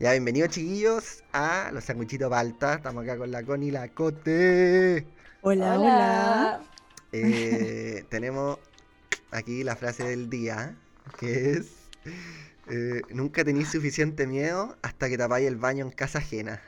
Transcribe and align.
Ya, 0.00 0.12
bienvenidos 0.12 0.48
chiquillos 0.48 1.22
a 1.30 1.70
Los 1.74 1.84
Sanguchitos 1.84 2.30
Balta. 2.30 2.76
Estamos 2.76 3.04
acá 3.04 3.18
con 3.18 3.30
la 3.30 3.42
Connie 3.42 3.68
y 3.68 3.70
la 3.70 3.86
Cote. 3.88 5.06
Hola, 5.42 5.78
hola. 5.78 6.62
Eh, 7.12 8.06
tenemos 8.08 8.58
aquí 9.30 9.62
la 9.62 9.76
frase 9.76 10.04
del 10.04 10.30
día, 10.30 10.74
que 11.18 11.50
es... 11.50 11.66
eh, 12.70 13.02
nunca 13.10 13.44
tenéis 13.44 13.68
suficiente 13.68 14.26
miedo 14.26 14.74
hasta 14.80 15.10
que 15.10 15.18
tapáis 15.18 15.46
el 15.46 15.56
baño 15.56 15.84
en 15.84 15.90
casa 15.90 16.20
ajena. 16.20 16.62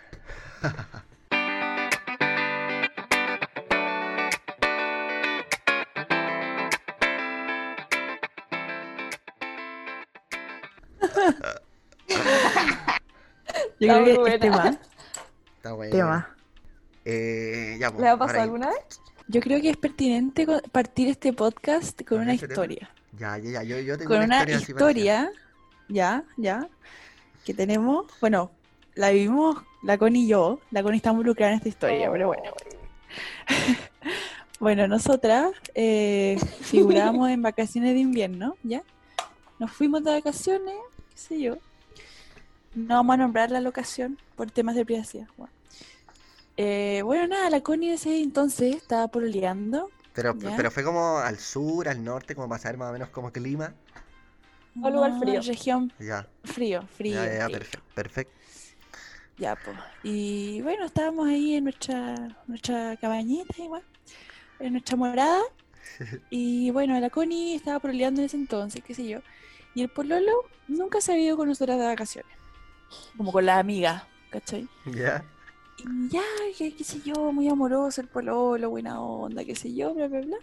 Yo 13.82 13.88
Está 13.88 14.02
creo 14.04 14.24
que 14.24 14.30
este 14.34 14.48
buena. 14.50 14.70
tema, 14.70 14.80
Está 15.56 15.72
bueno. 15.72 15.90
tema. 15.96 16.36
Eh, 17.04 17.76
ya, 17.80 17.90
pues, 17.90 18.00
¿Le 18.02 18.08
ha 18.08 18.16
pasado 18.16 18.30
ahora- 18.38 18.42
alguna 18.44 18.66
vez? 18.68 19.00
Yo 19.26 19.40
creo 19.40 19.60
que 19.60 19.70
es 19.70 19.76
pertinente 19.76 20.46
partir 20.70 21.08
este 21.08 21.32
podcast 21.32 21.96
con 21.98 22.06
¿Con 22.06 22.20
una 22.20 22.34
ese 22.34 22.46
tema? 22.46 22.52
historia. 22.52 22.90
Ya, 23.18 23.38
ya, 23.38 23.50
ya. 23.50 23.62
Yo, 23.64 23.78
yo 23.80 23.98
tengo 23.98 24.10
Con 24.14 24.22
una 24.22 24.44
historia, 24.48 25.30
ya, 25.88 26.22
ya, 26.36 26.68
que 27.44 27.54
tenemos, 27.54 28.06
bueno, 28.20 28.52
la 28.94 29.10
vivimos 29.10 29.56
la 29.82 29.98
Connie 29.98 30.22
y 30.24 30.28
yo, 30.28 30.60
la 30.70 30.82
Connie 30.84 30.98
está 30.98 31.10
involucrada 31.10 31.50
en 31.52 31.56
esta 31.58 31.68
historia, 31.68 32.10
pero 32.12 32.28
bueno. 32.28 32.42
Bueno, 34.60 34.86
nosotras 34.86 35.50
eh, 35.74 36.38
figurábamos 36.60 37.28
en 37.30 37.42
vacaciones 37.42 37.94
de 37.94 38.00
invierno, 38.00 38.56
¿ya? 38.62 38.82
Nos 39.58 39.72
fuimos 39.72 40.04
de 40.04 40.12
vacaciones, 40.12 40.76
qué 41.10 41.16
sé 41.18 41.40
yo. 41.40 41.56
No 42.74 42.96
vamos 42.96 43.14
a 43.14 43.16
nombrar 43.18 43.50
la 43.50 43.60
locación 43.62 44.18
por 44.34 44.50
temas 44.50 44.74
de 44.76 44.84
privacidad. 44.84 45.28
Bueno, 45.36 45.52
Eh, 46.56 47.02
bueno, 47.04 47.26
nada, 47.28 47.50
la 47.50 47.62
Connie 47.62 47.88
de 47.90 47.94
ese 47.96 48.22
entonces 48.22 48.76
estaba 48.76 49.08
pololeando. 49.08 49.92
Pero, 50.14 50.38
¿Ya? 50.38 50.50
pero 50.54 50.70
fue 50.70 50.84
como 50.84 51.18
al 51.18 51.38
sur, 51.38 51.88
al 51.88 52.02
norte, 52.04 52.34
como 52.34 52.48
para 52.48 52.60
saber 52.62 52.78
más 52.78 52.90
o 52.90 52.92
menos 52.92 53.10
como 53.10 53.32
clima. 53.32 53.74
Un 54.82 54.92
lugar 54.92 55.12
no, 55.12 55.18
frío. 55.18 55.40
región 55.40 55.92
Ya, 55.98 56.28
frío, 56.44 56.86
frío. 56.88 57.24
ya, 57.24 57.34
ya, 57.34 57.50
frío. 57.50 57.50
perfecto, 57.50 57.88
perfecto. 57.94 58.34
Ya, 59.36 59.56
pues. 59.56 59.78
Y 60.02 60.60
bueno, 60.62 60.84
estábamos 60.84 61.28
ahí 61.28 61.54
en 61.56 61.64
nuestra, 61.64 62.38
nuestra 62.46 62.96
cabañita, 62.98 63.62
igual, 63.62 63.84
en 64.60 64.72
nuestra 64.74 64.96
morada. 64.96 65.42
Y 66.30 66.70
bueno, 66.72 66.98
la 67.00 67.10
Connie 67.10 67.54
estaba 67.56 67.80
pololeando 67.80 68.20
en 68.22 68.26
ese 68.26 68.36
entonces, 68.38 68.82
qué 68.84 68.94
sé 68.94 69.06
yo. 69.08 69.20
Y 69.74 69.82
el 69.82 69.90
pololo 69.90 70.32
nunca 70.68 71.00
se 71.02 71.12
había 71.12 71.26
ido 71.26 71.36
con 71.38 71.48
nosotras 71.48 71.78
de 71.78 71.86
vacaciones. 71.86 72.38
Como 73.16 73.32
con 73.32 73.46
las 73.46 73.58
amigas, 73.58 74.04
¿cachai? 74.30 74.68
Ya. 74.86 75.24
Y 75.78 76.08
ya, 76.08 76.22
qué, 76.56 76.74
qué 76.74 76.84
sé 76.84 77.00
yo, 77.00 77.32
muy 77.32 77.48
amoroso 77.48 78.00
el 78.00 78.08
pololo, 78.08 78.70
buena 78.70 79.00
onda, 79.00 79.44
qué 79.44 79.56
sé 79.56 79.74
yo, 79.74 79.94
bla, 79.94 80.08
bla, 80.08 80.20
bla. 80.20 80.36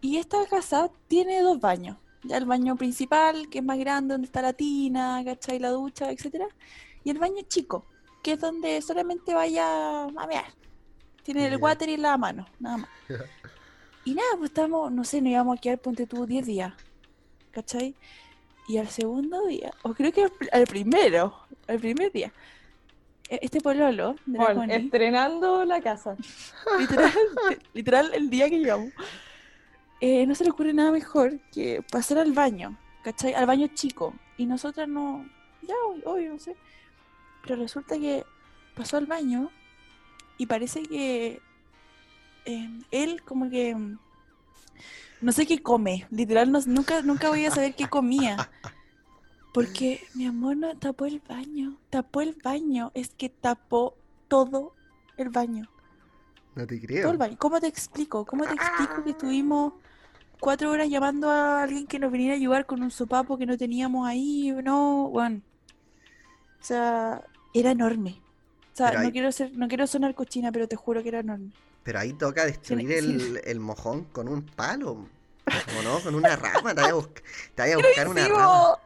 Y 0.00 0.18
esta 0.18 0.44
casa 0.46 0.90
tiene 1.08 1.40
dos 1.40 1.60
baños. 1.60 1.96
Ya 2.22 2.38
el 2.38 2.46
baño 2.46 2.76
principal, 2.76 3.48
que 3.50 3.58
es 3.58 3.64
más 3.64 3.78
grande, 3.78 4.14
donde 4.14 4.26
está 4.26 4.42
la 4.42 4.52
tina, 4.52 5.22
¿cachai? 5.24 5.58
La 5.58 5.70
ducha, 5.70 6.10
etcétera. 6.10 6.46
Y 7.04 7.10
el 7.10 7.18
baño 7.18 7.42
chico, 7.48 7.86
que 8.22 8.32
es 8.32 8.40
donde 8.40 8.80
solamente 8.80 9.34
vaya 9.34 10.04
a 10.04 10.26
mear. 10.26 10.46
Tiene 11.22 11.46
el 11.46 11.56
water 11.56 11.88
y 11.88 11.96
la 11.96 12.16
mano, 12.16 12.46
nada 12.58 12.78
más. 12.78 12.90
Y 14.04 14.14
nada, 14.14 14.28
pues 14.36 14.50
estamos, 14.50 14.92
no 14.92 15.04
sé, 15.04 15.22
nos 15.22 15.30
íbamos 15.30 15.58
a 15.58 15.60
quedar, 15.60 15.78
ponte 15.78 16.06
tú, 16.06 16.26
10 16.26 16.46
días, 16.46 16.74
¿cachai? 17.50 17.94
Y 18.66 18.78
al 18.78 18.88
segundo 18.88 19.46
día, 19.46 19.72
o 19.82 19.92
creo 19.94 20.10
que 20.12 20.22
al, 20.24 20.30
pr- 20.32 20.48
al 20.52 20.66
primero, 20.66 21.34
al 21.68 21.78
primer 21.78 22.10
día, 22.12 22.32
e- 23.28 23.40
este 23.42 23.60
pololo 23.60 24.16
de 24.26 24.38
la 24.38 24.44
Bueno, 24.44 24.60
Connie, 24.60 24.76
estrenando 24.76 25.64
la 25.64 25.80
casa. 25.82 26.16
literal, 26.78 27.12
literal 27.74 28.10
el 28.14 28.30
día 28.30 28.48
que 28.48 28.58
llevamos, 28.58 28.92
eh, 30.00 30.26
no 30.26 30.34
se 30.34 30.44
le 30.44 30.50
ocurre 30.50 30.72
nada 30.72 30.90
mejor 30.92 31.38
que 31.52 31.82
pasar 31.90 32.18
al 32.18 32.32
baño, 32.32 32.76
¿cachai? 33.02 33.34
Al 33.34 33.46
baño 33.46 33.68
chico. 33.74 34.14
Y 34.38 34.46
nosotras 34.46 34.88
no, 34.88 35.28
ya, 35.62 35.74
obvio, 36.04 36.32
no 36.32 36.38
sé. 36.38 36.56
Pero 37.42 37.56
resulta 37.56 37.98
que 37.98 38.24
pasó 38.74 38.96
al 38.96 39.06
baño 39.06 39.50
y 40.38 40.46
parece 40.46 40.82
que 40.82 41.40
eh, 42.46 42.70
él 42.90 43.22
como 43.22 43.48
que 43.50 43.76
no 45.24 45.32
sé 45.32 45.46
qué 45.46 45.62
come, 45.62 46.06
literal 46.10 46.52
no- 46.52 46.60
nunca, 46.66 47.02
nunca 47.02 47.28
voy 47.28 47.44
a 47.46 47.50
saber 47.50 47.74
qué 47.74 47.88
comía. 47.88 48.50
Porque 49.52 50.00
mi 50.14 50.26
amor 50.26 50.56
no 50.56 50.76
tapó 50.76 51.06
el 51.06 51.20
baño, 51.28 51.78
tapó 51.90 52.20
el 52.20 52.36
baño, 52.42 52.90
es 52.94 53.10
que 53.10 53.28
tapó 53.28 53.96
todo 54.28 54.74
el 55.16 55.28
baño. 55.30 55.68
No 56.56 56.66
te 56.66 56.76
Todo 56.76 56.86
creo. 56.86 57.10
el 57.10 57.16
baño. 57.18 57.36
¿Cómo 57.38 57.60
te 57.60 57.66
explico? 57.68 58.24
¿Cómo 58.24 58.44
te 58.44 58.54
explico 58.54 59.02
que 59.04 59.10
estuvimos 59.10 59.74
cuatro 60.40 60.70
horas 60.70 60.88
llamando 60.88 61.30
a 61.30 61.62
alguien 61.62 61.86
que 61.86 61.98
nos 61.98 62.10
viniera 62.12 62.34
a 62.34 62.36
ayudar 62.36 62.66
con 62.66 62.82
un 62.82 62.90
sopapo 62.90 63.38
que 63.38 63.46
no 63.46 63.56
teníamos 63.56 64.06
ahí? 64.08 64.52
No, 64.62 65.08
bueno. 65.10 65.40
O 66.60 66.64
sea, 66.64 67.22
era 67.52 67.70
enorme. 67.70 68.20
O 68.72 68.76
sea, 68.76 68.88
Pero 68.88 69.00
no 69.00 69.06
ahí- 69.06 69.12
quiero 69.12 69.30
ser, 69.32 69.56
no 69.56 69.68
quiero 69.68 69.86
sonar 69.86 70.14
cochina, 70.16 70.50
pero 70.50 70.66
te 70.66 70.74
juro 70.76 71.02
que 71.02 71.08
era 71.10 71.20
enorme. 71.20 71.50
Pero 71.84 71.98
ahí 72.00 72.12
toca 72.14 72.44
destruir 72.44 72.88
sí. 72.88 72.94
el, 72.98 73.40
el 73.44 73.60
mojón 73.60 74.04
con 74.04 74.26
un 74.28 74.42
palo. 74.42 75.06
¿O 75.78 75.82
no? 75.82 76.00
Con 76.00 76.14
una 76.14 76.36
rama. 76.36 76.74
Te 76.74 76.80
vaya 76.80 76.94
a, 76.94 77.76
te 77.76 77.76
buscar 77.76 78.08
una 78.08 78.28
rama. 78.28 78.78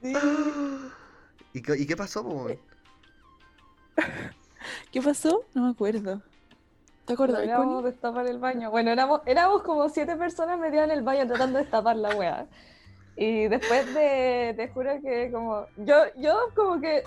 Sí. 0.00 0.12
¿Y, 1.52 1.62
qué- 1.62 1.78
y 1.78 1.86
qué 1.86 1.96
pasó, 1.96 2.24
po? 2.24 2.48
¿Qué 4.90 5.02
pasó? 5.02 5.44
No 5.54 5.64
me 5.64 5.70
acuerdo. 5.70 6.20
¿Te 7.04 7.14
acuerdas, 7.14 7.40
Logramos 7.40 7.66
Connie? 7.76 7.90
destapar 7.90 8.26
el 8.26 8.38
baño. 8.38 8.70
Bueno, 8.70 8.90
éramos, 8.90 9.20
éramos 9.26 9.62
como 9.62 9.88
siete 9.88 10.16
personas 10.16 10.58
metidas 10.58 10.84
en 10.84 10.92
el 10.92 11.02
baño 11.02 11.26
tratando 11.26 11.58
de 11.58 11.64
destapar 11.64 11.96
la 11.96 12.14
wea. 12.16 12.46
Y 13.16 13.48
después 13.48 13.92
de, 13.94 14.54
te 14.56 14.68
juro 14.68 14.92
que 15.02 15.30
como, 15.32 15.66
yo, 15.78 15.96
yo 16.16 16.48
como 16.54 16.80
que 16.80 17.02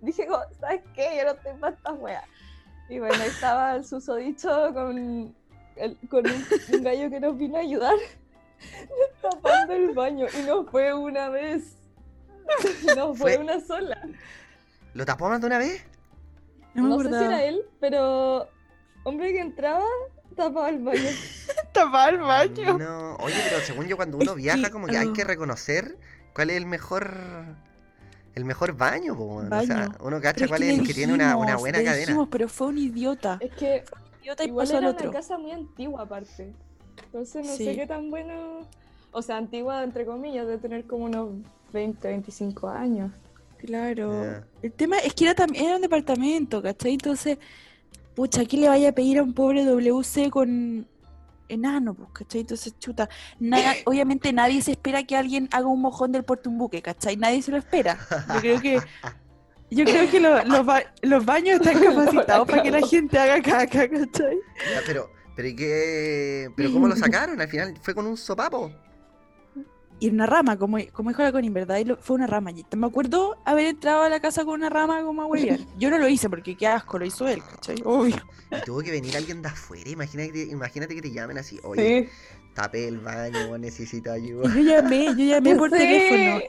dije, 0.00 0.26
como, 0.26 0.42
¿sabes 0.60 0.82
qué? 0.94 1.16
Yo 1.18 1.24
no 1.24 1.30
estoy 1.32 1.52
para 1.58 1.74
esta 1.74 1.92
wea. 1.92 2.24
Y 2.88 2.98
bueno, 3.00 3.14
ahí 3.14 3.28
estaba 3.28 3.74
el 3.76 3.84
susodicho 3.84 4.72
con, 4.72 5.34
el- 5.80 5.96
con 6.08 6.26
un, 6.26 6.44
un 6.72 6.82
gallo 6.82 7.10
que 7.10 7.20
nos 7.20 7.36
vino 7.38 7.56
a 7.56 7.60
ayudar 7.60 7.94
destapando 9.12 9.72
el 9.74 9.92
baño. 9.94 10.26
Y 10.38 10.46
no 10.46 10.64
fue 10.64 10.92
una 10.94 11.28
vez, 11.28 11.76
no 12.96 13.14
fue, 13.14 13.34
Fue- 13.34 13.42
una 13.44 13.60
sola. 13.60 14.00
¿Lo 14.94 15.04
tapó 15.04 15.28
más 15.28 15.40
de 15.40 15.46
una 15.46 15.58
vez? 15.58 15.84
No 16.74 16.88
No 16.88 17.02
sé 17.02 17.08
si 17.08 17.24
era 17.24 17.44
él, 17.44 17.62
pero 17.80 18.48
hombre 19.04 19.32
que 19.32 19.40
entraba 19.40 19.84
tapaba 20.36 20.68
el 20.70 20.78
baño. 20.78 21.00
Tapaba 21.72 22.08
el 22.10 22.18
baño. 22.18 22.78
No. 22.78 23.16
Oye, 23.16 23.34
pero 23.48 23.60
según 23.60 23.86
yo, 23.86 23.96
cuando 23.96 24.16
uno 24.18 24.34
viaja, 24.36 24.70
como 24.70 24.86
que 24.86 24.96
hay 24.96 25.12
que 25.12 25.24
reconocer 25.24 25.96
cuál 26.32 26.50
es 26.50 26.56
el 26.56 26.66
mejor. 26.66 27.12
El 28.34 28.44
mejor 28.44 28.76
baño, 28.76 29.16
po, 29.16 29.24
weón. 29.24 29.52
O 29.52 29.62
sea, 29.64 29.76
Baño. 29.76 29.94
uno 30.00 30.20
cacha 30.20 30.34
Pero 30.34 30.44
es 30.44 30.48
cuál 30.50 30.60
que 30.60 30.70
es 30.72 30.78
el 30.78 30.86
que 30.86 30.94
tiene 30.94 31.12
una, 31.12 31.34
buena 31.34 31.56
cadena. 31.78 31.94
dijimos, 31.96 32.28
pero 32.30 32.48
fue 32.48 32.68
un 32.68 32.78
idiota. 32.78 33.38
Es 33.40 33.52
que 33.54 33.84
Idiota 34.28 34.44
y 34.44 34.48
igual 34.48 34.66
pasó 34.66 34.76
al 34.76 34.82
era 34.84 34.92
otro. 34.92 35.08
una 35.10 35.18
casa 35.18 35.38
muy 35.38 35.50
antigua 35.52 36.02
aparte. 36.02 36.52
Entonces 37.06 37.46
no 37.46 37.52
Sí. 37.54 37.64
sé 37.64 37.76
qué 37.76 37.86
tan 37.86 38.10
bueno. 38.10 38.60
O 39.12 39.22
sea, 39.22 39.38
antigua 39.38 39.82
entre 39.82 40.04
comillas, 40.04 40.46
de 40.46 40.58
tener 40.58 40.84
como 40.86 41.06
unos 41.06 41.30
20, 41.72 42.06
25 42.08 42.68
años. 42.68 43.10
Claro. 43.56 44.44
El 44.62 44.72
tema 44.72 44.98
es 44.98 45.14
que 45.14 45.24
era 45.24 45.34
también 45.34 45.64
era 45.66 45.76
un 45.76 45.82
departamento, 45.82 46.62
¿cachai? 46.62 46.92
Entonces, 46.92 47.38
pucha, 48.14 48.44
¿qué 48.44 48.56
le 48.58 48.68
vaya 48.68 48.90
a 48.90 48.92
pedir 48.92 49.18
a 49.18 49.22
un 49.22 49.32
pobre 49.32 49.64
WC 49.64 50.30
con 50.30 50.86
enano, 51.48 51.94
pues, 51.94 52.10
¿cachai? 52.12 52.42
Entonces, 52.42 52.78
chuta, 52.78 53.08
na- 53.40 53.56
obviamente 53.86 54.32
nadie 54.32 54.60
se 54.62 54.72
espera 54.72 55.02
que 55.04 55.16
alguien 55.16 55.48
haga 55.50 55.66
un 55.66 55.80
mojón 55.80 56.12
del 56.12 56.22
puerto 56.24 56.50
un 56.50 56.58
buque, 56.58 56.82
¿cachai? 56.82 57.16
Nadie 57.16 57.40
se 57.42 57.50
lo 57.50 57.56
espera. 57.56 57.98
Yo 58.34 58.40
creo 58.40 58.60
que 58.60 58.78
yo 59.70 59.84
creo 59.84 60.10
que 60.10 60.20
lo- 60.20 60.44
los, 60.44 60.64
ba- 60.66 60.82
los 61.02 61.24
baños 61.24 61.60
están 61.60 61.80
capacitados 61.82 62.46
para 62.48 62.62
que 62.62 62.70
la 62.70 62.86
gente 62.86 63.18
haga 63.18 63.40
caca, 63.42 63.88
¿cachai? 63.88 64.36
Ya, 64.72 64.80
pero, 64.86 65.10
pero 65.36 65.48
¿y 65.48 65.56
qué? 65.56 66.48
¿Pero 66.56 66.72
cómo 66.72 66.88
lo 66.88 66.96
sacaron? 66.96 67.40
Al 67.40 67.48
final 67.48 67.74
fue 67.82 67.94
con 67.94 68.06
un 68.06 68.16
sopapo. 68.16 68.72
Y 70.00 70.10
una 70.10 70.26
rama, 70.26 70.56
como, 70.56 70.78
como 70.92 71.10
dijo 71.10 71.22
la 71.24 71.32
Connie, 71.32 71.50
¿verdad? 71.50 71.78
Y 71.78 71.84
lo- 71.84 71.96
fue 71.96 72.14
una 72.16 72.28
rama. 72.28 72.52
Y 72.52 72.64
Me 72.76 72.86
acuerdo 72.86 73.36
haber 73.44 73.66
entrado 73.66 74.02
a 74.04 74.08
la 74.08 74.20
casa 74.20 74.44
con 74.44 74.54
una 74.54 74.70
rama 74.70 75.02
como 75.02 75.22
a 75.22 75.26
huevear. 75.26 75.58
Yo 75.78 75.90
no 75.90 75.98
lo 75.98 76.08
hice 76.08 76.30
porque 76.30 76.56
qué 76.56 76.68
asco, 76.68 76.98
lo 77.00 77.04
hizo 77.04 77.26
él, 77.26 77.42
¿cachai? 77.42 77.76
Obvio. 77.84 78.16
Y 78.52 78.64
tuvo 78.64 78.80
que 78.80 78.92
venir 78.92 79.16
alguien 79.16 79.42
de 79.42 79.48
afuera. 79.48 79.90
Imagínate, 79.90 80.32
que- 80.32 80.42
imagínate 80.44 80.94
que 80.94 81.02
te 81.02 81.10
llamen 81.10 81.38
así. 81.38 81.58
Oye, 81.64 82.04
Sí. 82.06 82.48
tapé 82.54 82.86
el 82.86 82.98
baño, 83.00 83.58
necesito 83.58 84.10
Y 84.16 84.26
ayuda. 84.28 84.54
yo 84.54 84.60
llamé, 84.60 85.06
yo 85.06 85.24
llamé 85.24 85.56
por 85.56 85.68
Sí. 85.70 85.76
teléfono. 85.78 86.44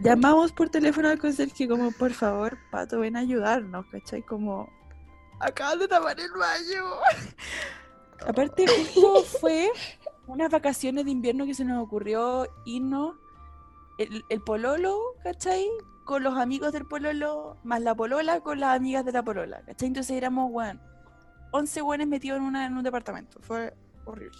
Llamamos 0.00 0.52
por 0.52 0.68
teléfono 0.70 1.08
al 1.08 1.18
conserje 1.18 1.68
como, 1.68 1.92
por 1.92 2.12
favor, 2.12 2.58
Pato, 2.70 3.00
ven 3.00 3.16
a 3.16 3.20
ayudarnos, 3.20 3.86
¿cachai? 3.86 4.22
Como, 4.22 4.68
acaban 5.40 5.78
de 5.78 5.88
tapar 5.88 6.18
el 6.18 6.32
baño. 6.32 6.84
Aparte, 8.26 8.66
justo 8.66 9.22
fue 9.40 9.70
unas 10.26 10.50
vacaciones 10.50 11.04
de 11.04 11.10
invierno 11.10 11.46
que 11.46 11.54
se 11.54 11.64
nos 11.64 11.82
ocurrió 11.82 12.46
irnos 12.64 13.16
el, 13.98 14.24
el 14.28 14.40
pololo, 14.40 14.98
¿cachai? 15.22 15.68
Con 16.04 16.22
los 16.22 16.36
amigos 16.36 16.72
del 16.72 16.86
pololo, 16.86 17.56
más 17.64 17.80
la 17.80 17.94
polola 17.94 18.40
con 18.40 18.60
las 18.60 18.76
amigas 18.76 19.04
de 19.04 19.12
la 19.12 19.22
polola, 19.22 19.62
¿cachai? 19.64 19.88
Entonces 19.88 20.16
éramos, 20.16 20.50
weón, 20.50 20.80
11 21.52 21.82
weones 21.82 22.08
metidos 22.08 22.38
en, 22.38 22.44
una, 22.44 22.66
en 22.66 22.76
un 22.76 22.82
departamento. 22.82 23.38
Fue 23.42 23.72
horrible. 24.04 24.38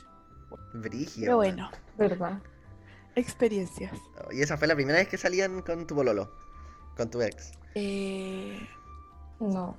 Brígido. 0.72 1.26
Pero 1.26 1.36
bueno, 1.36 1.70
¿Verdad? 1.96 2.40
Experiencias. 3.16 3.93
Y 4.32 4.43
esa 4.43 4.56
fue 4.56 4.66
la 4.69 4.75
primera 4.75 4.99
vez 4.99 5.08
que 5.08 5.19
salían 5.19 5.62
con 5.62 5.87
tu 5.87 5.94
bololo. 5.94 6.31
Con 6.96 7.11
tu 7.11 7.20
ex. 7.22 7.52
Eh, 7.75 8.58
No. 9.40 9.76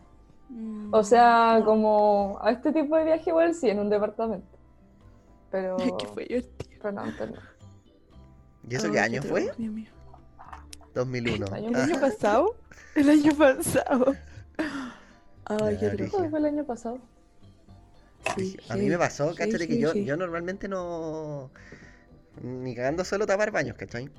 mm, 0.50 0.94
O 0.94 1.04
sea, 1.04 1.62
como 1.64 2.38
a 2.42 2.52
este 2.52 2.72
tipo 2.74 2.96
de 2.98 3.06
viaje 3.06 3.30
igual 3.30 3.54
sí, 3.56 3.70
en 3.70 3.80
un 3.80 3.90
departamento. 3.90 4.48
Pero, 5.52 5.78
que 5.78 6.08
fue 6.08 6.26
divertido. 6.26 6.80
pero 6.82 6.92
no, 6.92 7.02
antes 7.02 7.30
no. 7.32 7.38
¿Y 8.70 8.76
eso 8.76 8.92
qué 8.92 9.00
año 9.00 9.22
qué 9.22 9.28
fue? 9.28 9.42
Dios 9.58 9.72
mío. 9.74 9.90
2001. 10.94 11.46
Año 11.52 11.70
¿El 11.70 11.76
Ah, 11.76 11.84
año 11.84 12.00
pasado? 12.02 12.56
El 12.96 13.10
año 13.10 13.34
pasado. 13.36 14.16
Ay, 15.46 15.78
terror. 15.78 15.96
brígido. 15.98 16.10
¿Cuándo 16.12 16.30
fue 16.30 16.40
el 16.40 16.46
año 16.46 16.66
pasado? 16.66 17.00
Sí, 18.36 18.58
A 18.70 18.76
mí 18.76 18.88
me 18.90 18.98
pasó, 18.98 19.32
Sí, 19.32 19.38
cáchate, 19.38 19.68
que 19.68 19.76
sí, 19.76 19.80
yo, 19.80 19.92
sí. 19.92 20.04
yo 20.04 20.18
normalmente 20.18 20.68
no. 20.68 21.52
Ni 22.42 22.76
cagando 22.76 23.06
solo 23.06 23.26
tapar 23.26 23.52
baños, 23.52 23.76
¿cachai? 23.78 24.10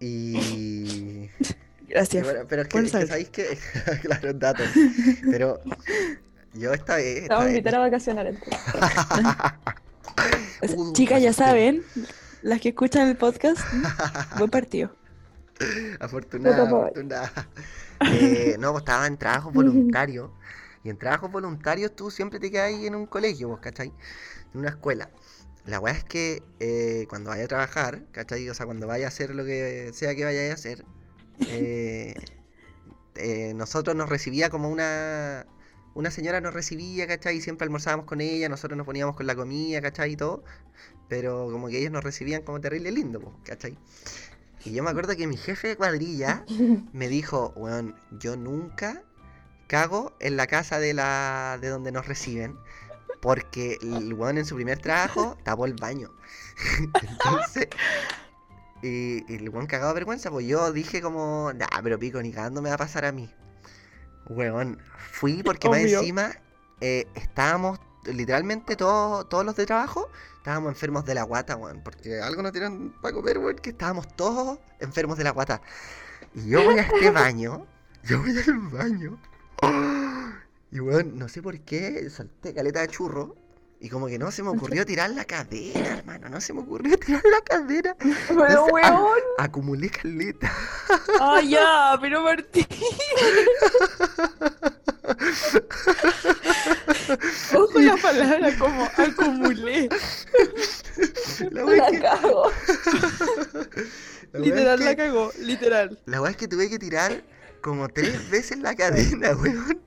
Y. 0.00 0.36
y 0.38 1.30
Gracias. 1.88 2.24
bueno, 2.24 2.40
pero 2.48 2.62
es 2.62 2.68
que, 2.68 2.78
es 2.78 2.92
que 2.92 3.06
sabéis 3.06 3.28
que. 3.30 3.58
claro, 4.02 4.32
datos. 4.34 4.68
Pero. 5.30 5.60
Yo 6.54 6.72
esta 6.72 6.96
vez. 6.96 7.22
Esta 7.22 7.34
vamos 7.34 7.46
a 7.46 7.50
invitar 7.50 7.74
a 7.76 7.78
vacacionar 7.78 8.26
entonces. 8.26 8.60
O 8.74 8.78
sea, 8.78 9.58
Uh, 10.76 10.92
Chicas, 10.92 11.20
ya 11.20 11.32
saben, 11.32 11.82
las 12.42 12.60
que 12.60 12.70
escuchan 12.70 13.08
el 13.08 13.16
podcast, 13.16 13.60
buen 14.38 14.50
partido. 14.50 14.94
Afortunada, 16.00 16.64
afortunada. 16.64 17.32
Eh, 18.12 18.56
no, 18.58 18.72
pues 18.72 18.82
estaba 18.82 19.06
en 19.06 19.16
trabajos 19.16 19.52
voluntarios. 19.52 20.30
Y 20.84 20.90
en 20.90 20.98
trabajos 20.98 21.30
voluntarios 21.30 21.94
tú 21.94 22.10
siempre 22.10 22.40
te 22.40 22.50
quedas 22.50 22.68
ahí 22.68 22.86
en 22.86 22.94
un 22.94 23.06
colegio, 23.06 23.48
vos, 23.48 23.60
¿cachai? 23.60 23.92
En 24.54 24.60
una 24.60 24.70
escuela. 24.70 25.10
La 25.64 25.78
weá 25.78 25.94
es 25.94 26.04
que 26.04 26.42
eh, 26.58 27.06
cuando 27.08 27.30
vaya 27.30 27.44
a 27.44 27.48
trabajar, 27.48 28.04
¿cachai? 28.12 28.48
O 28.48 28.54
sea, 28.54 28.66
cuando 28.66 28.86
vaya 28.86 29.06
a 29.06 29.08
hacer 29.08 29.34
lo 29.34 29.44
que 29.44 29.90
sea 29.94 30.14
que 30.14 30.24
vaya 30.24 30.50
a 30.50 30.54
hacer, 30.54 30.84
eh, 31.48 32.14
eh, 33.14 33.52
nosotros 33.54 33.96
nos 33.96 34.08
recibía 34.08 34.50
como 34.50 34.68
una... 34.68 35.46
Una 35.94 36.10
señora 36.10 36.40
nos 36.40 36.54
recibía, 36.54 37.06
¿cachai? 37.06 37.36
Y 37.36 37.40
siempre 37.42 37.66
almorzábamos 37.66 38.06
con 38.06 38.22
ella, 38.22 38.48
nosotros 38.48 38.78
nos 38.78 38.86
poníamos 38.86 39.14
con 39.14 39.26
la 39.26 39.34
comida, 39.34 39.82
¿cachai? 39.82 40.12
Y 40.12 40.16
todo. 40.16 40.42
Pero 41.08 41.50
como 41.52 41.68
que 41.68 41.78
ellos 41.80 41.92
nos 41.92 42.02
recibían 42.02 42.42
como 42.42 42.62
terrible 42.62 42.90
lindo, 42.90 43.38
¿cachai? 43.44 43.76
Y 44.64 44.72
yo 44.72 44.82
me 44.82 44.90
acuerdo 44.90 45.14
que 45.16 45.26
mi 45.26 45.36
jefe 45.36 45.68
de 45.68 45.76
cuadrilla 45.76 46.44
me 46.94 47.08
dijo, 47.08 47.52
weón, 47.56 47.94
yo 48.10 48.36
nunca 48.36 49.02
cago 49.66 50.14
en 50.20 50.36
la 50.36 50.46
casa 50.46 50.78
de 50.78 50.94
la 50.94 51.58
de 51.60 51.68
donde 51.68 51.92
nos 51.92 52.06
reciben. 52.06 52.56
Porque 53.22 53.78
el 53.80 54.12
weón 54.14 54.36
en 54.36 54.44
su 54.44 54.56
primer 54.56 54.80
trabajo 54.80 55.38
tapó 55.44 55.64
el 55.64 55.74
baño. 55.74 56.10
Entonces, 57.02 57.68
y, 58.82 59.24
y 59.32 59.36
el 59.36 59.48
weón 59.48 59.66
cagado 59.66 59.90
de 59.90 59.94
vergüenza, 59.94 60.28
pues 60.30 60.44
yo 60.46 60.72
dije 60.72 61.00
como, 61.00 61.52
nah, 61.54 61.68
pero 61.84 61.98
pico, 62.00 62.20
ni 62.20 62.32
cagando 62.32 62.60
me 62.60 62.68
va 62.68 62.74
a 62.74 62.78
pasar 62.78 63.04
a 63.04 63.12
mí. 63.12 63.32
Weón, 64.28 64.78
fui 65.12 65.42
porque 65.44 65.68
más 65.68 65.82
Obvio. 65.82 66.00
encima 66.00 66.32
eh, 66.80 67.06
estábamos, 67.14 67.78
literalmente 68.06 68.74
todos, 68.74 69.28
todos 69.28 69.44
los 69.44 69.54
de 69.54 69.66
trabajo, 69.66 70.08
estábamos 70.38 70.70
enfermos 70.70 71.04
de 71.04 71.14
la 71.14 71.22
guata, 71.22 71.54
weón. 71.54 71.80
Porque 71.84 72.20
algo 72.20 72.42
nos 72.42 72.52
dieron 72.52 72.92
para 73.00 73.14
comer, 73.14 73.38
weón, 73.38 73.56
que 73.56 73.70
estábamos 73.70 74.08
todos 74.16 74.58
enfermos 74.80 75.16
de 75.16 75.24
la 75.24 75.30
guata. 75.30 75.62
Y 76.34 76.48
yo 76.48 76.64
voy 76.64 76.76
a 76.80 76.82
este 76.82 77.10
baño, 77.12 77.68
yo 78.02 78.20
voy 78.20 78.36
al 78.36 78.58
baño. 78.68 79.16
Y 80.72 80.80
weón, 80.80 81.18
no 81.18 81.28
sé 81.28 81.42
por 81.42 81.60
qué, 81.60 82.08
salté 82.08 82.54
caleta 82.54 82.80
de 82.80 82.88
churro. 82.88 83.36
Y 83.78 83.88
como 83.88 84.06
que 84.06 84.16
no 84.18 84.30
se 84.30 84.42
me 84.42 84.48
ocurrió 84.48 84.86
tirar 84.86 85.10
la 85.10 85.24
cadera, 85.24 85.98
hermano. 85.98 86.28
No 86.28 86.40
se 86.40 86.52
me 86.52 86.60
ocurrió 86.60 86.96
tirar 87.04 87.22
la 87.30 87.40
cadera. 87.42 87.96
Pero 87.98 88.12
Entonces, 88.46 88.72
weón, 88.72 89.18
Acumulé 89.38 89.90
caleta. 89.90 90.50
Ah, 91.20 91.40
ya, 91.42 91.98
pero 92.00 92.22
Martín. 92.22 92.66
Ojo 97.54 97.80
la 97.80 97.96
palabra 97.96 98.56
como 98.58 98.84
acumulé. 98.96 99.88
La 101.50 101.64
la 101.64 101.86
que, 101.90 102.00
cago. 102.00 102.50
la 104.32 104.40
Literal 104.40 104.78
es 104.80 104.86
la 104.86 104.96
cagó, 104.96 105.32
literal. 105.40 105.98
la 106.06 106.22
wea 106.22 106.30
es 106.30 106.36
que 106.36 106.48
tuve 106.48 106.70
que 106.70 106.78
tirar 106.78 107.22
como 107.60 107.88
tres 107.88 108.30
veces 108.30 108.58
la 108.58 108.74
cadena, 108.74 109.34
weón. 109.36 109.80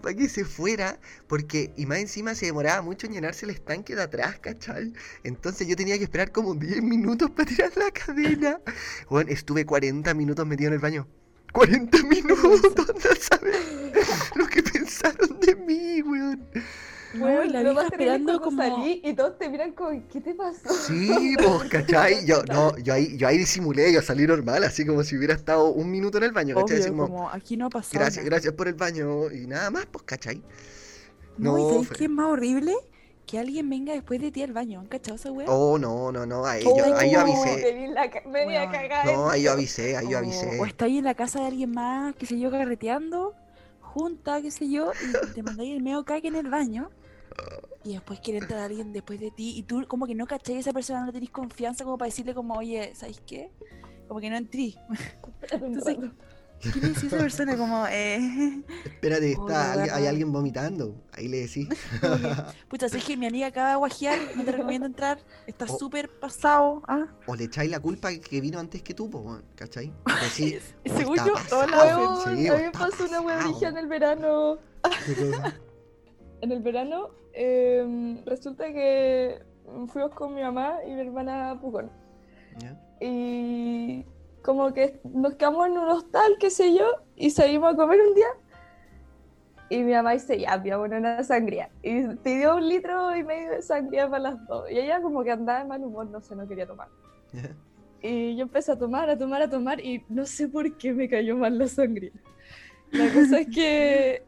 Para 0.00 0.14
que 0.14 0.28
se 0.28 0.44
fuera. 0.44 0.98
Porque, 1.26 1.72
y 1.76 1.86
más 1.86 1.98
encima 1.98 2.34
se 2.34 2.46
demoraba 2.46 2.82
mucho 2.82 3.06
en 3.06 3.12
llenarse 3.12 3.46
el 3.46 3.50
estanque 3.50 3.94
de 3.94 4.02
atrás, 4.02 4.38
¿cachai? 4.40 4.92
Entonces 5.24 5.66
yo 5.68 5.76
tenía 5.76 5.98
que 5.98 6.04
esperar 6.04 6.32
como 6.32 6.54
10 6.54 6.82
minutos 6.82 7.30
para 7.30 7.48
tirar 7.48 7.72
la 7.76 7.90
cadena. 7.90 8.60
Weón, 9.08 9.28
estuve 9.28 9.64
40 9.64 10.12
minutos 10.14 10.46
metido 10.46 10.68
en 10.68 10.74
el 10.74 10.80
baño. 10.80 11.06
40 11.52 12.02
minutos, 12.04 12.72
no 12.76 13.14
sabes 13.20 13.56
lo 14.34 14.46
que 14.46 14.62
pensaron 14.62 15.40
de 15.40 15.56
mí, 15.56 16.02
weón. 16.02 16.46
No, 17.12 17.24
Weón, 17.24 17.46
y 17.48 17.52
la 17.52 17.62
lo 17.62 17.74
más 17.74 17.90
terrible 17.90 18.32
es 18.34 18.38
como. 18.38 18.62
salí 18.62 19.00
y 19.04 19.12
todos 19.14 19.36
te 19.38 19.48
miran 19.48 19.72
como, 19.72 20.00
¿qué 20.08 20.20
te 20.20 20.32
pasó? 20.34 20.72
Sí, 20.72 21.34
pues, 21.36 21.68
¿cachai? 21.68 22.24
Yo, 22.24 22.42
no, 22.52 22.76
yo 22.78 22.94
ahí, 22.94 23.16
yo 23.16 23.26
ahí 23.26 23.38
disimulé, 23.38 23.92
yo 23.92 24.00
salí 24.00 24.26
normal, 24.26 24.62
así 24.62 24.86
como 24.86 25.02
si 25.02 25.16
hubiera 25.16 25.34
estado 25.34 25.70
un 25.70 25.90
minuto 25.90 26.18
en 26.18 26.24
el 26.24 26.32
baño, 26.32 26.54
¿cachai? 26.54 26.76
Obvio, 26.76 26.84
Así 26.84 26.90
como, 26.90 27.06
como 27.08 27.30
aquí 27.30 27.56
no 27.56 27.68
pasó. 27.68 27.90
gracias, 27.92 28.18
nada. 28.24 28.30
gracias 28.30 28.54
por 28.54 28.68
el 28.68 28.74
baño 28.74 29.30
y 29.32 29.46
nada 29.48 29.70
más, 29.70 29.86
pues, 29.86 30.04
¿cachai? 30.04 30.42
No, 31.36 31.58
¿y 31.58 31.62
No, 31.62 31.68
sabéis 31.70 31.88
fue- 31.88 31.96
qué 31.96 32.04
es 32.04 32.10
más 32.10 32.26
horrible? 32.26 32.74
Que 33.26 33.38
alguien 33.38 33.68
venga 33.70 33.92
después 33.92 34.20
de 34.20 34.32
ti 34.32 34.42
al 34.42 34.52
baño. 34.52 34.80
¿Han 34.80 34.86
cachado 34.86 35.14
esa 35.16 35.30
wea? 35.30 35.46
Oh, 35.48 35.78
no, 35.78 36.10
no, 36.10 36.26
no, 36.26 36.44
ahí 36.44 36.64
yo, 36.64 36.84
ahí 36.96 37.12
yo 37.12 37.18
Oh, 37.18 37.22
avisé. 37.22 37.88
la 37.88 38.10
ca- 38.10 38.22
media 38.28 38.60
Weón. 38.62 38.72
cagada. 38.72 39.12
No, 39.12 39.30
ahí 39.30 39.42
yo 39.42 39.52
avisé, 39.52 39.96
ahí 39.96 40.08
yo 40.08 40.16
O- 40.16 40.20
avisé. 40.20 40.58
O 40.60 40.66
estáis 40.66 40.98
en 40.98 41.04
la 41.04 41.14
casa 41.14 41.40
de 41.40 41.46
alguien 41.46 41.70
más, 41.72 42.14
qué 42.16 42.26
sé 42.26 42.38
yo, 42.40 42.50
carreteando, 42.50 43.34
junta, 43.80 44.42
qué 44.42 44.50
sé 44.50 44.68
yo, 44.68 44.92
y 45.00 45.32
te 45.34 45.42
mandáis 45.44 45.76
el 45.76 45.82
medio 45.82 46.04
caque 46.04 46.26
en 46.28 46.36
el 46.36 46.48
baño. 46.50 46.90
Y 47.84 47.92
después 47.94 48.20
quiere 48.20 48.38
entrar 48.40 48.60
alguien 48.60 48.92
después 48.92 49.18
de 49.20 49.30
ti. 49.30 49.54
Y 49.56 49.62
tú, 49.62 49.86
como 49.88 50.06
que 50.06 50.14
no 50.14 50.26
cacháis 50.26 50.58
a 50.58 50.60
esa 50.60 50.72
persona, 50.72 51.04
no 51.06 51.12
tenés 51.12 51.30
confianza 51.30 51.84
como 51.84 51.96
para 51.98 52.08
decirle, 52.08 52.34
como, 52.34 52.54
oye, 52.54 52.92
¿sabéis 52.94 53.20
qué? 53.26 53.50
Como 54.08 54.20
que 54.20 54.28
no 54.30 54.36
entré. 54.36 54.74
Entonces- 55.50 55.96
rato. 55.96 56.12
¿Qué 56.62 56.78
le 56.78 56.88
decís 56.88 57.04
a 57.04 57.06
esa 57.06 57.16
persona? 57.16 57.56
Como, 57.56 57.86
eh. 57.86 58.62
Espérate, 58.84 59.32
está, 59.32 59.72
hay 59.80 60.02
weá. 60.02 60.10
alguien 60.10 60.30
vomitando. 60.30 60.94
Ahí 61.12 61.26
le 61.26 61.38
decís. 61.38 61.66
Pucha, 62.68 62.86
sé 62.90 62.98
que 62.98 63.16
mi 63.16 63.26
amiga 63.26 63.46
acaba 63.46 63.70
de 63.70 63.76
guajear, 63.76 64.18
no 64.36 64.44
te 64.44 64.52
recomiendo 64.52 64.86
entrar. 64.86 65.18
Está 65.46 65.66
súper 65.66 66.10
pasado. 66.20 66.82
¿ah? 66.86 67.06
O 67.26 67.34
le 67.34 67.44
echáis 67.44 67.70
la 67.70 67.80
culpa 67.80 68.10
que 68.14 68.42
vino 68.42 68.58
antes 68.58 68.82
que 68.82 68.92
tú, 68.92 69.06
weón, 69.06 69.42
¿cachai? 69.54 69.90
"Oh, 70.04 70.10
según 70.84 71.16
está 71.18 71.26
yo, 71.28 71.34
todas 71.48 71.70
las 71.70 71.80
pasado". 71.80 72.20
hacen. 72.20 72.36
Weón, 72.36 72.58
Sí, 72.58 72.62
me 72.64 72.70
pasó 72.72 73.04
una 73.06 73.20
brilla 73.38 73.68
en 73.70 73.76
el 73.78 73.86
verano. 73.86 74.58
En 76.40 76.52
el 76.52 76.60
verano, 76.60 77.10
eh, 77.32 78.22
resulta 78.24 78.72
que 78.72 79.42
fuimos 79.88 80.10
con 80.14 80.34
mi 80.34 80.40
mamá 80.40 80.78
y 80.86 80.90
mi 80.90 81.00
hermana 81.00 81.58
Pucón. 81.60 81.90
Y 83.00 84.04
como 84.42 84.72
que 84.72 85.00
nos 85.04 85.34
quedamos 85.34 85.66
en 85.66 85.78
un 85.78 85.88
hostal, 85.88 86.36
qué 86.38 86.50
sé 86.50 86.74
yo, 86.74 86.86
y 87.16 87.30
salimos 87.30 87.74
a 87.74 87.76
comer 87.76 88.00
un 88.00 88.14
día. 88.14 88.28
Y 89.68 89.82
mi 89.82 89.92
mamá 89.92 90.12
dice, 90.12 90.38
ya, 90.40 90.56
voy 90.56 90.70
a 90.70 90.78
poner 90.78 90.98
una 90.98 91.22
sangría. 91.22 91.70
Y 91.82 92.02
pidió 92.16 92.56
un 92.56 92.68
litro 92.68 93.16
y 93.16 93.22
medio 93.22 93.50
de 93.52 93.62
sangría 93.62 94.08
para 94.08 94.30
las 94.30 94.46
dos. 94.48 94.68
Y 94.70 94.78
ella 94.78 95.00
como 95.00 95.22
que 95.22 95.30
andaba 95.30 95.60
de 95.60 95.64
mal 95.66 95.84
humor, 95.84 96.06
no 96.08 96.20
sé, 96.20 96.34
no 96.34 96.48
quería 96.48 96.66
tomar. 96.66 96.88
Y 98.02 98.34
yo 98.34 98.44
empecé 98.44 98.72
a 98.72 98.78
tomar, 98.78 99.10
a 99.10 99.18
tomar, 99.18 99.42
a 99.42 99.50
tomar, 99.50 99.78
y 99.78 100.02
no 100.08 100.24
sé 100.24 100.48
por 100.48 100.76
qué 100.78 100.92
me 100.92 101.06
cayó 101.06 101.36
mal 101.36 101.58
la 101.58 101.68
sangría. 101.68 102.10
La 102.90 103.12
cosa 103.12 103.40
es 103.40 103.48
que 103.54 104.24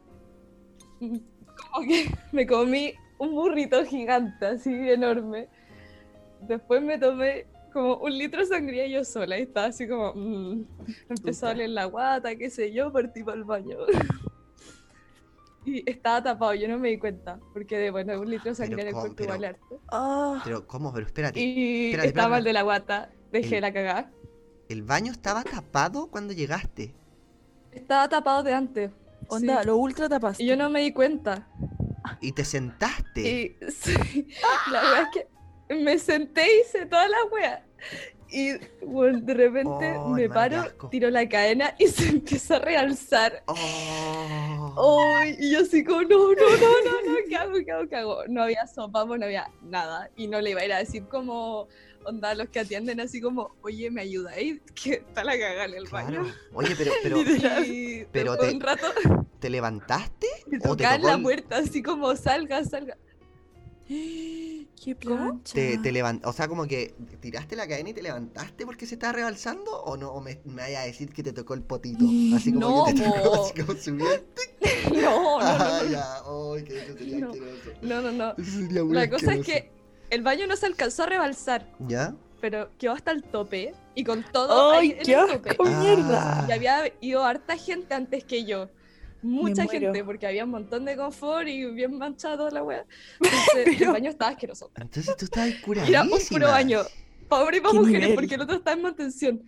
como 1.74 1.86
que 1.88 2.10
me 2.32 2.46
comí 2.46 2.94
un 3.18 3.32
burrito 3.34 3.84
gigante, 3.84 4.46
así 4.46 4.70
enorme. 4.90 5.48
Después 6.40 6.82
me 6.82 6.98
tomé 6.98 7.46
como 7.72 7.96
un 7.96 8.18
litro 8.18 8.40
de 8.40 8.46
sangría 8.46 8.86
yo 8.86 9.04
sola 9.04 9.38
y 9.38 9.42
estaba 9.42 9.66
así 9.68 9.88
como... 9.88 10.12
mm, 10.14 10.56
me 11.08 11.14
empezó 11.16 11.46
a 11.46 11.50
doler 11.50 11.70
la 11.70 11.84
guata, 11.86 12.34
qué 12.36 12.50
sé 12.50 12.72
yo, 12.72 12.92
partí 12.92 13.22
para 13.22 13.38
el 13.38 13.44
baño. 13.44 13.76
Y 15.64 15.88
estaba 15.88 16.20
tapado, 16.22 16.54
yo 16.54 16.66
no 16.66 16.76
me 16.76 16.88
di 16.88 16.98
cuenta, 16.98 17.38
porque 17.52 17.78
de 17.78 17.92
bueno, 17.92 18.20
un 18.20 18.28
litro 18.28 18.50
de 18.50 18.56
sangría 18.56 18.82
en 18.82 18.88
el 18.88 18.94
cuerpo 18.94 19.22
igual 19.22 19.38
Pero- 19.38 19.54
harto. 19.54 19.80
Ah, 19.92 20.40
Pero, 20.44 20.66
¿cómo? 20.66 20.92
Pero 20.92 21.06
espérate. 21.06 21.38
Y 21.38 21.86
espérate, 21.90 22.08
estaba 22.08 22.28
mal 22.30 22.42
de 22.44 22.52
la 22.52 22.62
guata, 22.62 23.10
dejé 23.30 23.56
El- 23.56 23.62
la 23.62 23.72
cagada. 23.72 24.10
El 24.68 24.82
baño 24.82 25.12
estaba 25.12 25.44
tapado 25.44 26.08
cuando 26.08 26.32
llegaste. 26.32 26.94
Estaba 27.70 28.08
tapado 28.08 28.42
de 28.42 28.54
antes. 28.54 28.90
Onda, 29.28 29.60
sí. 29.62 29.66
lo 29.66 29.76
ultra 29.76 30.08
tapaste. 30.08 30.42
Y 30.42 30.46
yo 30.46 30.56
no 30.56 30.70
me 30.70 30.80
di 30.80 30.92
cuenta. 30.92 31.46
Y 32.20 32.32
te 32.32 32.44
sentaste. 32.44 33.20
Y 33.20 33.56
sí, 33.70 34.28
la 34.70 34.80
wea 34.82 35.02
es 35.02 35.08
que 35.68 35.74
me 35.74 35.98
senté 35.98 36.42
y 36.44 36.60
hice 36.60 36.86
toda 36.86 37.08
la 37.08 37.16
wea. 37.32 37.64
Y 38.34 38.52
bueno, 38.86 39.20
de 39.20 39.34
repente 39.34 39.94
Oh, 39.98 40.08
me 40.08 40.26
paro, 40.28 40.60
asco. 40.60 40.88
tiro 40.88 41.10
la 41.10 41.28
cadena 41.28 41.74
y 41.78 41.86
se 41.88 42.08
empieza 42.08 42.56
a 42.56 42.60
realzar. 42.60 43.42
Oh. 43.46 45.10
Y 45.38 45.52
yo 45.52 45.60
así 45.60 45.84
como, 45.84 46.02
no, 46.02 46.08
no, 46.08 46.34
no, 46.34 46.34
no, 46.34 47.12
no, 47.12 47.16
¿qué 47.28 47.36
hago, 47.36 47.52
qué 47.64 47.72
hago, 47.72 47.88
qué 47.88 47.96
hago? 47.96 48.18
No 48.28 48.42
había 48.42 48.66
sopa, 48.66 49.06
pues 49.06 49.20
no 49.20 49.26
había 49.26 49.50
nada. 49.62 50.10
Y 50.16 50.28
no 50.28 50.40
le 50.40 50.50
iba 50.50 50.60
a 50.60 50.64
ir 50.64 50.72
a 50.72 50.78
decir 50.78 51.04
como, 51.08 51.68
onda, 52.04 52.34
los 52.34 52.48
que 52.48 52.60
atienden 52.60 53.00
así 53.00 53.20
como, 53.20 53.54
oye, 53.62 53.90
¿me 53.90 54.02
ayudáis? 54.02 54.60
Que 54.74 54.94
está 54.94 55.24
la 55.24 55.32
cagada 55.32 55.64
en 55.66 55.74
el 55.74 55.88
Claro. 55.88 56.06
baño. 56.22 56.34
Oye, 56.52 56.74
pero, 56.76 56.92
pero 57.02 57.16
Y 57.66 58.04
pero 58.12 58.36
te- 58.36 58.50
un 58.52 58.60
rato 58.60 58.86
¿te 59.38 59.50
levantaste? 59.50 60.26
me 60.46 60.58
¿O 60.58 60.60
te 60.76 60.84
tocaban 60.84 60.96
tocó 61.00 61.08
la 61.08 61.14
el- 61.16 61.22
puerta 61.22 61.56
así 61.58 61.82
como, 61.82 62.14
salga, 62.16 62.64
salga. 62.64 62.96
¡Qué 63.88 64.96
plancha! 64.98 65.54
Te, 65.54 65.78
te 65.78 66.02
o 66.02 66.32
sea, 66.32 66.48
como 66.48 66.66
que 66.66 66.94
tiraste 67.20 67.54
la 67.56 67.68
cadena 67.68 67.90
y 67.90 67.94
te 67.94 68.02
levantaste 68.02 68.64
porque 68.66 68.86
se 68.86 68.94
estaba 68.94 69.12
rebalsando 69.12 69.70
o 69.82 69.96
no, 69.96 70.10
o 70.12 70.20
me, 70.20 70.40
me 70.44 70.62
vaya 70.62 70.80
a 70.82 70.86
decir 70.86 71.12
que 71.12 71.22
te 71.22 71.32
tocó 71.32 71.54
el 71.54 71.62
potito, 71.62 72.04
así 72.34 72.52
como 72.52 72.68
No, 72.68 72.84
que 72.86 72.94
te 72.94 73.02
tocó 73.10 73.44
así 73.44 73.60
como 73.62 73.78
subiendo. 73.78 74.24
No, 74.92 75.00
no, 75.00 75.38
Ah, 75.40 75.58
no, 75.58 75.84
no, 75.84 75.90
ya, 75.90 76.14
ay, 76.56 76.64
que 76.64 76.78
eso 76.78 76.96
sería 76.98 77.18
No. 77.18 77.30
asqueroso. 77.30 77.70
no, 77.82 78.02
no, 78.02 78.12
no. 78.12 78.30
Eso 78.38 78.50
sería 78.50 78.84
muy 78.84 78.94
La 78.94 79.10
cosa 79.10 79.34
es 79.34 79.46
que 79.46 79.70
el 80.12 80.22
baño 80.22 80.46
no 80.46 80.56
se 80.56 80.66
alcanzó 80.66 81.04
a 81.04 81.06
rebalsar, 81.06 81.66
¿Ya? 81.80 82.14
pero 82.40 82.70
quedó 82.78 82.92
hasta 82.92 83.10
el 83.12 83.22
tope 83.22 83.74
y 83.94 84.04
con 84.04 84.22
todo 84.32 84.72
¡Ay, 84.72 84.96
qué 85.02 85.12
el 85.14 85.18
asco, 85.20 85.64
mierda! 85.64 86.44
Y 86.48 86.52
había 86.52 86.92
ido 87.00 87.24
harta 87.24 87.56
gente 87.56 87.94
antes 87.94 88.24
que 88.24 88.44
yo. 88.44 88.68
Mucha 89.22 89.66
gente, 89.66 90.02
porque 90.04 90.26
había 90.26 90.44
un 90.44 90.50
montón 90.50 90.84
de 90.84 90.96
confort 90.96 91.46
y 91.48 91.64
bien 91.66 91.96
manchado 91.96 92.50
la 92.50 92.62
wea. 92.62 92.84
Entonces, 93.20 93.66
el 93.68 93.76
Pero- 93.78 93.92
baño 93.92 94.10
estaba 94.10 94.30
asqueroso. 94.32 94.70
Entonces 94.76 95.16
tú 95.16 95.24
estabas 95.24 95.48
Era 95.54 95.62
curadísima. 95.62 96.02
un 96.02 96.28
puro 96.28 96.48
baño. 96.48 96.80
Pobre 97.28 97.60
para 97.62 97.72
¿Qué 97.72 97.78
mujeres, 97.78 98.00
nivel? 98.00 98.14
porque 98.16 98.34
el 98.34 98.40
otro 98.42 98.56
estaba 98.56 98.76
en 98.76 98.82
mantención. 98.82 99.42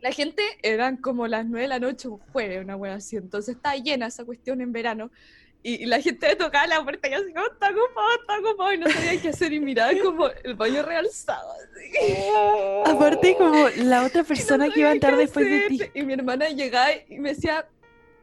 La 0.00 0.12
gente 0.12 0.42
eran 0.62 0.96
como 0.96 1.26
las 1.26 1.44
9 1.44 1.62
de 1.62 1.68
la 1.68 1.80
noche, 1.80 2.06
un 2.08 2.18
jueves, 2.18 2.62
una 2.64 2.76
wea 2.76 2.94
así. 2.94 3.16
Entonces 3.16 3.56
estaba 3.56 3.74
llena 3.76 4.06
esa 4.06 4.24
cuestión 4.24 4.60
en 4.60 4.70
verano. 4.72 5.10
Y, 5.62 5.82
y 5.82 5.86
la 5.86 6.00
gente 6.00 6.34
tocaba 6.36 6.66
la 6.66 6.82
puerta 6.84 7.08
y 7.08 7.14
así 7.14 7.32
como, 7.32 7.46
está 7.46 7.70
ocupado, 7.70 8.08
está 8.20 8.38
ocupado. 8.38 8.72
Y 8.72 8.78
no 8.78 8.88
sabía 8.90 9.20
qué 9.20 9.28
hacer 9.30 9.52
y 9.52 9.60
miraba 9.60 9.92
como 10.02 10.28
el 10.28 10.54
baño 10.54 10.82
realzado. 10.82 11.50
Así. 11.52 11.88
Aparte, 12.86 13.36
como 13.36 13.68
la 13.76 14.04
otra 14.04 14.20
Y 14.20 14.22
no 14.22 14.28
persona 14.28 14.70
que 14.70 14.80
iba 14.80 14.90
a 14.90 14.92
entrar 14.92 15.16
después 15.16 15.46
de 15.50 15.60
ti. 15.68 15.82
hacer. 15.82 15.90
Y 15.94 16.02
mi 16.04 16.12
hermana 16.14 16.48
llegaba 16.50 16.90
y 17.08 17.18
me 17.18 17.30
decía, 17.30 17.66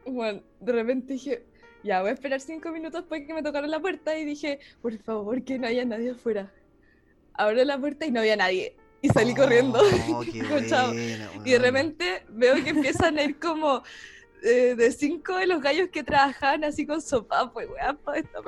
bueno, 0.05 0.41
de 0.59 0.71
repente 0.71 1.13
dije, 1.13 1.43
ya 1.83 2.01
voy 2.01 2.09
a 2.11 2.13
esperar 2.13 2.39
cinco 2.41 2.71
minutos 2.71 3.03
para 3.03 3.23
que 3.25 3.33
me 3.33 3.43
tocaran 3.43 3.69
la 3.69 3.79
puerta. 3.79 4.17
Y 4.17 4.25
dije, 4.25 4.59
por 4.81 4.97
favor, 4.99 5.43
que 5.43 5.59
no 5.59 5.67
haya 5.67 5.83
nadie 5.85 6.11
afuera. 6.11 6.51
Abro 7.33 7.63
la 7.65 7.77
puerta 7.77 8.05
y 8.05 8.11
no 8.11 8.21
había 8.21 8.37
nadie. 8.37 8.75
Y 9.01 9.09
salí 9.09 9.35
corriendo. 9.35 9.79
Oh, 9.81 10.23
chao. 10.69 10.87
buena, 10.93 11.29
Y 11.43 11.51
de 11.51 11.59
repente 11.59 12.23
veo 12.29 12.55
que 12.63 12.69
empiezan 12.71 13.19
a 13.19 13.23
ir 13.23 13.37
como 13.39 13.83
eh, 14.45 14.75
de 14.75 14.91
cinco 14.91 15.35
de 15.37 15.47
los 15.47 15.61
gallos 15.61 15.89
que 15.89 16.03
trabajaban 16.03 16.63
así 16.63 16.85
con 16.85 17.01
sopapo 17.01 17.61
y 17.61 17.65
weá, 17.65 17.93
para 17.93 18.19
esta 18.19 18.39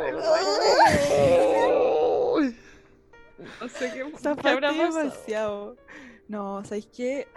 No 3.61 3.69
sé 3.69 3.91
qué, 3.93 4.11
qué 4.41 4.49
habrá 4.49 4.71
demasiado. 4.71 5.75
No, 6.27 6.63
¿sabéis 6.65 6.87
qué? 6.95 7.27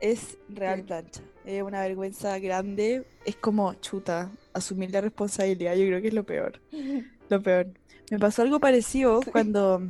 Es 0.00 0.38
real 0.48 0.82
plancha. 0.84 1.22
Es 1.44 1.62
una 1.62 1.82
vergüenza 1.82 2.38
grande. 2.38 3.04
Es 3.24 3.36
como 3.36 3.74
chuta, 3.74 4.30
asumir 4.52 4.90
la 4.92 5.00
responsabilidad. 5.00 5.74
Yo 5.74 5.86
creo 5.86 6.00
que 6.00 6.08
es 6.08 6.14
lo 6.14 6.24
peor. 6.24 6.60
Lo 7.30 7.42
peor. 7.42 7.66
Me 8.10 8.18
pasó 8.18 8.40
algo 8.40 8.58
parecido 8.58 9.20
Sí. 9.22 9.30
cuando 9.30 9.82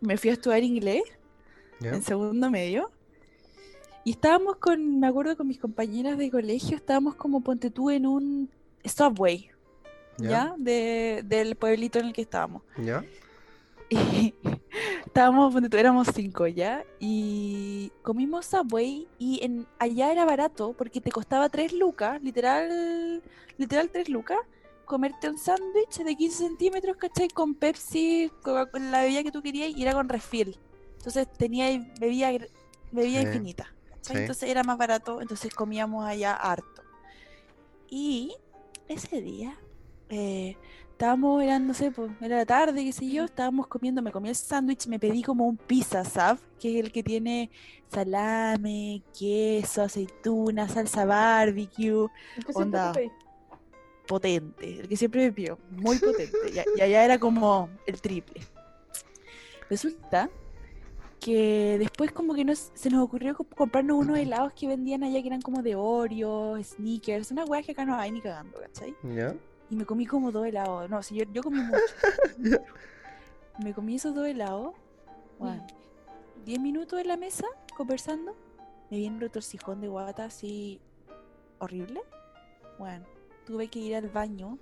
me 0.00 0.16
fui 0.16 0.30
a 0.30 0.32
estudiar 0.32 0.64
inglés 0.64 1.04
en 1.80 2.02
segundo 2.02 2.50
medio. 2.50 2.90
Y 4.06 4.12
estábamos 4.12 4.58
con, 4.58 5.00
me 5.00 5.08
acuerdo 5.08 5.36
con 5.36 5.48
mis 5.48 5.58
compañeras 5.58 6.16
de 6.16 6.30
colegio, 6.30 6.76
estábamos 6.76 7.16
como 7.16 7.40
ponte 7.40 7.72
tú 7.72 7.90
en 7.90 8.06
un 8.06 8.48
subway, 8.84 9.50
¿ya? 10.16 10.54
De, 10.56 11.24
del 11.26 11.56
pueblito 11.56 11.98
en 11.98 12.06
el 12.06 12.12
que 12.12 12.22
estábamos. 12.22 12.62
¿Ya? 12.78 13.04
Y 13.88 14.32
estábamos, 15.06 15.52
ponte 15.52 15.68
tú, 15.68 15.76
éramos 15.76 16.06
cinco 16.14 16.46
ya, 16.46 16.84
y 17.00 17.90
comimos 18.02 18.46
Subway 18.46 19.08
y 19.18 19.44
en, 19.44 19.66
allá 19.80 20.12
era 20.12 20.24
barato 20.24 20.72
porque 20.78 21.00
te 21.00 21.10
costaba 21.10 21.48
tres 21.48 21.72
lucas, 21.72 22.22
literal, 22.22 23.20
literal 23.58 23.90
tres 23.90 24.08
lucas, 24.08 24.38
comerte 24.84 25.28
un 25.28 25.36
sándwich 25.36 25.98
de 26.04 26.14
15 26.14 26.44
centímetros, 26.44 26.96
¿cachai? 26.96 27.26
Con 27.26 27.56
Pepsi, 27.56 28.30
con, 28.40 28.92
la 28.92 29.02
bebida 29.02 29.24
que 29.24 29.32
tú 29.32 29.42
querías 29.42 29.76
y 29.76 29.82
era 29.82 29.94
con 29.94 30.08
refill. 30.08 30.56
Entonces 30.98 31.26
tenía 31.36 31.66
bebida, 31.98 32.30
bebida 32.92 33.20
Sí, 33.22 33.26
infinita, 33.26 33.72
¿cachai? 34.06 34.16
sí. 34.16 34.22
Entonces 34.22 34.48
era 34.48 34.62
más 34.62 34.78
barato, 34.78 35.20
entonces 35.20 35.54
comíamos 35.54 36.04
allá 36.04 36.34
harto. 36.34 36.82
Y 37.88 38.34
ese 38.88 39.20
día, 39.20 39.56
eh, 40.08 40.56
estábamos, 40.92 41.42
era, 41.42 41.58
no 41.58 41.74
sé, 41.74 41.90
pues, 41.90 42.10
era 42.20 42.38
la 42.38 42.46
tarde, 42.46 42.84
qué 42.84 42.92
sé 42.92 43.08
yo, 43.08 43.24
estábamos 43.24 43.66
comiendo, 43.66 44.02
me 44.02 44.12
comí 44.12 44.28
el 44.28 44.36
sándwich, 44.36 44.86
me 44.86 44.98
pedí 44.98 45.22
como 45.22 45.46
un 45.46 45.56
pizza, 45.56 46.04
¿sabes? 46.04 46.40
Que 46.58 46.78
es 46.78 46.84
el 46.86 46.92
que 46.92 47.02
tiene 47.02 47.50
salame, 47.92 49.02
queso, 49.18 49.82
aceituna, 49.82 50.68
salsa 50.68 51.04
barbecue, 51.04 52.08
¿Qué 52.46 52.52
siempre 52.52 52.62
Onda. 52.62 52.92
potente, 54.06 54.80
el 54.80 54.88
que 54.88 54.96
siempre 54.96 55.26
me 55.26 55.32
pidió, 55.32 55.58
muy 55.70 55.98
potente, 55.98 56.36
y, 56.50 56.78
y 56.78 56.80
allá 56.80 57.04
era 57.04 57.18
como 57.18 57.68
el 57.86 58.00
triple. 58.00 58.40
Resulta 59.68 60.30
que 61.20 61.76
después 61.78 62.12
como 62.12 62.34
que 62.34 62.44
nos, 62.44 62.70
se 62.74 62.90
nos 62.90 63.02
ocurrió 63.02 63.34
co- 63.36 63.44
comprarnos 63.44 63.96
unos 63.98 64.18
helados 64.18 64.52
que 64.52 64.66
vendían 64.68 65.02
allá 65.02 65.20
que 65.20 65.26
eran 65.28 65.40
como 65.42 65.62
de 65.62 65.74
Oreo, 65.74 66.62
Snickers, 66.62 67.30
una 67.30 67.44
weá 67.44 67.62
que 67.62 67.72
acá 67.72 67.84
no 67.84 67.94
hay 67.96 68.12
ni 68.12 68.20
cagando, 68.20 68.58
¿cachai? 68.60 68.94
Y 69.70 69.76
me 69.76 69.84
comí 69.84 70.06
como 70.06 70.30
dos 70.30 70.46
helados. 70.46 70.88
No, 70.88 71.02
si 71.02 71.16
yo, 71.16 71.24
yo 71.32 71.42
comí 71.42 71.58
mucho. 71.60 71.78
Me 73.62 73.72
comí 73.72 73.94
esos 73.96 74.14
dos 74.14 74.26
helados. 74.26 74.74
Bueno, 75.38 75.66
diez 76.44 76.60
minutos 76.60 77.00
en 77.00 77.08
la 77.08 77.16
mesa 77.16 77.46
conversando. 77.76 78.36
Me 78.90 78.98
viene 78.98 79.16
un 79.16 79.20
retorcijón 79.22 79.80
de 79.80 79.88
guata 79.88 80.26
así 80.26 80.78
horrible. 81.58 82.02
Bueno, 82.78 83.06
tuve 83.46 83.68
que 83.68 83.78
ir 83.78 83.96
al 83.96 84.08
baño. 84.08 84.58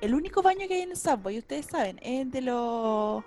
El 0.00 0.14
único 0.14 0.42
baño 0.42 0.68
que 0.68 0.74
hay 0.74 0.80
en 0.82 0.90
el 0.92 0.96
Subway, 0.96 1.38
ustedes 1.38 1.66
saben, 1.66 1.98
es 2.02 2.30
de 2.30 2.40
los 2.42 3.24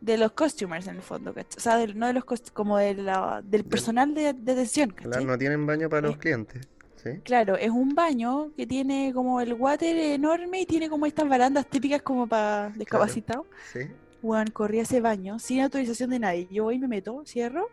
de 0.00 0.16
los 0.18 0.32
customers 0.32 0.86
en 0.86 0.96
el 0.96 1.02
fondo, 1.02 1.34
¿cachai? 1.34 1.56
O 1.58 1.60
sea, 1.60 1.86
no 1.94 2.06
de 2.06 2.12
los 2.14 2.24
como 2.52 2.78
de 2.78 2.94
la- 2.94 3.42
del 3.44 3.64
personal 3.64 4.14
de, 4.14 4.32
de 4.32 4.52
atención, 4.52 4.90
Claro, 4.90 5.24
no 5.24 5.36
tienen 5.38 5.66
baño 5.66 5.88
para 5.88 6.02
los 6.08 6.16
Eh. 6.16 6.18
clientes. 6.18 6.68
¿Sí? 6.96 7.10
Claro, 7.24 7.56
es 7.56 7.70
un 7.70 7.94
baño 7.94 8.52
que 8.56 8.66
tiene 8.66 9.12
como 9.14 9.40
el 9.40 9.54
water 9.54 9.96
enorme 9.96 10.60
y 10.60 10.66
tiene 10.66 10.90
como 10.90 11.06
estas 11.06 11.26
barandas 11.28 11.66
típicas 11.66 12.02
como 12.02 12.26
para 12.26 12.68
discapacitados. 12.76 13.46
¿Sí? 13.72 13.80
Bueno, 14.20 14.50
corrí 14.52 14.80
a 14.80 14.82
ese 14.82 15.00
baño 15.00 15.38
sin 15.38 15.60
autorización 15.62 16.10
de 16.10 16.18
nadie. 16.18 16.46
Yo 16.50 16.64
voy, 16.64 16.78
me 16.78 16.88
meto, 16.88 17.22
cierro. 17.24 17.68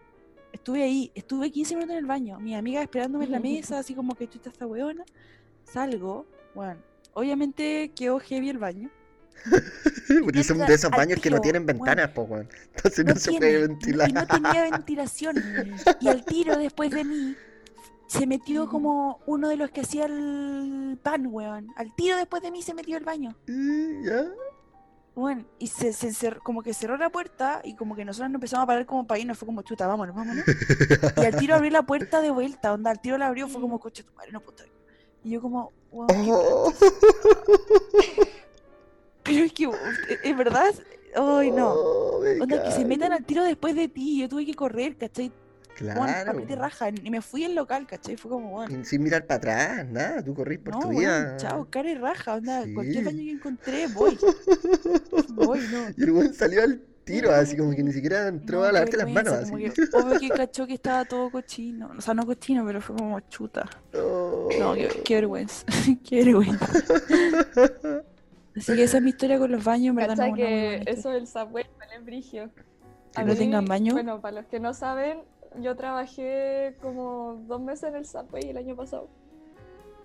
Estuve 0.54 0.82
ahí, 0.84 1.12
estuve 1.14 1.52
15 1.52 1.76
minutos 1.76 1.92
en 1.94 2.00
el 2.00 2.06
baño. 2.06 2.40
Mi 2.40 2.56
amiga 2.56 2.82
esperándome 2.82 3.26
en 3.26 3.32
la 3.34 3.40
mesa, 3.42 3.80
así 3.80 3.94
como 3.94 4.16
que 4.16 4.30
chuta 4.30 4.50
esta 4.50 4.66
weona. 4.66 5.04
Salgo, 5.66 6.26
bueno, 6.56 6.80
obviamente 7.14 7.92
quedó 7.96 8.20
heavy 8.20 8.50
el 8.50 8.58
baño. 8.60 8.90
Porque 10.24 10.44
son 10.44 10.58
de 10.60 10.74
esos 10.74 10.90
baños 10.92 11.20
que 11.22 11.30
no 11.30 11.40
tienen 11.42 11.66
ventanas, 11.66 12.10
po, 12.10 12.24
weón. 12.24 12.48
Entonces 12.76 13.06
no, 13.06 13.14
No 13.14 13.20
se 13.20 13.30
tiene, 13.32 13.46
puede 13.48 13.60
y 13.60 13.68
ventilar. 13.68 14.14
no 14.14 14.28
tenía 14.28 14.64
ventilación. 14.72 15.36
Y 16.00 16.08
al 16.08 16.24
tiro 16.26 16.58
después 16.58 16.92
de 16.92 17.04
mí 17.04 17.36
se 18.08 18.26
metió 18.26 18.68
como 18.70 19.20
uno 19.26 19.50
de 19.50 19.58
los 19.58 19.70
que 19.72 19.82
hacía 19.82 20.06
el 20.06 20.98
pan, 21.04 21.28
weón. 21.28 21.68
Al 21.76 21.94
tiro 21.96 22.18
después 22.18 22.42
de 22.42 22.52
mí 22.52 22.62
se 22.62 22.74
metió 22.74 22.98
el 22.98 23.04
baño. 23.04 23.36
Y 23.48 24.06
¿Ya? 24.06 24.26
Bueno, 25.16 25.46
y 25.58 25.66
se, 25.66 25.94
se 25.94 26.10
encer- 26.10 26.38
como 26.44 26.62
que 26.62 26.76
cerró 26.76 26.96
la 26.96 27.10
puerta 27.10 27.62
y 27.64 27.76
como 27.76 27.96
que 27.96 28.06
nosotros 28.06 28.30
nos 28.30 28.36
empezamos 28.36 28.66
a 28.66 28.68
parar 28.68 28.86
como 28.86 29.08
para 29.08 29.20
irnos, 29.20 29.36
fue 29.36 29.48
como 29.48 29.64
chuta, 29.64 29.88
vámonos, 29.88 30.16
vámonos. 30.16 30.44
Y 31.18 31.26
al 31.26 31.36
tiro 31.36 31.56
abrió 31.56 31.72
la 31.72 31.82
puerta 31.82 32.22
de 32.22 32.30
vuelta, 32.30 32.72
onda, 32.72 32.92
al 32.92 33.02
tiro 33.02 33.18
la 33.18 33.26
abrió, 33.26 33.48
fue 33.48 33.60
como 33.60 33.80
coche 33.80 34.04
tu 34.04 34.14
madre, 34.14 34.32
no 34.32 34.38
aquí". 34.40 34.72
Y 35.24 35.32
yo 35.32 35.42
como, 35.42 35.74
"Weón, 35.92 36.08
qué 36.08 36.30
Oh. 36.32 36.72
Pero 39.28 39.44
es 39.46 39.54
que, 39.54 39.64
eh, 39.66 39.70
es 40.24 40.38
verdad, 40.38 40.74
ay 41.16 41.52
no. 41.52 41.72
Oh, 41.74 42.24
Onda, 42.42 42.64
que 42.64 42.72
se 42.72 42.86
metan 42.86 43.12
al 43.12 43.24
tiro 43.26 43.44
después 43.44 43.76
de 43.76 43.88
ti, 43.88 44.20
yo 44.22 44.28
tuve 44.30 44.46
que 44.46 44.54
correr, 44.56 44.98
¿cachai? 44.98 45.32
Bueno, 45.80 46.06
Claro. 46.06 46.42
te 46.48 46.56
rajan. 46.56 46.96
Y 47.04 47.12
me 47.12 47.22
fui 47.22 47.44
al 47.46 47.54
local, 47.54 47.86
¿cachai? 47.86 48.18
Fue 48.18 48.32
como, 48.32 48.50
bueno. 48.50 48.84
Sin 48.84 49.04
mirar 49.04 49.28
para 49.28 49.38
atrás, 49.38 49.88
nada, 49.88 50.24
tú 50.24 50.34
corrís 50.34 50.58
por 50.58 50.74
No, 50.74 50.80
tu 50.80 50.90
vida. 50.90 51.38
chao, 51.38 51.68
cara 51.70 51.92
y 51.92 51.96
raja, 51.96 52.34
onda, 52.36 52.64
Sí. 52.64 52.74
cualquier 52.74 53.04
baño 53.06 53.18
que 53.24 53.32
encontré, 53.32 53.88
voy, 53.94 54.18
voy, 55.36 55.60
no. 55.72 55.90
Y 55.96 56.04
el 56.04 56.12
weón 56.12 56.34
salió 56.34 56.64
al 56.64 56.82
tiro, 57.04 57.32
así 57.32 57.56
como 57.56 57.72
que 57.76 57.84
ni 57.84 57.94
siquiera 57.94 58.28
entró 58.28 58.60
No, 58.62 58.66
a 58.66 58.72
lavarte 58.72 58.98
las 58.98 59.10
manos, 59.10 59.34
así. 59.34 59.52
como 59.52 59.58
que 59.64 59.72
obvio 59.94 60.20
que 60.20 60.30
cachó 60.48 60.66
que 60.66 60.74
estaba 60.74 61.06
todo 61.06 61.30
cochino. 61.30 61.92
O 61.96 62.02
sea, 62.02 62.14
no 62.16 62.26
cochino, 62.26 62.66
pero 62.66 62.82
fue 62.82 62.96
como 62.96 63.20
chuta. 63.30 63.70
Oh. 63.94 64.50
No, 64.60 64.74
qué, 64.74 64.90
qué 65.06 65.14
vergüenza. 65.16 65.64
qué 66.04 66.24
vergüenza. 66.26 66.68
Así 68.58 68.76
que 68.76 68.84
esa 68.84 68.98
es 68.98 69.04
mi 69.04 69.10
historia 69.10 69.38
con 69.40 69.52
los 69.52 69.64
baños, 69.64 69.90
en 69.92 69.96
verdad. 69.96 70.16
¿Cachai 70.16 70.30
No, 70.32 70.36
que 70.36 70.76
buena 70.78 70.92
eso 70.92 71.10
del 71.10 71.28
subway 71.28 71.66
vale 71.80 72.00
brigio? 72.00 72.50
Que 73.16 73.24
no 73.24 73.34
mí, 73.34 73.38
tengan 73.38 73.66
baño. 73.66 73.94
Bueno, 73.94 74.22
para 74.22 74.36
los 74.42 74.46
que 74.48 74.60
no 74.60 74.74
saben, 74.74 75.22
yo 75.62 75.76
trabajé 75.76 76.76
como 76.82 77.42
dos 77.48 77.62
meses 77.62 77.90
en 77.90 77.96
el 77.96 78.06
Subway 78.06 78.50
el 78.50 78.58
año 78.58 78.76
pasado. 78.76 79.10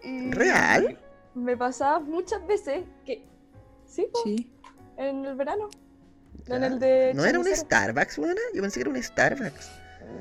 Y 0.03 0.31
¿Real? 0.31 0.99
Me 1.35 1.57
pasaba 1.57 2.01
muchas 2.01 2.47
veces 2.47 2.85
que. 3.05 3.25
Sí, 3.87 4.07
po, 4.13 4.21
Sí. 4.25 4.51
en 4.97 5.25
el 5.25 5.35
verano. 5.35 5.69
En 6.47 6.65
el 6.65 6.79
de 6.79 7.13
¿No 7.15 7.25
era 7.25 7.39
un. 7.39 7.47
Starbucks, 7.47 8.19
weón? 8.19 8.37
Yo 8.55 8.63
pensé 8.63 8.81
que 8.81 8.89
era 8.89 8.91
un 8.91 9.03
Starbucks. 9.03 9.71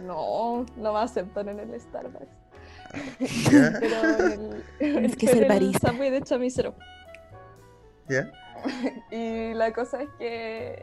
No, 0.05 0.65
no 0.77 0.93
me 0.93 0.99
aceptan 0.99 1.49
en 1.49 1.59
el 1.59 1.79
Starbucks. 1.79 2.27
¿Ya? 3.51 3.73
Pero 3.79 4.25
en 4.27 4.41
el, 4.53 4.63
Tienes 4.79 5.15
que 5.15 5.31
en 5.31 5.37
el 5.37 5.47
barista. 5.47 5.91
Subway 5.91 6.09
de 6.09 6.21
Chamicero. 6.21 6.75
¿Ya? 8.07 8.31
Y 9.11 9.53
la 9.53 9.73
cosa 9.73 10.03
es 10.03 10.09
que 10.19 10.81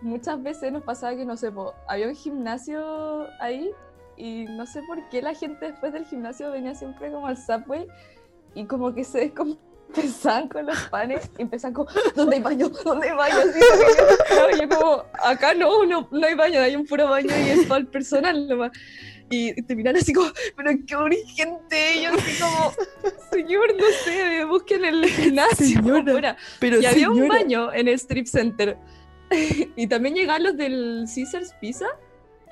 muchas 0.00 0.42
veces 0.42 0.72
nos 0.72 0.82
pasaba 0.82 1.16
que, 1.16 1.24
no 1.24 1.36
sé, 1.36 1.52
había 1.88 2.08
un 2.08 2.14
gimnasio 2.14 3.26
ahí 3.40 3.70
y 4.16 4.44
no 4.44 4.66
sé 4.66 4.82
por 4.86 5.08
qué 5.08 5.22
la 5.22 5.34
gente 5.34 5.66
después 5.66 5.92
del 5.92 6.04
gimnasio 6.06 6.50
venía 6.50 6.74
siempre 6.74 7.10
como 7.10 7.26
al 7.26 7.36
subway 7.36 7.86
y 8.54 8.66
como 8.66 8.94
que 8.94 9.04
se 9.04 9.20
descompensaban 9.20 10.48
con 10.48 10.66
los 10.66 10.78
panes 10.88 11.30
y 11.38 11.42
empezaban 11.42 11.74
como, 11.74 11.88
¿dónde 12.14 12.36
hay 12.36 12.42
baño? 12.42 12.68
¿Dónde 12.84 13.10
hay 13.10 13.16
baño? 13.16 13.36
Así, 13.38 14.60
yo 14.60 14.68
como, 14.68 15.04
acá 15.24 15.54
no, 15.54 15.84
no, 15.86 16.08
no 16.10 16.26
hay 16.26 16.34
baño, 16.34 16.60
hay 16.60 16.76
un 16.76 16.86
puro 16.86 17.08
baño 17.08 17.30
y 17.30 17.50
es 17.50 17.66
para 17.66 17.80
el 17.80 17.86
personal 17.86 18.46
nomás. 18.48 18.72
Y 19.34 19.62
te 19.62 19.74
miran 19.74 19.96
así 19.96 20.12
como, 20.12 20.28
pero 20.56 20.70
qué 20.86 20.96
urgente. 20.96 21.96
Y 21.96 22.02
yo 22.02 22.10
así 22.12 22.40
como, 22.40 22.72
señor, 23.32 23.74
no 23.76 23.84
sé, 24.04 24.44
busquen 24.44 24.84
el 24.84 25.06
gimnasio. 25.06 25.66
Señora, 25.66 26.00
afuera". 26.10 26.36
Pero 26.60 26.80
Y 26.80 26.86
había 26.86 27.10
un 27.10 27.26
baño 27.28 27.72
en 27.72 27.88
el 27.88 27.94
Strip 27.94 28.26
Center. 28.26 28.76
y 29.76 29.86
también 29.86 30.14
llegaban 30.14 30.42
los 30.42 30.56
del 30.56 31.04
Caesars 31.12 31.54
Pizza, 31.60 31.86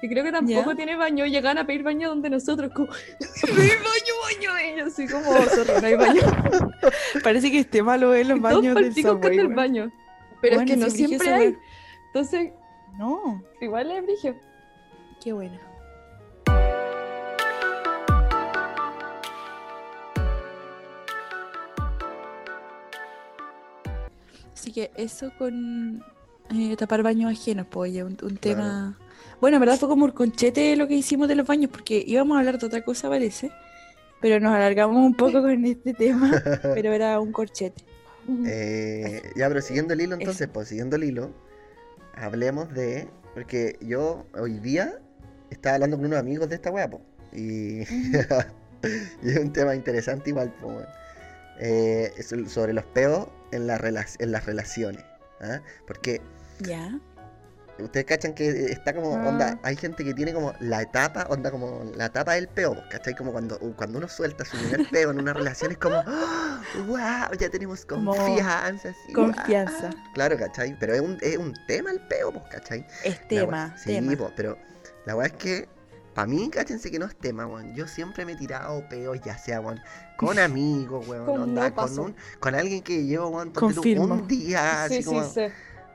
que 0.00 0.08
creo 0.08 0.24
que 0.24 0.32
tampoco 0.32 0.70
¿Ya? 0.70 0.76
tiene 0.76 0.96
baño. 0.96 1.26
y 1.26 1.30
Llegaban 1.30 1.58
a 1.58 1.66
pedir 1.66 1.82
baño 1.82 2.08
donde 2.08 2.30
nosotros, 2.30 2.72
como, 2.74 2.90
hay 3.42 3.52
baño, 3.52 4.14
baño. 4.24 4.74
Y 4.74 4.78
yo 4.78 4.86
así 4.86 5.06
como, 5.06 5.30
sorry, 5.48 5.72
no 5.82 5.86
hay 5.86 5.94
baño. 5.96 6.22
Parece 7.22 7.50
que 7.50 7.58
esté 7.58 7.82
malo 7.82 8.14
en 8.14 8.28
los 8.28 8.38
Y 8.38 8.40
todos 8.40 8.54
baños 8.54 8.74
del 8.74 8.94
Subway. 8.94 9.38
el 9.38 9.48
baño. 9.48 9.92
Pero 10.40 10.56
Bueno, 10.56 10.72
es 10.72 10.78
que 10.78 10.84
no 10.84 10.90
siempre 10.90 11.28
hay. 11.30 11.56
Entonces, 12.06 12.52
No, 12.96 13.42
igual 13.60 13.90
es 13.90 14.02
brillo. 14.02 14.34
qué 15.22 15.34
buena. 15.34 15.60
Así 24.60 24.72
que 24.72 24.90
eso 24.94 25.32
con 25.38 26.04
eh, 26.54 26.76
tapar 26.76 27.02
baños 27.02 27.32
ajenos, 27.32 27.66
pues, 27.70 27.92
oye, 27.92 28.04
un, 28.04 28.18
un 28.22 28.36
tema... 28.36 28.98
Bueno, 29.40 29.56
en 29.56 29.60
verdad 29.60 29.78
fue 29.78 29.88
como 29.88 30.04
un 30.04 30.10
conchete 30.10 30.76
lo 30.76 30.86
que 30.86 30.96
hicimos 30.96 31.28
de 31.28 31.34
los 31.34 31.46
baños, 31.46 31.70
porque 31.70 32.04
íbamos 32.06 32.36
a 32.36 32.40
hablar 32.40 32.58
de 32.58 32.66
otra 32.66 32.84
cosa, 32.84 33.08
parece, 33.08 33.50
pero 34.20 34.38
nos 34.38 34.52
alargamos 34.52 34.98
un 34.98 35.14
poco 35.14 35.40
con 35.40 35.64
este 35.64 35.94
tema, 35.94 36.30
pero 36.74 36.92
era 36.92 37.18
un 37.20 37.32
corchete. 37.32 37.82
Eh, 38.44 39.22
ya, 39.34 39.48
pero 39.48 39.62
siguiendo 39.62 39.94
el 39.94 40.02
hilo, 40.02 40.16
entonces, 40.16 40.46
pues 40.52 40.68
siguiendo 40.68 40.96
el 40.96 41.04
hilo, 41.04 41.30
hablemos 42.14 42.70
de. 42.74 43.08
Porque 43.32 43.78
yo 43.80 44.26
hoy 44.38 44.58
día 44.58 45.00
estaba 45.48 45.76
hablando 45.76 45.96
con 45.96 46.04
unos 46.04 46.18
amigos 46.18 46.50
de 46.50 46.56
esta 46.56 46.70
weá, 46.70 46.90
po, 46.90 47.00
y, 47.32 47.80
y 49.22 49.30
es 49.30 49.38
un 49.38 49.54
tema 49.54 49.74
interesante 49.74 50.28
igual, 50.28 50.52
po. 50.60 50.82
Eh, 51.60 52.12
sobre 52.46 52.74
los 52.74 52.84
peos 52.84 53.26
en, 53.52 53.66
la 53.66 53.76
en 54.18 54.32
las 54.32 54.46
relaciones. 54.46 55.04
¿ah? 55.40 55.60
Porque 55.86 56.20
Ya. 56.60 56.98
ustedes 57.78 58.04
cachan 58.04 58.34
que 58.34 58.66
está 58.72 58.92
como, 58.94 59.16
Ah. 59.16 59.28
onda, 59.28 59.58
hay 59.62 59.74
gente 59.76 60.04
que 60.04 60.12
tiene 60.12 60.34
como 60.34 60.52
la 60.60 60.82
etapa, 60.82 61.26
onda 61.30 61.50
como 61.50 61.84
la 61.96 62.06
etapa 62.06 62.34
del 62.34 62.46
peo, 62.48 62.74
po, 62.74 62.82
¿cachai? 62.90 63.14
Como 63.14 63.32
cuando, 63.32 63.58
cuando 63.76 63.96
uno 63.98 64.06
suelta 64.08 64.44
su 64.44 64.56
primer 64.58 64.88
peo 64.90 65.10
en 65.10 65.18
una 65.20 65.32
relación 65.32 65.72
es 65.72 65.78
como, 65.78 66.02
wow, 66.86 67.32
ya 67.38 67.48
tenemos 67.50 67.84
confianza. 67.86 68.90
así, 68.90 69.12
guau". 69.14 69.32
Confianza. 69.32 69.90
Claro, 70.14 70.36
¿cachai? 70.38 70.76
Pero 70.78 70.94
es 70.94 71.00
un, 71.00 71.16
es 71.22 71.36
un 71.38 71.54
tema 71.66 71.90
el 71.90 72.00
peo, 72.06 72.32
pues, 72.32 72.44
¿cachai? 72.50 72.86
Es 73.04 73.26
tema, 73.28 73.74
Sí, 73.78 73.94
tema. 73.94 74.14
po, 74.16 74.30
pero 74.36 74.58
la 75.06 75.16
weá 75.16 75.28
es 75.28 75.32
que, 75.34 75.68
para 76.14 76.26
mí, 76.26 76.50
cáchense 76.50 76.90
que 76.90 76.98
no 76.98 77.06
es 77.06 77.16
tema, 77.16 77.46
weón. 77.46 77.74
Yo 77.74 77.86
siempre 77.86 78.24
me 78.24 78.32
he 78.32 78.36
tirado 78.36 78.86
peos, 78.88 79.20
ya 79.24 79.38
sea, 79.38 79.60
weón, 79.60 79.80
con 80.16 80.38
amigos, 80.38 81.06
weón, 81.08 81.26
Con 81.26 81.40
onda, 81.42 81.68
no 81.68 81.74
con, 81.74 81.84
pasó. 81.86 82.02
un, 82.02 82.16
con 82.40 82.54
alguien 82.54 82.82
que 82.82 83.04
llevo, 83.04 83.28
weón, 83.28 83.52
un 83.60 84.26
día, 84.28 84.84
así 84.84 84.98
sí, 84.98 85.04
como... 85.04 85.24
sí, 85.24 85.30
sí. 85.34 85.52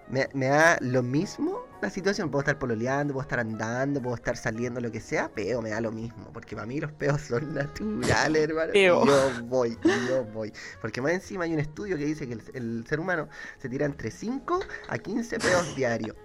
Me, 0.08 0.30
me 0.34 0.46
da 0.46 0.78
lo 0.82 1.02
mismo 1.02 1.66
la 1.82 1.90
situación. 1.90 2.30
Puedo 2.30 2.42
estar 2.42 2.60
pololeando, 2.60 3.14
puedo 3.14 3.24
estar 3.24 3.40
andando, 3.40 4.02
puedo 4.02 4.16
estar 4.16 4.38
saliendo, 4.38 4.80
lo 4.80 4.92
que 4.92 5.00
sea, 5.00 5.30
peo, 5.30 5.62
me 5.64 5.72
da 5.72 5.82
lo 5.82 5.92
mismo. 5.92 6.32
Porque 6.32 6.56
para 6.56 6.68
mí 6.68 6.80
los 6.80 6.92
peos 6.92 7.22
son 7.22 7.54
naturales, 7.56 8.44
hermano. 8.44 8.70
y 8.70 8.74
Peo. 8.74 9.06
Yo 9.06 9.30
voy, 9.46 9.78
yo 10.08 10.24
voy. 10.26 10.54
Porque 10.82 11.02
más 11.02 11.12
encima 11.14 11.46
hay 11.46 11.54
un 11.54 11.60
estudio 11.60 11.98
que 11.98 12.06
dice 12.06 12.28
que 12.28 12.34
el, 12.34 12.44
el 12.54 12.86
ser 12.88 13.00
humano 13.00 13.28
se 13.58 13.68
tira 13.70 13.86
entre 13.86 14.12
5 14.12 14.60
a 14.90 14.98
15 14.98 15.40
peos 15.40 15.76
diarios. 15.76 16.16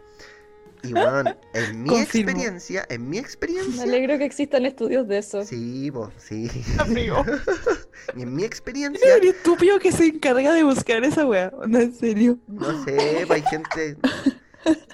Y 0.83 0.93
bueno, 0.93 1.37
en 1.55 1.83
mi 1.83 1.89
Confirmo. 1.91 2.31
experiencia, 2.31 2.87
en 2.89 3.03
mi 3.09 3.17
Me 3.17 3.19
experiencia. 3.19 3.83
alegro 3.83 4.17
que 4.19 4.25
existan 4.25 4.65
estudios 4.67 5.07
de 5.09 5.19
eso. 5.19 5.45
Sí, 5.45 5.91
pues, 5.91 6.11
sí. 6.19 6.51
Amigo. 6.79 7.25
Y 8.17 8.23
en 8.23 8.31
mi 8.35 8.37
¿Quién 8.43 8.47
experiencia, 8.47 9.17
es 9.17 9.23
estúpido 9.25 9.79
que 9.79 9.93
se 9.93 10.07
encarga 10.07 10.55
de 10.55 10.65
buscar 10.65 11.05
esa 11.05 11.27
weá? 11.27 11.53
Onda, 11.55 11.83
en 11.83 11.95
serio. 11.95 12.39
no 12.49 12.83
sé, 12.85 13.25
pues, 13.27 13.31
hay 13.31 13.43
gente. 13.51 13.97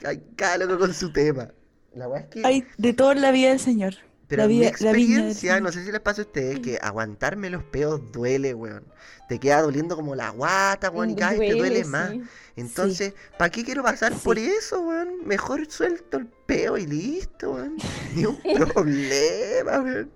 Hay 0.05 0.23
cada 0.37 0.59
loco 0.59 0.79
con 0.79 0.93
su 0.93 1.13
tema. 1.13 1.49
La 1.95 2.09
weá 2.09 2.21
es 2.23 2.27
que. 2.27 2.43
Hay 2.45 2.65
de 2.79 2.93
todo 2.93 3.13
en 3.13 3.21
la 3.23 3.31
vida 3.31 3.51
del 3.51 3.61
Señor. 3.61 3.95
Pero 4.29 4.41
La 4.43 4.45
en 4.47 4.51
mi 4.51 4.61
la 4.61 4.69
experiencia, 4.69 5.61
no 5.61 5.71
sé 5.71 5.85
si 5.85 5.93
les 5.93 6.01
pasa 6.01 6.23
a 6.23 6.25
ustedes, 6.25 6.59
que 6.59 6.79
aguantarme 6.83 7.49
los 7.49 7.63
peos 7.63 8.01
duele, 8.13 8.55
weón. 8.55 8.85
Te 9.29 9.39
queda 9.39 9.63
doliendo 9.63 9.95
como 9.95 10.17
la 10.17 10.31
guata, 10.31 10.91
weón, 10.91 11.11
y 11.11 11.15
cada 11.15 11.33
vez 11.39 11.53
te 11.53 11.57
duele 11.57 11.85
más. 11.85 12.13
Sí. 12.57 12.61
Entonces, 12.63 13.15
¿para 13.39 13.51
qué 13.51 13.65
quiero 13.65 13.83
pasar 13.83 14.13
Sí. 14.15 14.21
por 14.25 14.39
eso, 14.39 14.81
weón? 14.81 15.27
Mejor 15.27 15.71
suelto 15.71 16.17
el 16.17 16.27
peo 16.27 16.77
y 16.79 16.87
listo, 16.87 17.53
weón. 17.53 17.77
Ni 18.15 18.25
un 18.27 18.37
problema, 18.41 19.81
weón. 19.81 20.11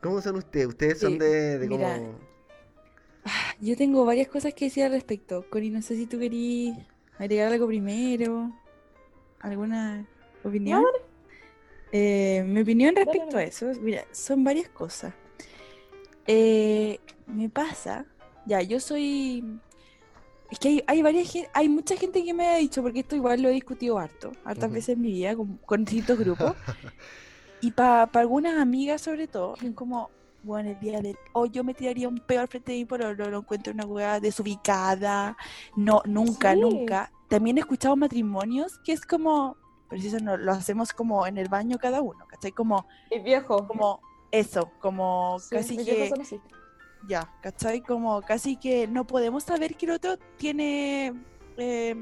¿Cómo 0.00 0.20
son 0.22 0.36
ustedes? 0.36 0.68
Ustedes 0.68 1.00
son 1.00 1.12
Sí, 1.12 1.18
de, 1.18 1.58
de 1.58 1.68
mira, 1.68 1.96
como... 1.96 2.18
Yo 3.60 3.76
tengo 3.76 4.04
varias 4.04 4.28
cosas 4.28 4.54
que 4.54 4.66
decir 4.66 4.84
al 4.84 4.92
respecto. 4.92 5.44
Cori, 5.50 5.70
no 5.70 5.82
sé 5.82 5.96
si 5.96 6.06
tú 6.06 6.18
querías 6.18 6.78
agregar 7.18 7.52
algo 7.52 7.66
primero. 7.66 8.52
¿Alguna 9.40 10.06
opinión? 10.44 10.84
Eh, 11.92 12.44
mi 12.46 12.60
opinión 12.60 12.94
Dale, 12.94 13.06
respecto 13.06 13.36
a 13.38 13.42
eso, 13.42 13.66
mira, 13.80 14.04
son 14.12 14.44
varias 14.44 14.68
cosas. 14.68 15.12
Eh, 16.26 17.00
me 17.26 17.48
pasa, 17.48 18.06
ya, 18.46 18.62
yo 18.62 18.78
soy... 18.80 19.58
Es 20.50 20.58
que 20.58 20.68
hay, 20.68 20.84
hay 20.86 21.02
varias 21.02 21.32
hay 21.52 21.68
mucha 21.68 21.96
gente 21.96 22.24
que 22.24 22.32
me 22.32 22.48
ha 22.48 22.56
dicho, 22.56 22.82
porque 22.82 23.00
esto 23.00 23.16
igual 23.16 23.42
lo 23.42 23.48
he 23.48 23.52
discutido 23.52 23.98
harto, 23.98 24.32
hartas 24.44 24.70
veces 24.70 24.90
en 24.96 25.02
mi 25.02 25.12
vida 25.12 25.36
con, 25.36 25.58
con 25.58 25.84
distintos 25.84 26.18
grupos. 26.18 26.54
Y 27.60 27.72
para 27.72 28.04
algunas 28.14 28.56
amigas 28.56 29.02
sobre 29.02 29.26
todo, 29.26 29.56
es 29.60 29.74
como, 29.74 30.10
bueno, 30.44 30.70
el 30.70 30.78
día 30.78 31.00
del... 31.00 31.16
O 31.32 31.46
yo 31.46 31.64
me 31.64 31.74
tiraría 31.74 32.08
un 32.08 32.20
peor 32.20 32.46
frente 32.46 32.70
de 32.70 32.78
mí, 32.78 32.84
pero 32.84 33.12
lo, 33.14 33.30
lo 33.30 33.38
encuentro 33.38 33.72
una 33.72 33.84
hueá 33.84 34.20
desubicada. 34.20 35.36
No, 35.74 36.00
nunca, 36.06 36.54
Sí. 36.54 36.60
nunca. 36.60 37.10
También 37.26 37.56
he 37.58 37.60
escuchado 37.62 37.96
matrimonios 37.96 38.78
que 38.84 38.92
es 38.92 39.04
como... 39.04 39.56
Pero 39.88 40.00
eso 40.02 40.18
no, 40.20 40.36
lo 40.36 40.52
hacemos 40.52 40.92
como 40.92 41.26
en 41.26 41.36
el 41.36 41.48
baño 41.48 41.78
cada 41.78 42.00
uno, 42.00 42.26
¿cachai? 42.28 42.52
Como, 42.52 42.86
Y 43.10 43.18
viejo. 43.18 43.66
como 43.66 44.00
eso, 44.30 44.70
como 44.78 45.40
Sí, 45.40 45.56
casi 45.56 45.76
que... 45.78 46.12
Ya, 47.08 47.32
¿cachai? 47.42 47.80
Como 47.80 48.20
casi 48.22 48.56
que 48.56 48.86
no 48.86 49.06
podemos 49.06 49.42
saber 49.44 49.74
que 49.76 49.86
el 49.86 49.92
otro 49.92 50.16
tiene... 50.36 51.14
eh, 51.56 51.96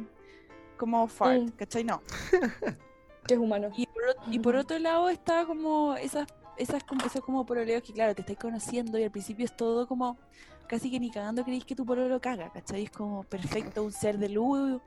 como 0.77 1.07
fart, 1.09 1.43
Mm. 1.43 1.49
¿cachai? 1.57 1.85
No. 1.85 2.03
Que 3.27 3.35
es 3.35 3.41
humano. 3.41 3.71
Y 3.77 3.87
por, 3.87 4.03
ot- 4.05 4.33
y 4.35 4.39
por 4.39 4.55
otro 4.57 4.79
lado 4.79 5.09
está 5.09 5.45
como 5.47 5.97
esas, 5.97 6.29
esas 6.59 6.85
como, 6.85 7.05
esos 7.05 7.25
como 7.25 7.45
pololeos 7.45 7.83
que 7.83 7.93
claro, 7.93 8.15
te 8.15 8.21
estáis 8.21 8.39
conociendo 8.39 8.99
y 9.01 9.03
al 9.05 9.11
principio 9.11 9.45
es 9.45 9.57
todo 9.57 9.89
como 9.89 10.17
casi 10.69 10.91
que 10.93 11.01
ni 11.01 11.11
cagando 11.11 11.43
creéis 11.43 11.65
que 11.65 11.75
tu 11.75 11.85
pololo 11.85 12.21
caga, 12.21 12.53
¿cachai? 12.53 12.85
Es 12.85 12.91
como 12.93 13.25
perfecto, 13.25 13.83
un 13.83 13.91
ser 13.93 14.19
de 14.19 14.29
luz, 14.29 14.81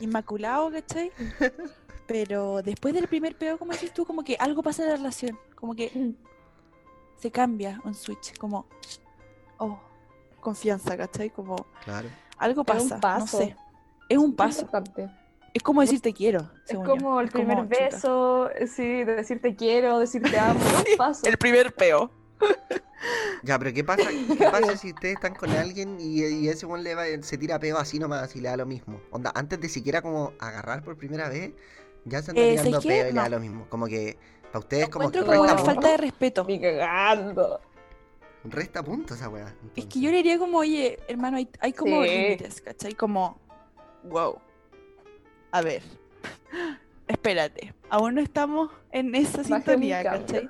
inmaculado, 0.00 0.70
¿cachai? 0.70 1.10
Pero 2.06 2.60
después 2.62 2.92
del 2.92 3.08
primer 3.08 3.36
peo, 3.38 3.58
como 3.58 3.72
dices 3.72 3.92
tú, 3.94 4.04
como 4.04 4.22
que 4.22 4.36
algo 4.38 4.62
pasa 4.62 4.82
en 4.82 4.88
la 4.90 4.96
relación, 4.96 5.38
como 5.54 5.74
que 5.74 6.14
se 7.16 7.30
cambia 7.30 7.80
un 7.84 7.94
switch, 7.94 8.36
como, 8.36 8.66
oh, 9.58 9.78
confianza, 10.40 10.96
¿cachai? 10.96 11.30
Como 11.30 11.56
Claro. 11.84 12.08
algo 12.38 12.62
Es 12.66 12.82
un 12.82 12.88
pasa, 12.88 12.94
no 12.96 13.00
paso. 13.00 13.38
sé. 13.38 13.56
Es 14.08 14.18
un 14.18 14.34
paso. 14.34 14.60
importante. 14.62 15.08
Es 15.54 15.62
como 15.62 15.80
decir 15.80 16.00
te 16.00 16.12
quiero. 16.12 16.48
Es 16.66 16.72
yo. 16.74 16.84
como 16.84 17.20
el 17.20 17.26
Es 17.26 17.32
primer 17.32 17.64
beso, 17.66 18.48
sí, 18.66 19.04
de 19.04 19.16
decir 19.16 19.40
te 19.40 19.54
quiero, 19.56 19.98
decir 19.98 20.22
te 20.22 20.38
amo, 20.38 20.60
es 20.60 20.90
un 20.92 20.96
paso. 20.96 21.26
El 21.26 21.36
primer 21.38 21.74
peo. 21.74 22.10
Ya, 23.42 23.58
pero 23.58 23.72
¿qué 23.72 23.84
pasa, 23.84 24.08
qué 24.10 24.44
pasa 24.50 24.76
si 24.76 24.92
ustedes 24.92 25.14
están 25.14 25.34
con 25.34 25.50
alguien 25.50 25.98
y, 26.00 26.24
y 26.24 26.48
ese 26.48 26.66
weón 26.66 26.82
le 26.82 26.94
va- 26.94 27.04
se 27.22 27.38
tira 27.38 27.58
peo 27.58 27.78
así 27.78 27.98
nomás 27.98 28.34
y 28.36 28.40
le 28.40 28.48
da 28.48 28.56
lo 28.56 28.66
mismo? 28.66 29.00
Onda, 29.10 29.32
antes 29.34 29.60
de 29.60 29.68
siquiera 29.68 30.02
como 30.02 30.32
agarrar 30.40 30.82
por 30.82 30.96
primera 30.96 31.28
vez, 31.28 31.52
ya 32.04 32.20
se 32.22 32.32
anda 32.32 32.42
Eh, 32.42 32.56
tirando 32.56 32.80
peo 32.82 33.08
y 33.08 33.12
le 33.12 33.12
da 33.12 33.24
No. 33.28 33.36
lo 33.36 33.40
mismo. 33.40 33.66
Como 33.68 33.86
que 33.86 34.18
Para 34.52 34.58
ustedes 34.60 34.88
como 34.88 35.10
que 35.10 35.20
como 35.24 35.40
una 35.42 35.56
falta 35.58 35.88
de 35.88 35.96
respeto. 35.96 36.44
Ni 36.46 36.60
cagando. 36.60 37.60
Resta 38.44 38.82
punto 38.82 39.14
esa 39.14 39.28
weá. 39.28 39.54
Es 39.76 39.86
que 39.86 40.00
yo 40.00 40.10
le 40.10 40.18
diría 40.18 40.38
como, 40.38 40.58
oye, 40.58 40.98
hermano, 41.08 41.36
hay, 41.36 41.48
hay 41.60 41.72
como 41.72 42.02
Sí. 42.04 42.10
límites, 42.10 42.60
¿cachai? 42.60 42.94
Como, 42.94 43.38
wow. 44.04 44.38
A 45.50 45.62
ver, 45.62 45.82
espérate, 47.08 47.74
aún 47.90 48.14
no 48.14 48.20
estamos 48.20 48.70
en 48.92 49.14
esa 49.14 49.38
Bájale 49.38 49.56
sintonía. 49.56 50.02
¿cachai? 50.02 50.48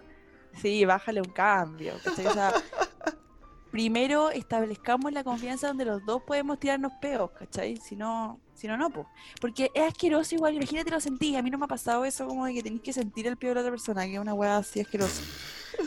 Sí, 0.60 0.84
bájale 0.84 1.20
un 1.20 1.30
cambio, 1.32 1.94
¿cachai? 2.04 2.26
O 2.26 2.32
sea, 2.32 2.52
primero 3.70 4.30
establezcamos 4.30 5.12
la 5.12 5.22
confianza 5.22 5.68
donde 5.68 5.84
los 5.84 6.04
dos 6.04 6.22
podemos 6.22 6.58
tirarnos 6.58 6.92
peos, 7.00 7.30
¿cachai? 7.38 7.76
Si 7.76 7.94
no, 7.96 8.40
si 8.54 8.66
no, 8.66 8.76
no, 8.76 8.90
pues. 8.90 9.06
Porque 9.40 9.70
es 9.74 9.82
asqueroso 9.86 10.34
igual, 10.34 10.54
imagínate 10.54 10.90
lo 10.90 11.00
sentís, 11.00 11.36
a 11.36 11.42
mí 11.42 11.50
no 11.50 11.58
me 11.58 11.66
ha 11.66 11.68
pasado 11.68 12.04
eso 12.04 12.26
como 12.26 12.46
de 12.46 12.54
que 12.54 12.62
tenés 12.62 12.80
que 12.80 12.92
sentir 12.92 13.26
el 13.26 13.36
peo 13.36 13.50
de 13.50 13.54
la 13.56 13.60
otra 13.60 13.70
persona, 13.72 14.04
que 14.06 14.14
es 14.14 14.18
una 14.18 14.34
weá 14.34 14.56
así 14.56 14.80
asquerosa. 14.80 15.22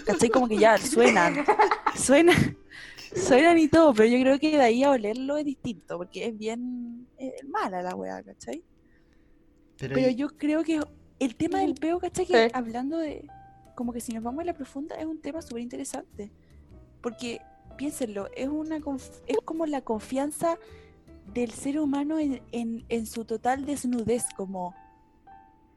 ¿Cachai? 0.06 0.30
Como 0.30 0.48
que 0.48 0.58
ya 0.58 0.78
suenan, 0.78 1.46
suenan, 1.96 2.58
suenan 3.16 3.58
y 3.58 3.68
todo, 3.68 3.94
pero 3.94 4.08
yo 4.10 4.20
creo 4.22 4.40
que 4.40 4.52
de 4.58 4.64
ahí 4.64 4.84
a 4.84 4.92
olerlo 4.92 5.38
es 5.38 5.46
distinto, 5.46 5.98
porque 5.98 6.26
es 6.28 6.38
bien 6.38 7.08
eh, 7.18 7.34
mala 7.48 7.82
la 7.82 7.96
weá, 7.96 8.22
¿cachai? 8.24 8.64
Pero, 9.78 9.96
Pero 9.96 10.10
yo 10.12 10.30
creo 10.30 10.64
que 10.64 10.80
el 11.20 11.36
tema 11.36 11.60
del 11.60 11.76
peo, 11.76 12.00
¿cachai? 12.00 12.26
Que 12.26 12.46
Sí. 12.48 12.52
hablando 12.54 12.98
de, 12.98 13.28
como 13.76 13.94
que 13.94 14.02
si 14.02 14.14
nos 14.14 14.24
vamos 14.24 14.42
a 14.42 14.46
la 14.46 14.54
profunda, 14.54 14.96
es 14.96 15.06
un 15.06 15.20
tema 15.20 15.42
súper 15.42 15.62
interesante. 15.62 16.32
Porque, 17.02 17.42
piénsenlo, 17.78 18.28
es, 18.36 18.48
una 18.48 18.78
es 19.28 19.38
como 19.44 19.66
la 19.66 19.82
confianza 19.82 20.58
del 21.34 21.52
ser 21.52 21.80
humano 21.80 22.20
en, 22.20 22.42
en, 22.52 22.86
en 22.90 23.06
su 23.06 23.26
total 23.26 23.66
desnudez, 23.66 24.26
como 24.36 24.76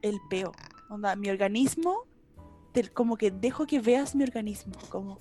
el 0.01 0.19
peo. 0.29 0.51
Onda, 0.89 1.15
mi 1.15 1.29
organismo, 1.29 2.03
te- 2.75 2.89
como 2.89 3.17
que 3.17 3.31
dejo 3.31 3.65
que 3.65 3.79
veas 3.79 4.13
mi 4.15 4.23
organismo, 4.23 4.73
como 4.89 5.19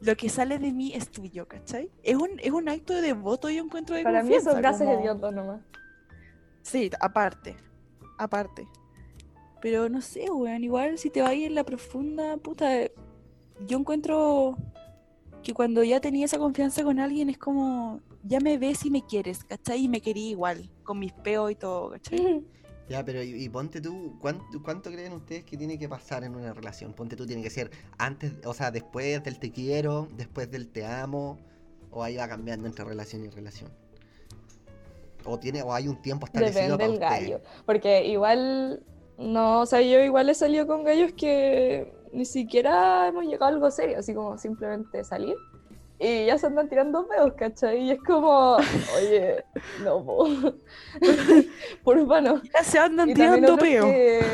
lo 0.00 0.16
que 0.16 0.28
sale 0.30 0.58
de 0.58 0.72
mí 0.72 0.92
es 0.94 1.10
tuyo, 1.10 1.46
¿cachai? 1.46 1.90
Es 2.02 2.16
un, 2.16 2.30
es 2.40 2.50
un 2.52 2.68
acto 2.68 2.94
de 2.94 3.02
devoto, 3.02 3.50
yo 3.50 3.62
encuentro 3.62 3.94
de 3.94 4.02
Para 4.02 4.22
mí 4.22 4.30
confianza, 4.30 4.56
es 4.58 4.62
gases 4.62 4.86
como- 4.88 4.98
hediondos 5.00 5.32
nomás. 5.34 5.60
Sí, 6.62 6.90
aparte. 7.00 7.56
Aparte. 8.18 8.66
Pero 9.60 9.88
no 9.90 10.00
sé, 10.00 10.30
weón. 10.30 10.64
Igual 10.64 10.96
si 10.98 11.10
te 11.10 11.20
vas 11.20 11.30
a 11.30 11.34
ir 11.34 11.46
en 11.48 11.54
la 11.54 11.64
profunda, 11.64 12.36
puta. 12.38 12.70
Yo 13.66 13.78
encuentro 13.78 14.56
que 15.42 15.52
cuando 15.52 15.82
ya 15.84 16.00
tenía 16.00 16.24
esa 16.24 16.38
confianza 16.38 16.82
con 16.82 16.98
alguien 16.98 17.28
es 17.30 17.38
como. 17.38 18.00
Ya 18.22 18.40
me 18.40 18.58
ves 18.58 18.84
y 18.86 18.90
me 18.90 19.04
quieres, 19.06 19.44
¿cachai? 19.44 19.84
Y 19.84 19.88
me 19.88 20.00
quería 20.02 20.30
igual, 20.30 20.70
con 20.82 20.98
mis 20.98 21.12
peos 21.12 21.50
y 21.52 21.54
todo, 21.54 21.90
¿cachai? 21.90 22.18
Ya, 22.90 23.04
pero 23.04 23.22
y, 23.22 23.44
y 23.44 23.48
ponte 23.48 23.80
tú, 23.80 24.18
¿cuánto, 24.20 24.44
¿cuánto 24.64 24.90
creen 24.90 25.12
ustedes 25.12 25.44
que 25.44 25.56
tiene 25.56 25.78
que 25.78 25.88
pasar 25.88 26.24
en 26.24 26.34
una 26.34 26.52
relación? 26.52 26.92
Ponte 26.92 27.14
tú, 27.14 27.24
tiene 27.24 27.40
que 27.40 27.48
ser 27.48 27.70
antes, 27.98 28.32
o 28.44 28.52
sea, 28.52 28.72
después 28.72 29.22
del 29.22 29.38
te 29.38 29.52
quiero, 29.52 30.08
después 30.16 30.50
del 30.50 30.66
te 30.66 30.84
amo, 30.84 31.38
o 31.92 32.02
ahí 32.02 32.16
va 32.16 32.26
cambiando 32.26 32.66
entre 32.66 32.84
relación 32.84 33.24
y 33.24 33.28
relación. 33.28 33.70
O 35.24 35.38
tiene, 35.38 35.62
o 35.62 35.72
hay 35.72 35.86
un 35.86 36.02
tiempo 36.02 36.26
establecido 36.26 36.76
Depende 36.76 36.98
para 36.98 37.14
del 37.14 37.28
gallo. 37.28 37.40
Porque 37.64 38.06
igual, 38.06 38.82
no, 39.18 39.60
o 39.60 39.66
sea, 39.66 39.80
yo 39.82 40.00
igual 40.00 40.28
he 40.28 40.34
salido 40.34 40.66
con 40.66 40.82
gallos 40.82 41.12
que 41.12 41.94
ni 42.12 42.24
siquiera 42.24 43.06
hemos 43.06 43.22
llegado 43.22 43.44
a 43.44 43.48
algo 43.50 43.70
serio, 43.70 44.00
así 44.00 44.14
como 44.14 44.36
simplemente 44.36 45.04
salir. 45.04 45.36
Y 46.00 46.26
ya 46.26 46.38
se 46.38 46.46
andan 46.46 46.68
tirando 46.68 47.06
peos, 47.06 47.34
¿cachai? 47.34 47.82
Y 47.82 47.90
es 47.90 48.02
como, 48.02 48.56
oye, 48.96 49.44
no, 49.84 50.02
po. 50.02 50.26
por 51.84 51.98
urbano. 51.98 52.40
Ya 52.54 52.64
se 52.64 52.78
andan 52.78 53.12
tirando 53.12 53.56
que- 53.58 54.24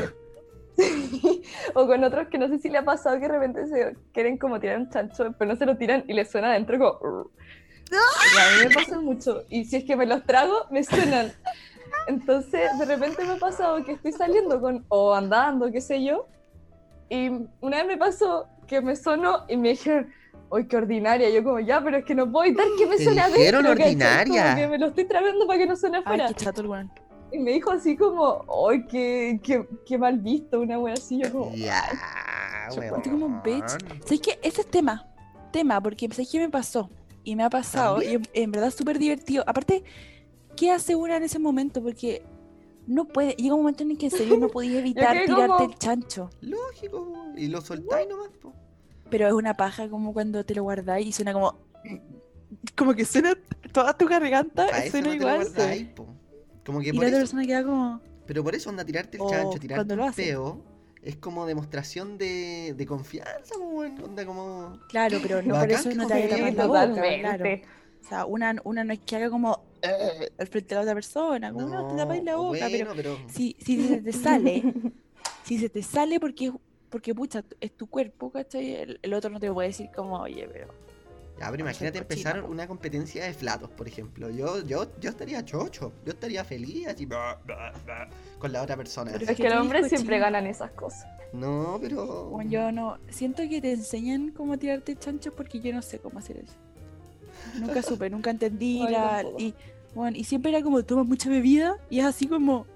o 1.75 1.87
con 1.87 2.05
otros 2.05 2.29
que 2.29 2.37
no 2.39 2.49
sé 2.49 2.59
si 2.59 2.69
le 2.69 2.79
ha 2.79 2.85
pasado 2.85 3.17
que 3.17 3.23
de 3.23 3.29
repente 3.29 3.67
se 3.67 3.97
quieren 4.13 4.37
como 4.37 4.61
tirar 4.61 4.79
un 4.79 4.91
chancho, 4.91 5.35
pero 5.39 5.51
no 5.51 5.57
se 5.57 5.65
lo 5.65 5.77
tiran 5.77 6.05
y 6.07 6.13
les 6.13 6.31
suena 6.31 6.51
adentro 6.51 6.79
como... 6.79 7.31
Y 7.91 7.95
a 7.95 8.59
mí 8.59 8.69
me 8.69 8.75
pasa 8.75 9.01
mucho. 9.01 9.45
Y 9.49 9.65
si 9.65 9.77
es 9.77 9.85
que 9.85 9.97
me 9.97 10.07
los 10.07 10.25
trago, 10.25 10.67
me 10.71 10.85
suenan. 10.85 11.33
Entonces, 12.09 12.79
de 12.79 12.85
repente 12.85 13.25
me 13.25 13.33
ha 13.33 13.39
pasado 13.39 13.83
que 13.85 13.93
estoy 13.93 14.13
saliendo 14.13 14.61
con, 14.61 14.85
o 14.89 15.15
andando, 15.15 15.73
qué 15.73 15.81
sé 15.81 16.05
yo, 16.05 16.27
y 17.09 17.29
una 17.61 17.79
vez 17.79 17.87
me 17.87 17.97
pasó 17.97 18.49
que 18.67 18.81
me 18.81 18.97
sonó 18.97 19.45
y 19.49 19.57
me 19.57 19.71
dijeron, 19.71 20.13
¡ay, 20.53 20.67
qué 20.67 20.77
ordinaria! 20.77 21.31
Yo 21.31 21.43
como, 21.45 21.61
ya, 21.61 21.83
pero 21.83 21.99
es 21.99 22.05
que 22.05 22.15
no 22.15 22.31
puedo 22.31 22.45
evitar 22.47 22.67
que 22.79 22.87
me 22.87 22.97
suene 22.99 23.23
dijeron 23.29 23.67
adentro, 23.67 23.71
¿cachai? 23.71 23.87
ordinaria. 23.95 24.57
Que 24.57 24.69
me 24.69 24.79
lo 24.79 24.87
estoy 24.89 25.05
tragando 25.05 25.47
para 25.47 25.59
que 25.59 25.67
no 25.67 25.77
suene 25.77 25.97
Ay, 25.99 26.03
afuera. 26.05 26.29
qué 26.29 26.35
chato 26.35 26.61
el 26.61 26.67
weón. 26.69 26.91
Y 27.33 27.39
me 27.39 27.53
dijo 27.53 27.71
así 27.73 27.97
como, 27.97 28.45
¡ay, 28.71 28.87
qué, 28.87 29.41
qué, 29.43 29.67
qué 29.85 29.99
mal 29.99 30.19
visto! 30.19 30.61
Una 30.61 30.79
wea 30.79 30.95
así, 30.95 31.19
yo 31.23 31.33
como, 31.33 31.53
Ya, 31.55 31.83
Ponte 32.91 33.11
como 33.11 33.27
un 33.27 33.43
bitch. 33.43 33.69
¿Sabes 34.05 34.21
qué? 34.21 34.39
Ese 34.43 34.63
es 34.63 34.67
tema. 34.71 35.07
Tema, 35.53 35.81
porque 35.81 36.09
¿sabes 36.09 36.29
qué 36.31 36.39
me 36.39 36.49
pasó? 36.49 36.91
Y 37.25 37.35
me 37.37 37.43
ha 37.45 37.51
pasado. 37.51 38.03
Y 38.03 38.21
en, 38.35 38.53
verdad 38.53 38.69
es 38.69 38.75
súper 38.75 38.99
divertido. 38.99 39.43
Aparte, 39.47 39.83
¿qué 40.57 40.71
hace 40.71 40.95
una 40.95 41.17
en 41.17 41.25
ese 41.25 41.39
momento? 41.39 41.83
Porque 41.83 42.25
no 42.87 43.07
puede. 43.07 43.33
Llega 43.33 43.55
un 43.55 43.61
momento 43.63 43.83
en 43.83 43.93
el 43.93 43.99
que 43.99 44.07
en 44.07 44.13
serio 44.13 44.37
no 44.37 44.49
podías 44.49 44.77
evitar 44.81 45.13
tirarte 45.25 45.49
como- 45.49 45.61
el 45.71 45.75
chancho. 45.79 46.31
Lógico, 46.41 47.13
y 47.37 47.49
lo 47.49 47.61
soltáis 47.61 48.09
nomás, 48.09 48.29
po. 48.41 48.53
Pero 49.11 49.27
es 49.29 49.33
una 49.33 49.55
paja 49.55 49.89
como 49.89 50.13
cuando 50.13 50.45
te 50.45 50.55
lo 50.55 50.63
guardáis 50.65 51.07
y 51.07 51.13
suena 51.13 51.33
como. 51.33 51.57
Como 52.77 52.95
que 52.95 53.05
suena 53.05 53.37
toda 53.73 53.97
tu 53.97 54.07
garganta. 54.07 54.67
Pa' 54.69 54.79
eso 54.85 54.91
suena 54.93 55.09
no 55.09 55.13
te 55.13 55.19
lo 55.19 55.23
igual. 55.31 55.49
guardáis, 55.53 55.87
po. 55.89 56.07
Como 56.65 56.81
que 56.81 56.89
Y 56.89 56.93
por 56.93 57.03
la 57.03 57.09
otra 57.09 57.19
eso, 57.19 57.27
persona 57.27 57.47
queda 57.47 57.65
como. 57.65 58.01
pero 58.27 58.43
por 58.45 58.55
eso 58.55 58.71
anda 58.71 58.85
tirarte 58.85 59.17
el 59.19 59.23
O 59.23 59.31
chancho, 59.31 59.59
tirarte 59.59 59.75
cuando 59.77 59.97
lo 59.97 60.03
un 60.05 60.09
hace. 60.11 60.25
peo, 60.25 60.65
es 61.03 61.17
como 61.17 61.47
demostración 61.47 62.19
de, 62.19 62.75
de 62.77 62.87
confianza. 62.87 63.55
Onda 63.57 64.27
como... 64.27 64.79
Claro, 64.89 65.19
pero 65.23 65.43
no 65.43 65.59
por 65.61 65.71
eso 65.71 65.89
que 65.89 65.95
no 65.95 66.07
te 66.09 66.15
a 66.15 66.17
sí, 66.23 66.29
tapar 66.29 66.55
la 66.55 66.67
boca. 66.67 67.03
Claro. 67.21 67.45
O 68.05 68.09
sea, 68.09 68.25
una, 68.27 68.57
una 68.65 68.85
no 68.85 68.93
es 68.93 69.01
que 69.01 69.17
haga 69.17 69.31
como. 69.31 69.65
"Eh", 69.83 70.31
al 70.39 70.47
frente 70.49 70.71
de 70.71 70.75
la 70.77 70.81
otra 70.83 70.95
persona. 70.95 71.53
Como 71.53 71.69
no, 71.69 71.89
te 71.89 71.97
tapáis 71.97 72.25
la 72.25 72.37
boca. 72.37 72.59
pero 72.71 72.85
bueno, 72.87 72.93
pero... 72.97 73.19
si, 73.29 73.57
si 73.61 73.87
se 73.87 74.01
te 74.01 74.13
sale, 74.13 74.63
si 75.45 75.59
se 75.59 75.69
te 75.69 75.83
sale 75.83 76.19
porque, 76.21 76.53
porque 76.89 77.15
pucha, 77.15 77.45
es 77.61 77.77
tu 77.77 77.87
cuerpo, 77.89 78.31
¿cachai? 78.31 78.75
El, 78.75 79.01
el 79.03 79.15
otro 79.15 79.31
no 79.31 79.41
te 79.41 79.51
puede 79.53 79.69
decir 79.69 79.91
como, 79.95 80.21
oye, 80.21 80.49
pero 80.53 80.69
Ya, 81.39 81.51
pero 81.51 81.63
imagínate 81.63 81.99
empezar 81.99 82.43
una 82.43 82.67
competencia 82.67 83.25
de 83.25 83.35
flatos, 83.35 83.71
por 83.71 83.87
ejemplo. 83.87 84.31
Yo, 84.31 84.63
yo, 84.65 84.87
yo 85.01 85.11
estaría 85.11 85.45
chocho, 85.45 85.93
yo 86.05 86.13
estaría 86.13 86.45
feliz 86.45 86.87
así 86.89 87.07
bah, 87.07 87.41
bah, 87.47 87.73
bah, 87.87 88.09
con 88.39 88.53
la 88.53 88.63
otra 88.63 88.77
persona. 88.77 89.13
Pero 89.13 89.25
así. 89.25 89.33
Es 89.33 89.37
que 89.39 89.51
los 89.51 89.61
hombres 89.61 89.89
siempre 89.89 90.19
ganan 90.19 90.47
esas 90.47 90.71
cosas. 90.73 91.07
No, 91.33 91.79
pero... 91.81 92.31
bueno, 92.31 92.51
yo 92.51 92.73
no, 92.73 92.99
siento 93.11 93.43
que 93.49 93.61
te 93.61 93.73
enseñan 93.73 94.31
cómo 94.31 94.57
tirarte 94.59 94.97
chanchos 94.97 95.35
porque 95.35 95.61
yo 95.61 95.73
no 95.73 95.83
sé 95.83 95.99
cómo 95.99 96.19
hacer 96.19 96.39
eso. 96.39 96.55
Nunca 97.61 97.83
supe, 97.83 98.09
nunca 98.09 98.31
entendí 98.31 98.83
Ay, 98.87 98.93
la, 98.93 99.17
tampoco. 99.23 99.43
y, 99.43 99.55
bueno, 99.95 100.17
y 100.17 100.25
siempre 100.25 100.53
era 100.53 100.63
como, 100.63 100.83
tomas 100.85 101.07
mucha 101.07 101.29
bebida 101.29 101.77
y 101.91 102.01
es 102.01 102.07
así 102.07 102.27
como, 102.27 102.67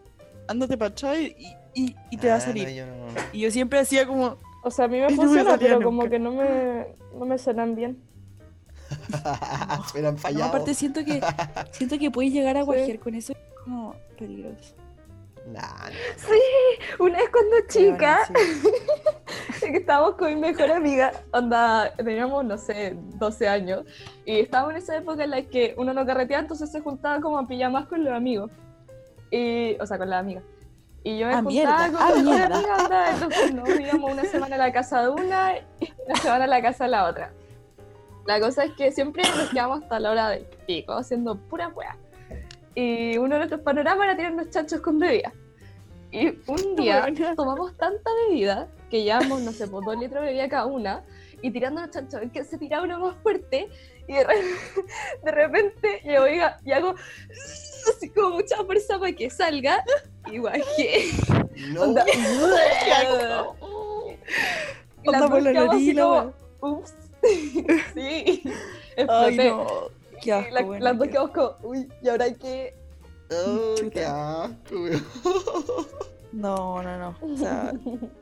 ándate 0.48 0.76
para 0.76 0.90
atrás 0.90 1.18
y, 1.18 1.54
y, 1.74 1.94
y 2.10 2.16
te 2.16 2.28
va 2.28 2.34
a 2.34 2.36
Ah, 2.36 2.40
no, 2.40 2.44
salir. 2.46 2.68
yo 2.70 2.86
no. 2.86 2.92
Y 3.32 3.40
yo 3.40 3.50
siempre 3.50 3.78
hacía 3.78 4.06
como, 4.06 4.36
O 4.62 4.70
sea, 4.70 4.86
a 4.86 4.88
mí 4.88 4.98
me 4.98 5.06
Ay, 5.06 5.16
no 5.16 5.22
me 5.22 5.28
funciona, 5.28 5.58
pero 5.58 5.82
como 5.82 6.08
que 6.08 6.18
no 6.18 6.32
me, 6.32 6.86
no 7.14 7.24
me 7.26 7.38
suenan 7.38 7.74
bien. 7.74 8.02
Pero 9.92 10.08
han 10.08 10.14
no, 10.14 10.20
fallado. 10.20 10.44
aparte 10.46 10.74
siento 10.74 11.04
que, 11.04 11.20
siento 11.70 11.96
que 11.98 12.10
puedes 12.10 12.32
llegar 12.32 12.56
a 12.56 12.62
guajear 12.62 12.98
con 12.98 13.14
eso, 13.14 13.32
es 13.32 13.38
como 13.64 13.94
peligroso. 14.18 14.74
Nah, 15.46 15.90
Una 16.98 17.18
vez 17.18 17.28
cuando 17.30 17.56
chica, 17.68 18.20
sí. 18.26 19.66
que 19.70 19.76
estábamos 19.78 20.16
con 20.16 20.28
mi 20.34 20.40
mejor 20.40 20.70
amiga, 20.72 21.12
onda, 21.32 21.92
teníamos, 21.96 22.44
no 22.44 22.58
sé, 22.58 22.96
12 23.14 23.48
años, 23.48 23.84
y 24.26 24.40
estábamos 24.40 24.72
en 24.72 24.78
esa 24.78 24.96
época 24.96 25.24
en 25.24 25.30
la 25.30 25.42
que 25.42 25.74
uno 25.78 25.92
no 25.94 26.04
carreteaba, 26.04 26.42
entonces 26.42 26.70
se 26.70 26.80
juntaba 26.80 27.20
como 27.20 27.38
a 27.38 27.46
pijamas 27.46 27.86
con 27.86 28.04
los 28.04 28.12
amigos. 28.12 28.50
Y, 29.30 29.76
o 29.80 29.86
sea, 29.86 29.96
con 29.98 30.10
las 30.10 30.20
amigas. 30.20 30.42
Y 31.02 31.18
yo 31.18 31.26
me 31.28 31.34
Ah, 31.34 31.42
juntaba 31.42 31.88
mierda, 31.88 31.90
con 31.92 32.02
ah, 32.02 32.22
mierda. 32.22 32.56
amiga, 32.56 33.10
entonces 33.14 33.54
nos 33.54 33.68
íbamos 33.80 34.12
una 34.12 34.24
semana 34.24 34.54
a 34.56 34.58
la 34.58 34.72
casa 34.72 35.02
de 35.02 35.08
una 35.08 35.56
y 35.80 35.92
una 36.06 36.16
semana 36.16 36.44
a 36.44 36.48
la 36.48 36.62
casa 36.62 36.84
de 36.84 36.90
la 36.90 37.06
otra. 37.06 37.32
La 38.26 38.38
cosa 38.38 38.64
es 38.64 38.72
que 38.72 38.92
siempre 38.92 39.22
nos 39.22 39.48
quedamos 39.50 39.82
hasta 39.82 39.98
la 39.98 40.10
hora 40.10 40.28
del 40.28 40.44
pico, 40.66 40.92
haciendo 40.92 41.36
pura 41.36 41.68
wea. 41.68 41.96
Y 42.74 43.16
uno 43.16 43.30
de 43.34 43.38
nuestros 43.38 43.60
panoramas 43.62 44.04
era 44.04 44.16
tirarnos 44.16 44.50
chanchos 44.50 44.80
con 44.80 44.98
bebida. 44.98 45.32
Y 46.12 46.28
un 46.46 46.76
día 46.76 47.06
tomamos 47.34 47.74
tanta 47.78 48.10
bebida 48.28 48.68
que 48.90 49.02
llevamos, 49.02 49.40
no 49.40 49.52
sé, 49.52 49.68
pues 49.68 49.84
dos 49.86 49.96
litros 49.96 50.20
de 50.22 50.28
bebida 50.28 50.48
cada 50.48 50.66
una 50.66 51.02
y 51.42 51.50
tirando 51.50 51.80
los 51.80 51.90
chanchos, 51.90 52.20
que 52.32 52.44
se 52.44 52.58
tiraba 52.58 52.84
uno 52.84 52.98
más 52.98 53.16
fuerte 53.22 53.68
y 54.06 54.12
de, 54.12 54.24
re- 54.24 54.34
de 55.24 55.30
repente 55.30 56.02
yo 56.04 56.24
oiga, 56.24 56.58
y 56.64 56.72
hago 56.72 56.94
así 57.88 58.08
como 58.10 58.36
mucha 58.36 58.56
fuerza 58.64 58.98
para 58.98 59.12
que 59.12 59.30
salga 59.30 59.84
y 60.30 60.38
guajé. 60.38 61.10
no. 61.72 61.82
Onda. 61.82 62.04
Y 65.02 65.08
Onda 65.08 65.20
las 65.20 65.30
por 65.30 65.42
la 65.42 65.52
nariz, 65.52 65.94
la 65.94 66.02
como, 66.60 66.78
ups. 66.78 66.92
Sí, 67.94 68.42
Ay, 69.08 69.36
no. 69.36 69.66
Qué 70.22 70.28
Y 70.28 70.30
asco, 70.30 70.54
la- 70.54 70.62
bueno, 70.62 70.84
las 70.84 70.98
dos 70.98 71.06
qué 71.06 71.12
quedamos 71.12 71.30
como, 71.30 71.56
uy, 71.62 71.88
y 72.02 72.08
ahora 72.08 72.24
hay 72.26 72.34
que. 72.34 72.74
Oh, 73.30 73.74
qué 73.90 74.04
asco. 74.04 74.74
No, 76.32 76.80
no, 76.80 76.96
no. 76.96 77.16
O 77.22 77.36
sea, 77.36 77.72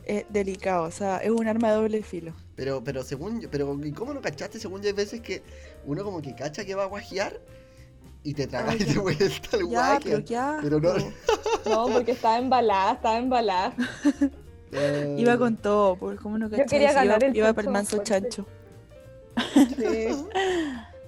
es 0.07 0.25
delicado. 0.31 0.85
O 0.85 0.90
sea, 0.90 1.18
es 1.18 1.31
un 1.31 1.47
arma 1.47 1.68
de 1.68 1.75
doble 1.77 2.03
filo. 2.03 2.33
Pero, 2.57 2.83
pero 2.83 3.03
según 3.03 3.38
yo, 3.42 3.51
pero 3.51 3.79
¿y 3.85 3.92
cómo 3.92 4.14
no 4.14 4.23
cachaste? 4.23 4.59
Según 4.59 4.81
yo 4.81 4.88
hay 4.88 4.94
veces 4.94 5.21
que 5.21 5.42
uno 5.85 6.03
como 6.05 6.23
que 6.23 6.35
cacha 6.35 6.64
que 6.64 6.75
va 6.75 6.85
a 6.85 6.87
guajear 6.87 7.38
y 8.31 8.35
te 8.35 8.47
tragas 8.47 8.73
Ay, 8.75 8.79
de 8.79 8.95
ya. 8.95 9.01
vuelta 9.01 9.57
el 9.57 9.69
Ya, 9.71 10.01
pero 10.03 10.19
ya. 10.21 10.59
Pero 10.62 10.81
no. 10.81 10.93
No, 11.67 11.88
porque 11.93 12.12
estaba 12.12 12.38
embalada, 12.38 12.93
estaba 12.93 13.19
embalada. 13.19 13.75
Eh, 14.73 15.17
Iba 15.19 15.38
con 15.38 15.57
todo, 15.57 15.97
pues 15.97 16.21
cómo 16.21 16.37
no 16.38 16.47
Yo 16.47 16.51
cachai? 16.59 16.67
quería 16.69 16.93
ganar 16.93 17.23
iba, 17.23 17.29
el 17.31 17.37
iba 17.37 17.53
para 17.55 17.67
el 17.69 17.73
manso 17.73 17.99
chancho. 18.03 18.47
Sí. 19.55 20.09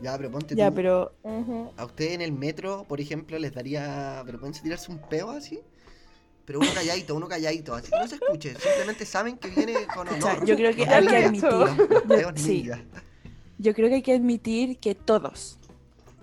Ya, 0.02 0.16
pero 0.16 0.30
ponte 0.30 0.54
Ya, 0.56 0.70
tú. 0.70 0.76
pero. 0.76 1.12
¿A 1.76 1.84
usted 1.84 2.12
en 2.12 2.22
el 2.22 2.32
metro, 2.32 2.84
por 2.88 3.02
ejemplo, 3.02 3.38
les 3.38 3.52
daría 3.52 4.22
vergüenza 4.22 4.62
tirarse 4.62 4.90
un 4.90 4.98
peo 4.98 5.28
así? 5.30 5.60
Pero 6.46 6.58
uno 6.60 6.68
calladito, 6.74 7.14
uno 7.14 7.28
calladito, 7.28 7.74
así 7.74 7.90
que 7.90 7.98
no 7.98 8.08
se 8.08 8.14
escuche. 8.14 8.54
Simplemente 8.58 9.04
saben 9.04 9.36
que 9.36 9.48
viene 9.48 9.74
con 9.94 10.08
o 10.08 10.12
honor. 10.12 10.22
sea, 10.22 10.44
yo 10.46 10.56
creo 10.56 10.74
que 10.74 10.86
No 10.86 10.92
hay 10.94 11.06
que 11.06 11.16
admitir. 11.16 11.52
sí. 12.36 12.70
Yo 13.58 13.74
creo 13.74 13.88
que 13.90 13.96
hay 13.96 14.02
que 14.02 14.14
admitir 14.14 14.78
que 14.78 14.94
todos, 14.94 15.58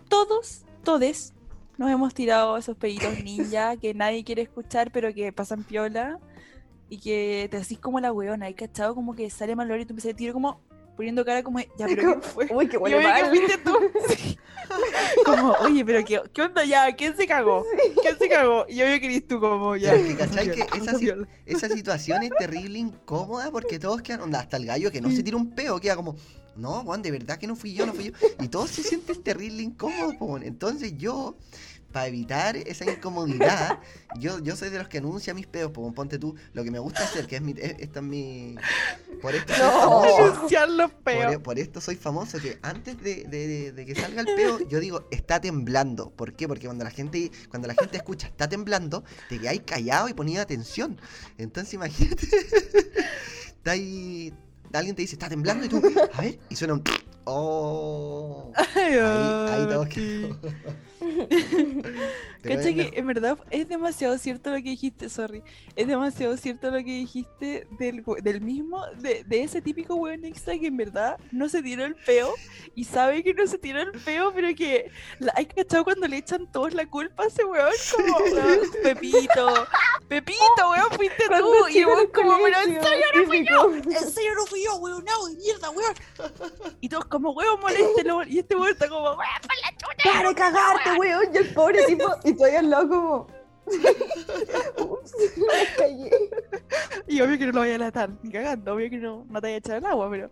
todos, 0.09 0.63
todes, 0.87 1.33
nos 1.77 1.91
hemos 1.91 2.13
tirado 2.13 2.55
esos 2.55 2.77
peditos 2.77 3.21
ninja 3.21 3.75
que 3.81 3.93
nadie 3.93 4.23
quiere 4.23 4.43
escuchar, 4.43 4.89
pero 4.89 5.13
que 5.13 5.33
pasan 5.33 5.65
piola 5.65 6.17
y 6.87 6.97
que 6.99 7.49
te 7.51 7.59
decís 7.59 7.77
como 7.77 7.99
la 7.99 8.13
weona, 8.13 8.45
¿hay 8.45 8.53
cachado? 8.53 8.95
Como 8.95 9.13
que 9.13 9.29
sale 9.29 9.53
mal 9.53 9.69
y 9.69 9.85
tú 9.85 9.91
empiezas 9.91 10.13
a 10.13 10.15
tirar 10.15 10.33
como 10.33 10.61
poniendo 10.95 11.25
cara 11.25 11.43
como, 11.43 11.59
ya, 11.59 11.87
pero 11.87 12.03
¿quién 12.03 12.21
fue? 12.21 12.47
Uy, 12.51 12.69
qué 12.69 12.77
Y 12.77 12.83
que 12.89 12.99
mal. 13.03 13.25
fuiste 13.29 13.57
tú. 13.57 13.77
Sí. 14.07 14.37
Como, 15.25 15.51
oye, 15.61 15.85
pero 15.85 16.03
qué, 16.03 16.21
¿qué 16.33 16.41
onda 16.41 16.65
ya? 16.65 16.93
¿Quién 16.95 17.15
se 17.15 17.27
cagó? 17.27 17.65
¿Quién 18.01 18.17
se 18.17 18.27
cagó? 18.27 18.65
Y 18.67 18.77
que 18.77 18.95
eres 18.95 19.27
tú 19.27 19.39
como 19.39 19.75
ya. 19.75 19.93
Es 19.93 20.07
que, 20.07 20.15
¿cachai? 20.15 20.51
Que 20.51 20.65
esa 20.77 20.97
si-. 20.97 21.11
Esa 21.45 21.69
situación 21.69 22.23
es 22.23 22.31
terrible, 22.37 22.79
incómoda, 22.79 23.51
porque 23.51 23.79
todos 23.79 24.01
quedan, 24.01 24.21
onda, 24.21 24.39
hasta 24.39 24.57
el 24.57 24.65
gallo 24.65 24.91
que 24.91 24.99
no 24.99 25.09
se 25.11 25.23
tira 25.23 25.37
un 25.37 25.51
peo, 25.51 25.79
queda 25.79 25.95
como, 25.95 26.15
no, 26.57 26.83
Juan, 26.83 27.01
de 27.01 27.11
verdad 27.11 27.37
que 27.37 27.47
no 27.47 27.55
fui 27.55 27.73
yo, 27.73 27.85
no 27.85 27.93
fui 27.93 28.05
yo. 28.05 28.11
Y 28.41 28.47
todos 28.49 28.69
se 28.71 28.83
sienten 28.83 29.21
terrible 29.23 29.61
incómodos, 29.63 30.15
po. 30.15 30.37
Entonces 30.37 30.93
yo, 30.97 31.37
para 31.91 32.07
evitar 32.07 32.57
esa 32.57 32.85
incomodidad, 32.85 33.79
yo, 34.19 34.39
yo 34.39 34.55
soy 34.55 34.69
de 34.69 34.77
los 34.79 34.87
que 34.87 34.97
anuncia 34.97 35.33
mis 35.33 35.47
peos, 35.47 35.71
po, 35.71 35.91
ponte 35.93 36.19
tú, 36.19 36.35
lo 36.53 36.63
que 36.63 36.71
me 36.71 36.79
gusta 36.79 37.03
hacer, 37.03 37.27
que 37.27 37.37
es 37.37 37.41
mi, 37.41 37.51
es- 37.57 37.75
esta 37.79 37.99
es 38.01 38.05
mi, 38.05 38.55
por 39.21 39.33
esto 39.35 39.53
soy 39.53 39.63
famoso. 39.69 40.47
Por, 40.87 41.03
peos. 41.03 41.33
e- 41.33 41.39
por 41.39 41.57
esto 41.59 41.79
soy 41.81 41.95
famoso, 41.95 42.39
que 42.39 42.59
antes 42.61 43.01
de, 43.01 43.23
de- 43.23 43.47
de- 43.47 43.71
de 43.71 43.85
que 43.85 43.95
salga 43.95 44.21
el 44.21 44.27
peo, 44.35 44.67
yo 44.67 44.79
digo, 44.79 45.07
está 45.11 45.39
temblando. 45.39 46.09
¿Por 46.11 46.33
qué? 46.33 46.47
Porque 46.47 46.65
cuando 46.67 46.83
la 46.83 46.91
gente, 46.91 47.31
cuando 47.49 47.67
la 47.67 47.73
gente 47.75 47.97
escucha 47.97 48.27
está 48.27 48.47
temblando, 48.49 49.03
te 49.29 49.39
quedáis 49.39 49.61
callado 49.65 50.09
y 50.09 50.13
ponía 50.13 50.41
atención. 50.41 50.99
Entonces 51.37 51.73
imagínate, 51.73 52.27
está 53.47 53.71
ahí, 53.71 54.33
alguien 54.73 54.95
te 54.95 55.01
dice, 55.01 55.15
está 55.15 55.29
temblando 55.29 55.65
y 55.65 55.69
tú, 55.69 55.81
a 56.13 56.21
ver, 56.21 56.39
y 56.49 56.55
suena 56.55 56.75
un... 56.75 56.83
Oh, 57.25 58.51
Ay, 58.75 58.97
ahí, 58.99 59.67
todos 59.67 59.87
Cacha 62.41 62.73
que 62.73 62.91
en 62.93 63.07
verdad 63.07 63.37
es 63.49 63.67
demasiado 63.67 64.17
cierto 64.17 64.51
lo 64.51 64.57
que 64.57 64.69
dijiste, 64.69 65.09
sorry. 65.09 65.43
Es 65.75 65.87
demasiado 65.87 66.37
cierto 66.37 66.71
lo 66.71 66.77
que 66.77 66.83
dijiste 66.83 67.67
del, 67.79 68.03
del 68.21 68.41
mismo, 68.41 68.85
de, 68.97 69.23
de 69.23 69.43
ese 69.43 69.61
típico 69.61 69.95
weón 69.95 70.25
extra 70.25 70.57
que 70.57 70.67
en 70.67 70.77
verdad 70.77 71.17
no 71.31 71.49
se 71.49 71.61
tiró 71.61 71.85
el 71.85 71.95
peo 71.95 72.33
y 72.75 72.83
sabe 72.83 73.23
que 73.23 73.33
no 73.33 73.47
se 73.47 73.57
tiró 73.57 73.81
el 73.81 73.91
peo, 73.91 74.31
pero 74.33 74.49
que 74.55 74.91
la, 75.19 75.33
hay 75.35 75.45
cachado 75.45 75.83
cuando 75.83 76.07
le 76.07 76.17
echan 76.17 76.49
todos 76.51 76.73
la 76.73 76.85
culpa 76.85 77.23
a 77.23 77.27
ese 77.27 77.43
weón, 77.43 77.71
como 77.95 78.17
weón, 78.17 78.59
Pepito, 78.83 79.67
Pepito, 80.07 80.69
weón, 80.69 80.91
fuiste 80.91 81.23
tú. 81.27 81.67
Y 81.69 81.79
el 81.79 82.11
como, 82.11 82.37
pero 82.43 82.59
en 82.61 82.81
serio 82.83 83.05
no 83.15 83.25
fui 83.25 83.45
yo, 83.45 83.69
típico. 83.71 83.91
en 83.99 84.09
serio 84.11 84.35
no 84.35 84.45
fui 84.45 84.63
yo, 84.63 84.75
weón, 84.77 85.03
no, 85.03 85.25
de 85.27 85.35
mierda, 85.35 85.69
weón. 85.71 85.93
Y 86.81 86.89
todos 86.89 87.05
como, 87.05 87.31
weón, 87.31 87.59
moléstelo. 87.59 88.23
Y 88.23 88.39
este 88.39 88.55
weón 88.55 88.69
está 88.69 88.87
como, 88.87 89.03
weón, 89.03 89.17
por 89.17 89.55
la 89.61 89.71
chucha. 89.71 90.17
¡Para 90.17 90.33
cagarte, 90.33 90.93
weón! 90.99 91.33
Y 91.33 91.37
el 91.37 91.53
pobre 91.53 91.83
tipo, 91.85 92.05
y 92.27 92.31
estoy 92.31 92.51
al 92.51 92.69
lado 92.69 92.89
como. 92.89 93.27
Ups, 94.79 95.13
me 95.37 95.75
callé. 95.77 96.09
Y 97.07 97.21
obvio 97.21 97.37
que 97.37 97.45
no 97.47 97.51
lo 97.53 97.59
vaya 97.59 97.75
a 97.75 97.79
latar, 97.79 98.09
ni 98.23 98.31
cagando, 98.31 98.73
obvio 98.73 98.89
que 98.89 98.97
no, 98.97 99.25
no 99.29 99.41
te 99.41 99.47
vaya 99.47 99.55
a 99.55 99.59
echar 99.59 99.77
el 99.77 99.85
agua, 99.85 100.09
pero 100.09 100.29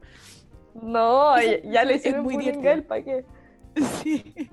No, 0.82 1.42
ya, 1.42 1.62
ya 1.64 1.84
le 1.86 1.96
hicieron 1.96 2.24
muy 2.24 2.50
a 2.50 2.52
él, 2.74 2.84
¿para 2.84 3.04
qué? 3.04 3.26
sí. 4.04 4.50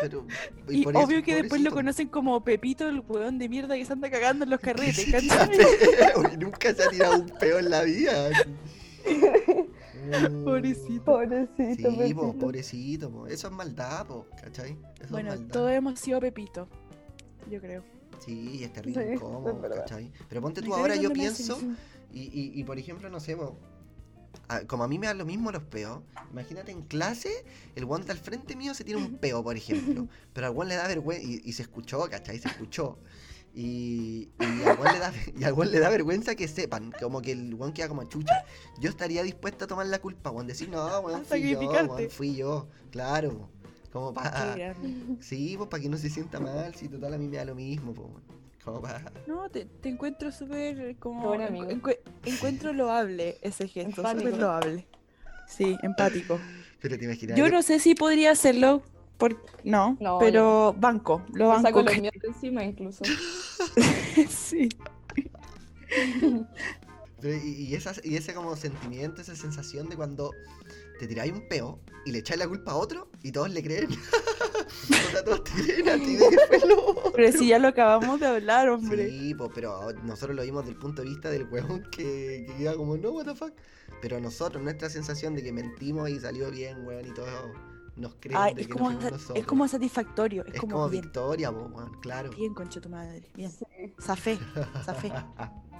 pero- 0.00 0.26
Y 0.68 0.88
eso, 0.88 0.98
obvio 0.98 1.22
que 1.24 1.34
después 1.36 1.60
lo 1.60 1.70
conocen 1.72 2.08
como 2.08 2.42
Pepito, 2.44 2.88
el 2.88 3.00
weón 3.00 3.38
de 3.38 3.48
mierda 3.48 3.74
que 3.74 3.84
se 3.84 3.92
anda 3.92 4.10
cagando 4.10 4.44
en 4.44 4.50
los 4.50 4.60
carretes, 4.60 5.06
Nunca 6.38 6.72
se 6.74 6.82
ha 6.84 6.88
tirado 6.88 7.16
un 7.20 7.28
peo 7.30 7.58
en 7.58 7.70
la 7.70 7.82
vida. 7.82 8.30
Mm. 10.02 10.44
Pobrecito. 10.44 11.04
Pobrecito, 11.04 12.06
Sí, 12.06 12.14
po, 12.14 12.32
pobrecito, 12.34 13.10
po. 13.10 13.26
eso 13.26 13.48
es 13.48 13.52
maldad, 13.52 14.06
po, 14.06 14.26
¿cachai? 14.40 14.76
Eso 15.00 15.10
Bueno, 15.10 15.32
es 15.32 15.40
maldad. 15.40 15.52
todos 15.52 15.70
hemos 15.72 15.98
sido 16.00 16.20
Pepito, 16.20 16.68
yo 17.50 17.60
creo. 17.60 17.84
Sí, 18.18 18.62
es 18.64 18.72
terrible 18.72 19.06
Sí, 19.08 19.12
incómodo, 19.14 19.50
es 19.56 19.60
verdad. 19.60 19.78
¿cachai? 19.80 20.12
Pero 20.28 20.40
ponte 20.42 20.60
Me 20.60 20.66
tú 20.68 20.74
ahora, 20.74 20.96
yo 20.96 21.10
pienso, 21.12 21.58
y, 22.12 22.20
y, 22.22 22.52
y 22.60 22.64
por 22.64 22.78
ejemplo, 22.78 23.08
no 23.10 23.20
sé, 23.20 23.36
po, 23.36 23.56
a- 24.48 24.60
como 24.66 24.84
a 24.84 24.88
mí 24.88 24.98
me 24.98 25.06
dan 25.06 25.18
lo 25.18 25.24
mismo 25.24 25.50
los 25.52 25.62
peos, 25.62 26.00
imagínate 26.30 26.72
en 26.72 26.82
clase, 26.82 27.44
el 27.76 27.84
guante 27.86 28.12
al 28.12 28.18
frente 28.18 28.56
mío 28.56 28.74
se 28.74 28.84
tiene 28.84 29.02
un 29.02 29.16
peo, 29.16 29.42
por 29.42 29.56
ejemplo, 29.56 30.06
pero 30.32 30.46
al 30.46 30.52
guan 30.52 30.68
le 30.68 30.76
da 30.76 30.86
vergüenza, 30.88 31.26
y, 31.26 31.40
y 31.44 31.52
se 31.52 31.62
escuchó, 31.62 32.00
¿cachai? 32.10 32.38
Se 32.38 32.48
escuchó. 32.48 32.98
Y, 33.52 34.28
y 34.38 34.62
al 34.62 34.92
le 34.92 34.98
da, 35.00 35.12
y 35.38 35.44
al 35.44 35.52
guan 35.54 35.70
le 35.72 35.80
da 35.80 35.90
vergüenza 35.90 36.34
que 36.36 36.46
sepan, 36.46 36.92
como 37.00 37.20
que 37.20 37.32
el 37.32 37.54
guan 37.56 37.72
queda 37.72 37.88
como 37.88 38.04
chucha. 38.04 38.44
Yo 38.78 38.90
estaría 38.90 39.22
dispuesto 39.22 39.64
a 39.64 39.68
tomar 39.68 39.86
la 39.86 39.98
culpa, 39.98 40.30
guan, 40.30 40.46
decir, 40.46 40.68
no, 40.68 41.00
weón, 41.00 41.24
fui 41.24 41.50
yo, 41.50 41.58
weón, 41.60 42.10
fui 42.10 42.34
yo, 42.36 42.68
claro. 42.90 43.48
Como 43.92 44.14
para... 44.14 44.56
Sí, 45.18 45.56
pues 45.56 45.68
para 45.68 45.82
que 45.82 45.88
no 45.88 45.96
se 45.96 46.08
sienta 46.10 46.38
mal, 46.38 46.74
si 46.76 46.88
total 46.88 47.14
a 47.14 47.18
mí 47.18 47.26
me 47.26 47.38
da 47.38 47.44
lo 47.44 47.56
mismo, 47.56 47.92
pues. 47.92 48.08
Como 48.64 48.80
para... 48.80 49.10
No, 49.26 49.48
te, 49.50 49.64
te 49.64 49.88
encuentro 49.88 50.30
súper 50.30 50.96
como... 50.98 51.26
Buen 51.28 51.40
encu- 51.40 51.48
amigo. 51.48 51.66
encu- 51.70 51.98
encuentro 52.24 52.72
loable 52.72 53.38
ese 53.42 53.66
gesto, 53.66 54.06
súper 54.06 54.38
loable. 54.38 54.86
Sí, 55.48 55.76
empático. 55.82 56.38
Pero 56.80 56.96
te 56.98 57.04
imaginas. 57.06 57.36
Yo 57.36 57.48
no 57.48 57.62
sé 57.62 57.80
si 57.80 57.96
podría 57.96 58.30
hacerlo, 58.30 58.82
por... 59.18 59.42
no, 59.64 59.96
No, 59.98 60.18
pero 60.20 60.72
banco, 60.78 61.22
lo 61.32 61.48
banco. 61.48 61.62
saco 61.62 61.82
los 61.82 61.98
míos 61.98 62.14
encima 62.22 62.62
incluso. 62.64 63.02
sí. 64.28 64.68
Y, 67.22 67.64
y 67.64 67.74
esa, 67.74 67.94
y 68.02 68.16
ese 68.16 68.32
como 68.34 68.56
sentimiento, 68.56 69.20
esa 69.20 69.36
sensación 69.36 69.88
de 69.88 69.96
cuando 69.96 70.32
te 70.98 71.06
tiráis 71.06 71.32
un 71.32 71.48
peo 71.48 71.80
y 72.04 72.12
le 72.12 72.18
echáis 72.18 72.38
la 72.38 72.46
culpa 72.46 72.72
a 72.72 72.76
otro 72.76 73.10
y 73.22 73.32
todos 73.32 73.50
le 73.50 73.62
creen. 73.62 73.88
o 74.90 75.10
sea, 75.10 75.24
todos 75.24 75.44
te 75.44 75.50
creen 75.52 75.88
a 75.88 75.94
ti 75.94 76.16
de 76.16 76.28
que 76.28 76.36
fue 76.46 76.68
lo 76.68 76.86
otro. 76.86 77.12
Pero 77.14 77.32
si 77.32 77.48
ya 77.48 77.58
lo 77.58 77.68
acabamos 77.68 78.20
de 78.20 78.26
hablar, 78.26 78.68
hombre. 78.68 79.08
Sí, 79.08 79.34
pero 79.54 79.92
nosotros 80.04 80.36
lo 80.36 80.42
vimos 80.42 80.62
desde 80.62 80.74
el 80.74 80.78
punto 80.78 81.02
de 81.02 81.08
vista 81.08 81.30
del 81.30 81.44
weón 81.44 81.82
que, 81.90 82.44
que 82.46 82.54
queda 82.58 82.74
como, 82.74 82.96
no, 82.96 83.10
what 83.12 83.24
the 83.24 83.34
fuck. 83.34 83.52
Pero 84.02 84.20
nosotros, 84.20 84.62
nuestra 84.62 84.88
sensación 84.88 85.34
de 85.34 85.42
que 85.42 85.52
mentimos 85.52 86.08
y 86.08 86.20
salió 86.20 86.50
bien, 86.50 86.86
weón, 86.86 87.06
y 87.06 87.14
todos 87.14 87.50
nos 88.00 88.14
creen 88.18 88.54
de 88.56 88.62
es 88.62 88.66
que 88.66 88.72
como, 88.72 88.90
no 88.90 88.98
es 89.34 89.46
como 89.46 89.68
satisfactorio, 89.68 90.44
es, 90.46 90.54
Es 90.54 90.60
como, 90.60 90.72
como 90.74 90.88
bien, 90.88 91.02
victoria, 91.02 91.52
po, 91.52 91.68
weón, 91.72 92.00
claro. 92.00 92.30
bien, 92.30 92.54
concha 92.54 92.80
tu 92.80 92.88
madre, 92.88 93.22
bien. 93.34 93.50
Sí. 93.50 93.64
Zafé, 94.00 94.38
zafé. 94.84 95.12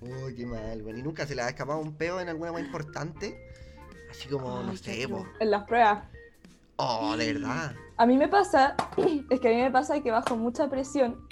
Uy, 0.00 0.34
qué 0.34 0.46
mal, 0.46 0.82
weón. 0.82 0.98
¿Y 0.98 1.02
nunca 1.02 1.26
se 1.26 1.34
le 1.34 1.42
ha 1.42 1.48
escapado 1.48 1.78
un 1.78 1.94
peo 1.94 2.20
en 2.20 2.28
alguna 2.28 2.52
weá 2.52 2.64
importante? 2.64 3.38
Así 4.10 4.28
como, 4.28 4.62
no 4.62 4.70
Ay, 4.72 4.76
sé, 4.76 4.98
qué 4.98 5.08
po. 5.08 5.26
En 5.40 5.50
las 5.50 5.64
pruebas. 5.64 6.04
Oh, 6.76 7.16
de 7.16 7.32
verdad. 7.32 7.74
A 7.96 8.06
mí 8.06 8.16
me 8.16 8.28
pasa, 8.28 8.74
es 9.30 9.40
que 9.40 9.48
a 9.48 9.50
mí 9.52 9.62
me 9.62 9.70
pasa 9.70 10.00
que 10.02 10.10
bajo 10.10 10.36
mucha 10.36 10.68
presión, 10.68 11.26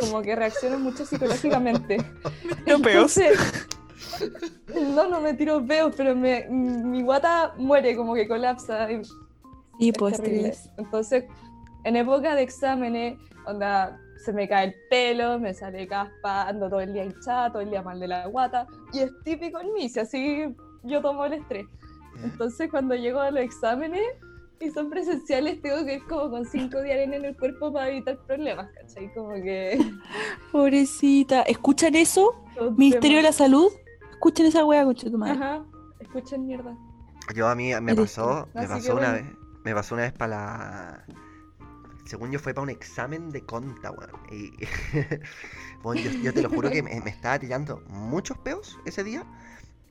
como 0.00 0.22
que 0.22 0.34
reacciono 0.34 0.78
mucho 0.78 1.06
psicológicamente. 1.06 1.98
Tiro 2.64 2.80
peos. 2.80 3.16
Entonces, 3.16 3.68
no, 4.94 5.08
no 5.08 5.20
me 5.20 5.34
tiro 5.34 5.64
peos, 5.64 5.94
pero 5.96 6.14
me, 6.14 6.46
mi 6.48 7.02
guata 7.02 7.54
muere, 7.56 7.96
como 7.96 8.14
que 8.14 8.26
colapsa. 8.26 8.88
y 9.78 9.88
es 9.88 9.98
pues. 9.98 10.20
Entonces, 10.76 11.24
en 11.84 11.96
época 11.96 12.34
de 12.34 12.42
exámenes, 12.42 13.18
onda, 13.46 14.00
se 14.24 14.32
me 14.32 14.48
cae 14.48 14.66
el 14.68 14.74
pelo, 14.88 15.38
me 15.38 15.52
sale 15.52 15.86
caspa, 15.86 16.48
ando 16.48 16.68
todo 16.68 16.80
el 16.80 16.92
día 16.92 17.04
hinchada, 17.04 17.52
todo 17.52 17.62
el 17.62 17.70
día 17.70 17.82
mal 17.82 18.00
de 18.00 18.08
la 18.08 18.26
guata, 18.26 18.66
y 18.92 19.00
es 19.00 19.10
típico 19.22 19.60
en 19.60 19.72
mí, 19.74 19.88
si 19.88 20.00
así 20.00 20.54
yo 20.82 21.00
tomo 21.02 21.24
el 21.26 21.34
estrés. 21.34 21.66
Entonces, 22.22 22.70
cuando 22.70 22.94
llego 22.94 23.20
a 23.20 23.30
los 23.30 23.42
exámenes 23.42 24.02
y 24.60 24.70
son 24.70 24.88
presenciales, 24.88 25.60
tengo 25.60 25.84
que 25.84 25.94
ir 25.94 26.04
como 26.06 26.30
con 26.30 26.46
cinco 26.46 26.78
de 26.78 26.92
arena 26.92 27.16
en 27.16 27.24
el 27.26 27.36
cuerpo 27.36 27.72
para 27.72 27.90
evitar 27.90 28.16
problemas, 28.26 28.70
¿cachai? 28.72 29.12
Como 29.12 29.34
que... 29.34 29.78
Pobrecita. 30.52 31.42
¿Escuchan 31.42 31.94
eso? 31.96 32.34
Ministerio 32.76 33.18
de 33.18 33.24
la 33.24 33.32
Salud. 33.32 33.70
Escuchen 34.14 34.46
esa 34.46 34.64
wea, 34.64 34.84
concha 34.84 35.10
tu 35.10 35.18
madre. 35.18 35.34
Ajá, 35.34 35.64
escuchen 36.00 36.46
mierda. 36.46 36.76
Yo 37.34 37.48
a 37.48 37.54
mí 37.54 37.72
me 37.80 37.94
pasó, 37.94 38.48
me 38.54 38.68
pasó 38.68 38.96
una 38.96 39.12
vez, 39.12 39.24
me 39.64 39.74
pasó 39.74 39.94
una 39.94 40.04
vez 40.04 40.12
para 40.12 40.28
la 40.36 41.04
según 42.04 42.30
yo 42.30 42.38
fue 42.38 42.52
para 42.52 42.62
un 42.62 42.70
examen 42.70 43.30
de 43.30 43.44
conta, 43.44 43.90
weón. 43.90 44.10
Y, 44.30 44.52
bueno, 45.82 46.02
yo, 46.02 46.10
yo 46.22 46.34
te 46.34 46.42
lo 46.42 46.50
juro 46.50 46.70
que 46.70 46.82
me, 46.82 47.00
me 47.00 47.10
estaba 47.10 47.38
tirando 47.38 47.82
muchos 47.88 48.38
peos 48.38 48.78
ese 48.84 49.04
día 49.04 49.24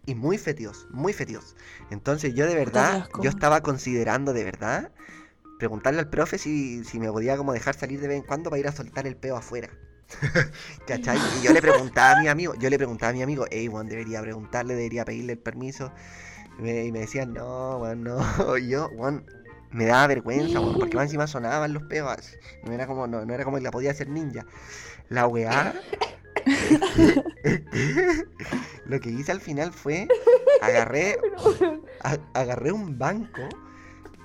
y 0.05 0.15
muy 0.15 0.37
fétidos, 0.37 0.87
muy 0.91 1.13
fétidos. 1.13 1.55
Entonces 1.89 2.33
yo 2.35 2.45
de 2.45 2.55
verdad, 2.55 3.07
yo 3.21 3.29
estaba 3.29 3.61
considerando 3.61 4.33
de 4.33 4.43
verdad 4.43 4.91
preguntarle 5.59 5.99
al 5.99 6.09
profe 6.09 6.37
si, 6.37 6.83
si 6.83 6.99
me 6.99 7.11
podía 7.11 7.37
como 7.37 7.53
dejar 7.53 7.75
salir 7.75 7.99
de 7.99 8.07
vez 8.07 8.17
en 8.17 8.27
cuando 8.27 8.49
para 8.49 8.59
ir 8.59 8.67
a 8.67 8.71
soltar 8.71 9.07
el 9.07 9.15
peo 9.15 9.37
afuera. 9.37 9.69
¿Cachai? 10.87 11.17
Y 11.39 11.45
yo 11.45 11.53
le 11.53 11.61
preguntaba 11.61 12.11
a 12.17 12.21
mi 12.21 12.27
amigo, 12.27 12.53
yo 12.55 12.69
le 12.69 12.77
preguntaba 12.77 13.09
a 13.11 13.13
mi 13.13 13.21
amigo, 13.21 13.45
hey, 13.51 13.67
weón, 13.67 13.87
debería 13.87 14.21
preguntarle, 14.21 14.75
debería 14.75 15.05
pedirle 15.05 15.33
el 15.33 15.39
permiso. 15.39 15.91
Y 16.59 16.61
me, 16.61 16.85
y 16.85 16.91
me 16.91 16.99
decían, 16.99 17.33
no, 17.33 17.77
weón, 17.77 18.03
no. 18.03 18.17
Y 18.57 18.69
yo, 18.69 18.89
weón, 18.93 19.25
me 19.71 19.85
daba 19.85 20.07
vergüenza, 20.07 20.59
weón, 20.59 20.77
porque 20.79 20.95
más 20.95 21.05
encima 21.05 21.27
sonaban 21.27 21.73
los 21.73 21.83
peos. 21.83 22.11
así. 22.17 22.35
No 22.63 22.73
era 22.73 22.85
como, 22.87 23.07
no, 23.07 23.25
no 23.25 23.33
era 23.33 23.43
como 23.43 23.57
que 23.57 23.63
la 23.63 23.71
podía 23.71 23.91
hacer 23.91 24.09
ninja. 24.09 24.45
La 25.09 25.27
weá. 25.27 25.73
Lo 28.85 28.99
que 28.99 29.09
hice 29.09 29.31
al 29.31 29.39
final 29.41 29.71
fue 29.71 30.07
agarré, 30.61 31.17
a- 32.03 32.17
agarré 32.33 32.71
un 32.71 32.97
banco 32.97 33.47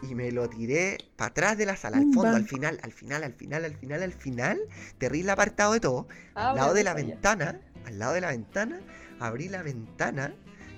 y 0.03 0.15
me 0.15 0.31
lo 0.31 0.49
tiré 0.49 0.99
para 1.17 1.31
atrás 1.31 1.59
de 1.59 1.67
la 1.67 1.77
sala, 1.77 1.97
al 1.99 2.13
fondo, 2.13 2.37
al 2.37 2.45
final, 2.45 2.79
al 2.83 2.93
final, 2.93 3.25
al 3.25 3.33
final, 3.33 3.65
al 3.65 3.75
final, 3.75 4.03
al 4.03 4.13
final, 4.13 4.59
terrible 4.99 5.33
apartado 5.33 5.73
de 5.73 5.81
todo, 5.81 6.07
Ah, 6.35 6.51
al 6.51 6.57
lado 6.57 6.75
de 6.75 6.85
la 6.85 6.95
ventana, 6.95 7.61
al 7.85 7.99
lado 7.99 8.13
de 8.15 8.21
la 8.21 8.29
ventana, 8.29 8.81
abrí 9.19 9.49
la 9.49 9.63
ventana 9.63 10.35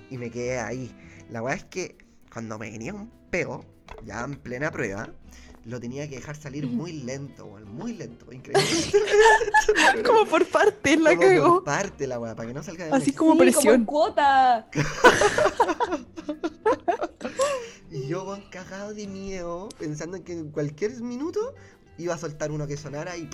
y 0.09 0.17
me 0.17 0.31
quedé 0.31 0.59
ahí. 0.59 0.95
La 1.29 1.43
weá 1.43 1.53
es 1.55 1.65
que 1.65 1.97
cuando 2.33 2.57
me 2.57 2.71
venía 2.71 2.93
un 2.93 3.11
peo, 3.29 3.63
ya 4.03 4.23
en 4.23 4.35
plena 4.35 4.71
prueba, 4.71 5.09
lo 5.65 5.79
tenía 5.79 6.09
que 6.09 6.15
dejar 6.15 6.35
salir 6.35 6.65
muy 6.67 6.91
lento, 6.91 7.45
weón, 7.45 7.71
muy 7.75 7.93
lento, 7.93 8.31
increíble. 8.33 8.65
Como 10.05 10.25
por 10.25 10.45
partes 10.47 10.99
la 10.99 11.15
Como 11.15 11.55
por 11.57 11.63
parte 11.63 12.07
la 12.07 12.19
weá, 12.19 12.35
para 12.35 12.47
que 12.47 12.53
no 12.55 12.63
salga 12.63 12.85
de 12.85 12.91
Así 12.93 13.13
como 13.13 13.33
Sí, 13.33 13.39
presión. 13.39 13.85
cuota. 13.85 14.67
Y 17.91 18.07
yo, 18.07 18.23
weón, 18.23 18.41
cagado 18.49 18.93
de 18.93 19.05
miedo, 19.05 19.67
pensando 19.77 20.15
en 20.15 20.23
que 20.23 20.31
en 20.31 20.49
cualquier 20.49 21.01
minuto 21.01 21.53
iba 21.97 22.13
a 22.13 22.17
soltar 22.17 22.49
uno 22.49 22.65
que 22.65 22.77
sonara 22.77 23.17
y. 23.17 23.29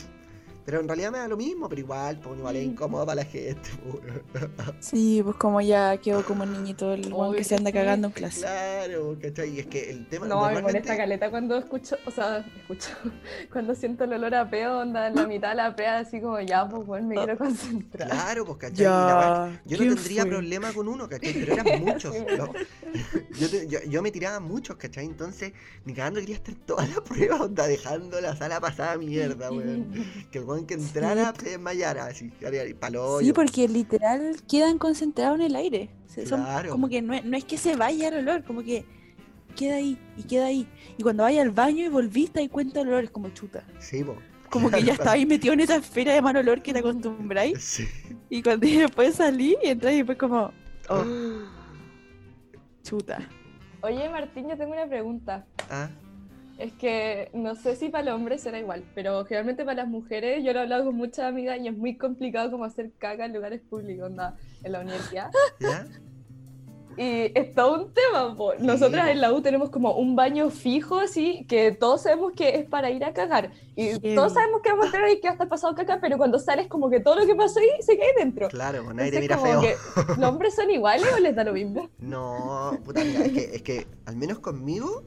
Pero 0.67 0.81
en 0.81 0.87
realidad 0.89 1.13
me 1.13 1.19
da 1.19 1.29
lo 1.29 1.37
mismo, 1.37 1.69
pero 1.69 1.79
igual, 1.79 2.19
pues 2.19 2.37
igual 2.37 2.57
es 2.57 2.65
incómodo 2.65 3.05
para 3.05 3.23
la 3.23 3.23
gente. 3.23 3.69
po. 3.85 4.01
Sí, 4.81 5.21
pues 5.23 5.37
como 5.37 5.61
ya 5.61 5.95
quedó 5.95 6.25
como 6.25 6.45
niñito 6.45 6.91
el 6.93 7.05
weón 7.13 7.29
Obvio 7.29 7.37
que 7.37 7.45
se 7.45 7.55
anda 7.55 7.71
cagando 7.71 8.07
en 8.07 8.13
clase. 8.13 8.41
Claro, 8.41 9.15
¿cachai? 9.21 9.49
Y 9.55 9.59
es 9.61 9.67
que 9.67 9.89
el 9.91 10.05
tema 10.09 10.27
No, 10.27 10.35
me 10.35 10.41
normalmente... 10.41 10.73
molesta 10.73 10.97
caleta 10.97 11.29
cuando 11.29 11.55
escucho, 11.57 11.95
o 12.05 12.11
sea, 12.11 12.45
escucho, 12.59 12.89
cuando 13.53 13.75
siento 13.75 14.03
el 14.03 14.11
olor 14.11 14.35
a 14.35 14.49
peo, 14.49 14.79
onda 14.79 15.07
en 15.07 15.15
la 15.15 15.25
mitad 15.25 15.51
de 15.51 15.55
la 15.55 15.73
prea, 15.73 15.99
así 15.99 16.19
como 16.19 16.37
ya, 16.41 16.67
pues 16.67 16.85
bueno, 16.85 17.07
me 17.07 17.15
quiero 17.15 17.37
concentrar. 17.37 18.09
Claro, 18.09 18.43
pues, 18.43 18.57
¿cachai? 18.57 18.75
Ya. 18.83 19.61
Yo 19.65 19.77
no 19.77 19.83
¿quién 19.83 19.95
tendría 19.95 20.21
fue? 20.23 20.31
problema 20.31 20.73
con 20.73 20.89
uno, 20.89 21.07
¿cachai? 21.07 21.31
Pero 21.39 21.53
eran 21.53 21.79
muchos. 21.81 22.13
lo- 22.37 22.51
yo, 23.39 23.49
te- 23.49 23.67
yo- 23.69 23.83
yo 23.87 24.01
me 24.01 24.11
tiraba 24.11 24.41
muchos, 24.41 24.75
¿cachai? 24.75 25.05
Entonces, 25.05 25.53
ni 25.85 25.93
cagando 25.93 26.19
quería 26.19 26.35
estar 26.35 26.55
toda 26.55 26.85
la 26.87 27.01
prueba, 27.01 27.37
onda, 27.41 27.65
dejando 27.67 28.19
la 28.19 28.35
sala 28.35 28.59
pasada 28.59 28.97
mierda, 28.97 29.49
weón. 29.49 29.87
Que 30.29 30.39
el 30.39 30.43
weón 30.43 30.56
que 30.65 30.73
entrara 30.75 31.33
se 31.37 31.49
desmayara, 31.51 32.05
así, 32.07 32.31
palo. 32.79 33.19
Sí, 33.19 33.33
porque 33.33 33.67
literal 33.67 34.35
quedan 34.47 34.77
concentrados 34.77 35.39
en 35.39 35.45
el 35.45 35.55
aire. 35.55 35.89
Claro. 36.27 36.71
como 36.71 36.89
que 36.89 37.01
no, 37.03 37.13
es- 37.13 37.23
no 37.25 37.37
es 37.37 37.45
que 37.45 37.57
se 37.59 37.75
vaya 37.75 38.07
el 38.07 38.15
olor, 38.27 38.43
como 38.43 38.63
que 38.63 38.85
queda 39.55 39.75
ahí 39.75 39.99
y 40.17 40.23
queda 40.23 40.47
ahí. 40.47 40.67
Y 40.97 41.03
cuando 41.03 41.23
vaya 41.23 41.43
al 41.43 41.51
baño 41.51 41.85
y 41.85 41.89
volviste 41.89 42.41
y 42.41 42.49
cuenta 42.49 42.81
el 42.81 42.87
olor, 42.87 43.03
es 43.03 43.11
como 43.11 43.29
chuta. 43.29 43.63
Sí, 43.79 44.03
po. 44.03 44.15
Como 44.49 44.71
que 44.71 44.81
ya 44.83 44.93
estaba 44.93 45.11
ahí 45.11 45.25
metido 45.27 45.53
en 45.53 45.59
esa 45.59 45.75
esfera 45.75 46.13
de 46.13 46.21
mal 46.21 46.35
olor 46.37 46.61
que 46.63 46.73
te 46.73 46.79
acostumbráis. 46.79 47.61
Sí. 47.61 47.87
Y 48.29 48.41
cuando 48.41 48.65
después 48.67 49.15
salí 49.15 49.55
y 49.63 49.67
entras 49.67 49.93
y 49.93 49.97
después 49.97 50.17
como, 50.17 50.51
oh, 50.89 51.03
chuta. 52.83 53.19
Oye, 53.81 54.09
Martín, 54.09 54.49
yo 54.49 54.57
tengo 54.57 54.73
una 54.73 54.87
pregunta. 54.87 55.45
Ah, 55.69 55.89
Es 56.57 56.73
que 56.73 57.29
no 57.33 57.55
sé 57.55 57.75
si 57.75 57.89
para 57.89 58.05
los 58.05 58.15
hombres 58.15 58.41
será 58.41 58.59
igual, 58.59 58.83
pero 58.95 59.23
generalmente 59.25 59.63
para 59.63 59.83
las 59.83 59.87
mujeres, 59.87 60.43
yo 60.43 60.53
lo 60.53 60.59
he 60.59 60.61
hablado 60.63 60.85
con 60.85 60.95
muchas 60.95 61.25
amigas 61.25 61.59
y 61.61 61.67
es 61.67 61.77
muy 61.77 61.97
complicado 61.97 62.49
como 62.49 62.63
hacer 62.63 62.91
caca 62.97 63.25
en 63.25 63.33
lugares 63.33 63.61
públicos, 63.61 64.07
onda, 64.07 64.35
en 64.63 64.71
la 64.71 64.79
universidad. 64.79 65.29
¿ya? 65.59 65.85
Y 66.97 67.31
es 67.35 67.53
todo 67.53 67.83
un 67.83 67.93
tema, 67.93 68.35
po. 68.35 68.55
Nosotras 68.57 69.05
po. 69.05 69.11
en 69.11 69.21
la 69.21 69.31
U 69.31 69.41
tenemos 69.41 69.69
como 69.69 69.93
un 69.93 70.15
baño 70.15 70.49
fijo, 70.49 70.97
así, 70.97 71.45
que 71.47 71.71
todos 71.71 72.01
sabemos 72.01 72.33
que 72.35 72.55
es 72.57 72.65
para 72.65 72.89
ir 72.89 73.05
a 73.05 73.13
cagar. 73.13 73.51
Y 73.75 73.89
Heavy. 73.89 74.15
todos 74.15 74.33
sabemos 74.33 74.61
que 74.63 74.69
vamos 74.69 74.85
a 74.85 74.87
entrar 74.87 75.03
ahí, 75.03 75.19
que 75.21 75.27
va 75.27 75.29
a 75.29 75.33
estar 75.33 75.47
pasado 75.47 75.75
caca, 75.75 75.99
pero 76.01 76.17
cuando 76.17 76.39
sales 76.39 76.67
como 76.67 76.89
que 76.89 76.99
todo 76.99 77.15
lo 77.19 77.27
que 77.27 77.35
pasó 77.35 77.59
ahí 77.59 77.69
se 77.81 77.91
ahí 77.91 77.99
dentro. 78.17 78.47
Claro, 78.47 78.81
te 78.81 78.89
Entonces, 78.89 79.21
mira 79.21 79.37
feo. 79.37 79.61
que, 79.61 79.75
¿Los 80.17 80.27
hombres 80.27 80.55
son 80.55 80.71
iguales 80.71 81.05
o 81.15 81.19
les 81.19 81.35
da 81.35 81.43
lo 81.43 81.53
mismo? 81.53 81.87
No, 81.99 82.79
puta, 82.83 83.03
mira, 83.03 83.25
es 83.25 83.31
que, 83.31 83.55
es 83.55 83.61
que 83.61 83.87
al 84.05 84.15
menos 84.15 84.39
conmigo, 84.39 85.03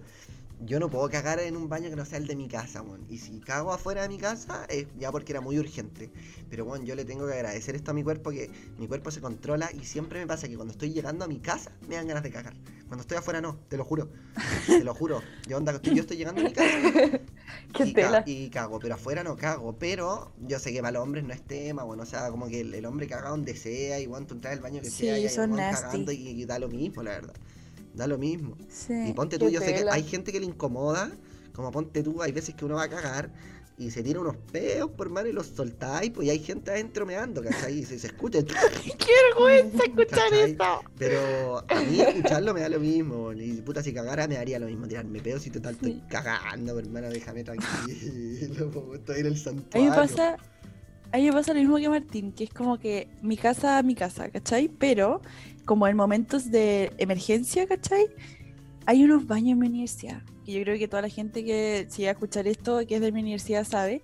yo 0.61 0.79
no 0.81 0.91
puedo 0.91 1.09
cagar 1.09 1.41
en 1.41 1.57
un 1.57 1.69
baño 1.69 1.91
que 1.91 1.97
no 1.97 2.05
sea 2.05 2.19
el 2.19 2.27
de 2.27 2.37
mi 2.37 2.49
casa, 2.49 2.83
weón. 2.83 3.05
Y 3.09 3.19
si 3.19 3.41
cago 3.41 3.73
afuera 3.73 4.03
de 4.03 4.09
mi 4.09 4.19
casa, 4.19 4.67
es 4.69 4.87
ya 4.99 5.11
porque 5.11 5.33
era 5.33 5.41
muy 5.41 5.59
urgente. 5.59 6.11
Pero, 6.51 6.65
bueno, 6.65 6.85
yo 6.85 6.95
le 6.95 7.05
tengo 7.05 7.27
que 7.27 7.33
agradecer 7.35 7.75
esto 7.77 7.91
a 7.93 7.95
mi 7.95 8.03
cuerpo, 8.03 8.31
que 8.31 8.51
mi 8.79 8.87
cuerpo 8.87 9.11
se 9.11 9.21
controla 9.21 9.71
y 9.73 9.85
siempre 9.85 10.21
me 10.21 10.27
pasa 10.27 10.49
que 10.49 10.57
cuando 10.57 10.73
estoy 10.73 10.93
llegando 10.93 11.25
a 11.25 11.29
mi 11.29 11.41
casa, 11.41 11.73
me 11.89 11.97
dan 11.97 12.07
ganas 12.09 12.23
de 12.23 12.31
cagar. 12.31 12.55
Cuando 12.89 13.03
estoy 13.03 13.17
afuera, 13.19 13.41
no, 13.41 13.57
te 13.69 13.77
lo 13.77 13.85
juro. 13.85 14.11
Te 14.77 14.85
lo 14.85 14.95
juro. 14.95 15.21
Yo, 15.49 15.57
onda, 15.57 15.73
estoy- 15.73 15.95
yo 15.95 16.01
estoy 16.03 16.17
llegando 16.17 16.41
a 16.41 16.45
mi 16.45 16.53
casa 16.53 16.67
Qué 17.73 17.85
y, 17.85 17.93
ca- 17.95 18.07
tela. 18.07 18.23
y 18.27 18.51
cago, 18.51 18.79
pero 18.81 18.95
afuera 18.97 19.23
no 19.25 19.37
cago. 19.37 19.79
Pero 19.79 20.33
yo 20.47 20.59
sé 20.59 20.73
que 20.73 20.81
para 20.81 20.93
los 20.93 21.03
hombres 21.03 21.25
no 21.25 21.33
es 21.33 21.43
tema, 21.43 21.85
bueno, 21.85 22.03
o 22.03 22.07
sea, 22.07 22.31
como 22.31 22.49
que 22.49 22.61
el, 22.61 22.75
el 22.75 22.85
hombre 22.87 23.07
caga 23.07 23.31
donde 23.31 23.55
sea, 23.57 23.99
y 24.01 24.07
bueno, 24.07 24.27
tú 24.27 24.35
entras 24.35 24.55
al 24.55 24.61
baño 24.61 24.81
que 24.83 24.91
Sí, 24.91 25.07
sea, 25.07 25.19
y 25.19 25.27
hay 25.27 25.39
weón 25.39 25.57
nasty. 25.57 25.83
cagando 25.83 26.13
y, 26.13 26.29
y 26.29 26.45
da 26.45 26.59
lo 26.59 26.69
mismo, 26.69 27.03
la 27.03 27.13
verdad. 27.13 27.35
Da 27.95 28.07
lo 28.07 28.19
mismo. 28.19 28.57
Y 28.61 28.65
Sí. 28.71 29.13
ponte 29.15 29.39
qué 29.39 29.45
tú, 29.45 29.51
yo 29.51 29.61
sé 29.61 29.75
que 29.75 29.85
hay 29.91 30.03
gente 30.05 30.33
que 30.33 30.41
le 30.41 30.47
incomoda, 30.47 31.11
como 31.53 31.71
ponte 31.71 32.03
tú, 32.03 32.23
hay 32.23 32.33
veces 32.33 32.55
que 32.55 32.65
uno 32.65 32.77
va 32.77 32.85
a 32.85 32.89
cagar 32.89 33.31
y 33.77 33.91
se 33.91 34.03
tira 34.03 34.21
unos 34.21 34.37
peos 34.53 34.91
por 34.91 35.09
mal 35.09 35.27
y 35.27 35.33
los 35.33 35.47
soltáis, 35.47 36.11
pues 36.11 36.27
y 36.29 36.31
hay 36.31 36.39
gente 36.39 36.71
adentro 36.71 37.07
meando, 37.07 37.43
¿cachai? 37.43 37.79
Y 37.79 37.85
se, 37.85 37.99
se 37.99 38.09
escucha. 38.09 38.39
¡Qué 38.45 39.13
vergüenza 39.35 39.85
escuchar 39.85 40.33
eso! 40.35 40.83
Pero 40.99 41.65
a 41.67 41.81
mí 41.81 41.99
escucharlo 42.01 42.53
me 42.53 42.61
da 42.61 42.69
lo 42.69 42.79
mismo. 42.79 43.33
Y 43.33 43.55
puta, 43.63 43.83
si 43.83 43.93
cagara 43.95 44.29
me 44.29 44.35
daría 44.35 44.59
lo 44.59 44.67
mismo 44.67 44.87
tirarme 44.87 45.21
peos 45.21 45.47
y 45.47 45.51
total 45.51 45.75
estoy 45.75 46.03
cagando, 46.11 46.79
hermano, 46.79 47.09
déjame 47.09 47.43
tranquilo, 47.43 48.95
estoy 48.95 49.21
en 49.21 49.27
el 49.27 49.33
A 49.33 49.35
mí 49.35 49.39
santuario. 49.39 49.95
pasa, 49.95 50.37
a 51.13 51.17
mí 51.17 51.25
me 51.25 51.33
pasa 51.33 51.55
lo 51.55 51.61
mismo 51.61 51.77
que 51.79 51.89
Martín, 51.89 52.33
que 52.33 52.45
es 52.45 52.51
como 52.51 52.79
que 52.79 53.09
mi 53.23 53.37
casa, 53.39 53.83
mi 53.83 53.95
casa, 53.95 54.29
¿cachai? 54.29 54.69
Pero 54.69 55.23
como 55.65 55.87
en 55.87 55.97
momentos 55.97 56.51
de 56.51 56.93
emergencia, 56.99 57.67
¿cachai? 57.67 58.07
Hay 58.87 59.05
unos 59.05 59.27
baños 59.27 59.53
en 59.53 59.59
mi 59.59 59.69
universidad, 59.69 60.23
que 60.45 60.53
yo 60.53 60.63
creo 60.63 60.79
que 60.79 60.89
toda 60.89 61.03
la 61.03 61.09
gente 61.09 61.45
que 61.45 61.87
si 61.89 62.05
va 62.05 62.09
a 62.09 62.13
escuchar 62.13 62.47
esto, 62.47 62.81
que 62.87 62.97
es 62.97 63.01
de 63.01 63.13
mi 63.13 63.21
universidad, 63.21 63.65
sabe, 63.65 64.03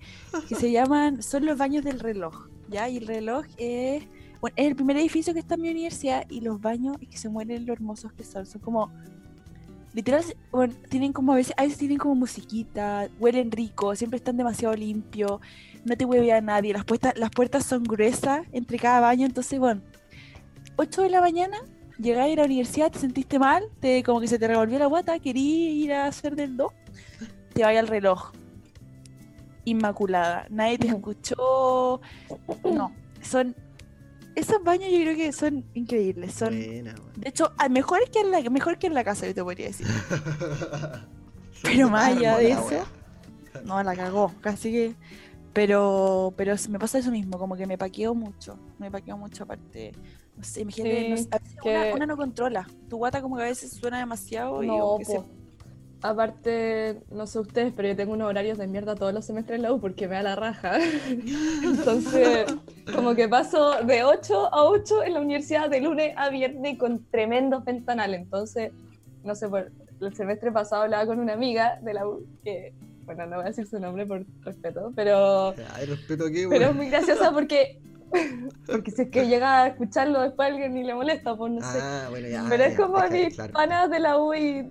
que 0.48 0.54
se 0.54 0.70
llaman, 0.72 1.22
son 1.22 1.46
los 1.46 1.58
baños 1.58 1.84
del 1.84 2.00
reloj, 2.00 2.48
¿ya? 2.68 2.88
Y 2.88 2.98
el 2.98 3.06
reloj 3.06 3.46
es, 3.56 4.04
bueno, 4.40 4.54
es 4.56 4.66
el 4.66 4.76
primer 4.76 4.96
edificio 4.96 5.32
que 5.32 5.40
está 5.40 5.54
en 5.54 5.62
mi 5.62 5.70
universidad 5.70 6.24
y 6.28 6.40
los 6.40 6.60
baños, 6.60 6.96
es 7.00 7.08
que 7.08 7.16
se 7.16 7.28
mueren 7.28 7.66
lo 7.66 7.72
hermosos 7.72 8.12
que 8.12 8.24
son, 8.24 8.46
son 8.46 8.60
como... 8.60 8.90
Literal, 9.94 10.22
bueno, 10.52 10.74
tienen 10.90 11.14
como 11.14 11.32
a 11.32 11.36
veces, 11.36 11.54
a 11.56 11.62
veces 11.62 11.78
tienen 11.78 11.96
como 11.96 12.14
musiquita, 12.14 13.08
huelen 13.18 13.50
rico, 13.50 13.96
siempre 13.96 14.18
están 14.18 14.36
demasiado 14.36 14.76
limpios, 14.76 15.40
no 15.86 15.96
te 15.96 16.04
hueve 16.04 16.32
a 16.32 16.42
nadie, 16.42 16.74
las 16.74 16.84
puertas, 16.84 17.16
las 17.16 17.30
puertas 17.30 17.64
son 17.64 17.82
gruesas 17.82 18.46
entre 18.52 18.78
cada 18.78 19.00
baño, 19.00 19.24
entonces 19.24 19.58
bueno, 19.58 19.80
8 20.76 21.02
de 21.02 21.10
la 21.10 21.20
mañana, 21.20 21.58
llegáis 21.98 22.34
a 22.34 22.40
la 22.40 22.46
universidad, 22.46 22.90
te 22.90 22.98
sentiste 22.98 23.38
mal, 23.38 23.64
te, 23.80 24.02
como 24.02 24.20
que 24.20 24.28
se 24.28 24.38
te 24.38 24.46
revolvió 24.46 24.78
la 24.78 24.86
guata, 24.86 25.18
querí 25.18 25.82
ir 25.82 25.92
a 25.92 26.06
hacer 26.06 26.36
del 26.36 26.56
do, 26.56 26.72
te 27.52 27.62
vaya 27.62 27.80
al 27.80 27.88
reloj. 27.88 28.32
Inmaculada, 29.64 30.46
nadie 30.50 30.78
te 30.78 30.86
escuchó, 30.88 32.00
no, 32.64 32.92
son, 33.20 33.56
esos 34.36 34.62
baños 34.62 34.90
yo 34.92 34.98
creo 34.98 35.16
que 35.16 35.32
son 35.32 35.64
increíbles, 35.74 36.34
son, 36.34 36.50
Buena, 36.50 36.94
de 37.16 37.28
hecho, 37.28 37.52
ah, 37.58 37.68
mejor 37.68 38.08
que 38.10 38.20
en 38.20 38.30
la, 38.30 38.40
mejor 38.48 38.78
que 38.78 38.86
en 38.86 38.94
la 38.94 39.02
casa, 39.02 39.26
yo 39.26 39.34
te 39.34 39.42
podría 39.42 39.66
decir. 39.68 39.86
Pero 41.62 41.90
más 41.90 42.16
allá 42.16 42.38
de 42.38 42.50
eso. 42.52 42.86
No, 43.64 43.82
la 43.82 43.96
cagó, 43.96 44.32
casi 44.40 44.70
que. 44.70 44.94
Pero, 45.52 46.34
pero 46.36 46.54
me 46.68 46.78
pasa 46.78 46.98
eso 46.98 47.10
mismo, 47.10 47.38
como 47.38 47.56
que 47.56 47.66
me 47.66 47.78
paqueo 47.78 48.14
mucho. 48.14 48.58
Me 48.78 48.90
paqueo 48.90 49.16
mucho 49.16 49.44
aparte. 49.44 49.92
No 50.36 50.44
sé, 50.44 50.60
imagínate, 50.62 51.08
no 51.08 51.16
Sí, 51.16 51.22
sé, 51.24 51.28
a 51.32 51.38
veces 51.38 51.56
que- 51.62 51.70
una, 51.70 51.94
una 51.94 52.06
no 52.06 52.16
controla. 52.16 52.68
Tu 52.88 52.96
guata 52.96 53.22
como 53.22 53.36
que 53.36 53.42
a 53.42 53.46
veces 53.46 53.72
suena 53.72 53.98
demasiado 53.98 54.62
y 54.62 54.66
No, 54.68 54.98
se-. 55.04 55.20
Aparte, 56.02 57.00
no 57.10 57.26
sé 57.26 57.38
ustedes, 57.40 57.72
pero 57.74 57.88
yo 57.88 57.96
tengo 57.96 58.12
unos 58.12 58.28
horarios 58.28 58.58
de 58.58 58.66
mierda 58.66 58.94
todos 58.94 59.14
los 59.14 59.24
semestres 59.24 59.56
en 59.56 59.62
la 59.62 59.72
U 59.72 59.80
porque 59.80 60.06
me 60.06 60.14
da 60.16 60.22
la 60.22 60.36
raja. 60.36 60.76
Entonces, 61.64 62.46
como 62.94 63.14
que 63.14 63.28
paso 63.28 63.82
de 63.84 64.04
8 64.04 64.52
a 64.54 64.64
8 64.64 65.02
en 65.02 65.14
la 65.14 65.20
universidad 65.20 65.70
de 65.70 65.80
lunes 65.80 66.12
a 66.16 66.28
viernes 66.28 66.78
con 66.78 67.04
tremendos 67.10 67.64
ventanales. 67.64 68.20
Entonces, 68.20 68.72
no 69.24 69.34
sé, 69.34 69.48
por 69.48 69.72
el 70.00 70.14
semestre 70.14 70.52
pasado 70.52 70.82
hablaba 70.82 71.06
con 71.06 71.18
una 71.18 71.32
amiga 71.32 71.78
de 71.80 71.94
la 71.94 72.06
U 72.06 72.22
que 72.44 72.74
bueno, 73.06 73.24
no 73.26 73.36
voy 73.36 73.44
a 73.44 73.48
decir 73.48 73.66
su 73.66 73.78
nombre 73.78 74.04
por 74.04 74.24
respeto, 74.44 74.92
pero, 74.96 75.54
Ay, 75.74 75.86
respeto 75.86 76.26
aquí, 76.26 76.44
pero 76.48 76.66
es 76.70 76.74
muy 76.74 76.90
graciosa 76.90 77.30
porque, 77.32 77.78
porque 78.66 78.90
si 78.90 79.02
es 79.02 79.10
que 79.10 79.26
llega 79.26 79.62
a 79.62 79.66
escucharlo 79.68 80.20
después 80.20 80.48
a 80.48 80.52
alguien 80.52 80.76
y 80.76 80.84
le 80.84 80.94
molesta, 80.94 81.36
pues 81.36 81.52
no 81.52 81.60
sé. 81.60 81.78
Ah, 81.80 82.06
bueno, 82.10 82.28
ya. 82.28 82.44
Pero 82.48 82.64
es 82.64 82.76
ya, 82.76 82.82
como 82.82 82.98
es 82.98 83.10
que, 83.10 83.24
mis 83.26 83.34
claro. 83.34 83.52
panas 83.52 83.90
de 83.90 83.98
la 83.98 84.18
U 84.18 84.34
y, 84.34 84.70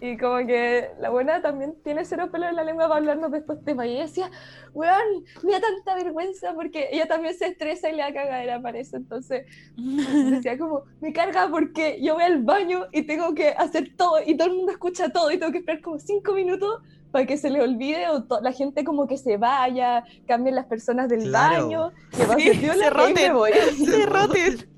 y 0.00 0.16
como 0.16 0.38
que 0.46 0.90
la 1.00 1.10
buena 1.10 1.40
también 1.40 1.76
tiene 1.82 2.04
cero 2.04 2.28
pelo 2.30 2.48
en 2.48 2.56
la 2.56 2.64
lengua 2.64 2.88
para 2.88 2.98
hablarnos 2.98 3.30
de 3.30 3.38
estos 3.38 3.64
temas. 3.64 3.86
Y 3.86 3.90
ella 3.90 4.02
decía, 4.02 4.30
weón, 4.72 5.24
me 5.42 5.52
da 5.52 5.60
tanta 5.60 5.94
vergüenza 5.94 6.54
porque 6.54 6.88
ella 6.92 7.06
también 7.06 7.34
se 7.34 7.46
estresa 7.46 7.88
y 7.88 7.96
le 7.96 8.02
da 8.02 8.12
cagadera 8.12 8.60
para 8.60 8.78
eso. 8.78 8.96
Entonces 8.96 9.46
decía 9.76 10.58
como, 10.58 10.84
me 11.00 11.12
carga 11.12 11.48
porque 11.48 11.98
yo 12.02 12.14
voy 12.14 12.24
al 12.24 12.42
baño 12.42 12.86
y 12.92 13.02
tengo 13.02 13.34
que 13.34 13.50
hacer 13.50 13.94
todo 13.96 14.20
y 14.24 14.36
todo 14.36 14.48
el 14.48 14.56
mundo 14.56 14.72
escucha 14.72 15.10
todo 15.10 15.30
y 15.30 15.38
tengo 15.38 15.52
que 15.52 15.58
esperar 15.58 15.80
como 15.80 15.98
cinco 15.98 16.32
minutos 16.34 16.82
para 17.10 17.26
que 17.26 17.36
se 17.36 17.50
le 17.50 17.62
olvide 17.62 18.08
o 18.10 18.24
to- 18.24 18.40
la 18.40 18.52
gente 18.52 18.84
como 18.84 19.06
que 19.06 19.16
se 19.16 19.36
vaya, 19.36 20.04
cambien 20.26 20.54
las 20.54 20.66
personas 20.66 21.08
del 21.08 21.24
Claro. 21.24 21.64
baño, 21.66 21.92
que 22.10 22.24
pase 22.24 22.40
Sí, 22.40 22.46
se 22.60 22.66
y 22.66 22.68
ahí 22.70 22.78
me 22.78 22.90
roten. 22.90 23.32
voy. 23.34 23.50
Se 23.86 24.06
roten. 24.06 24.68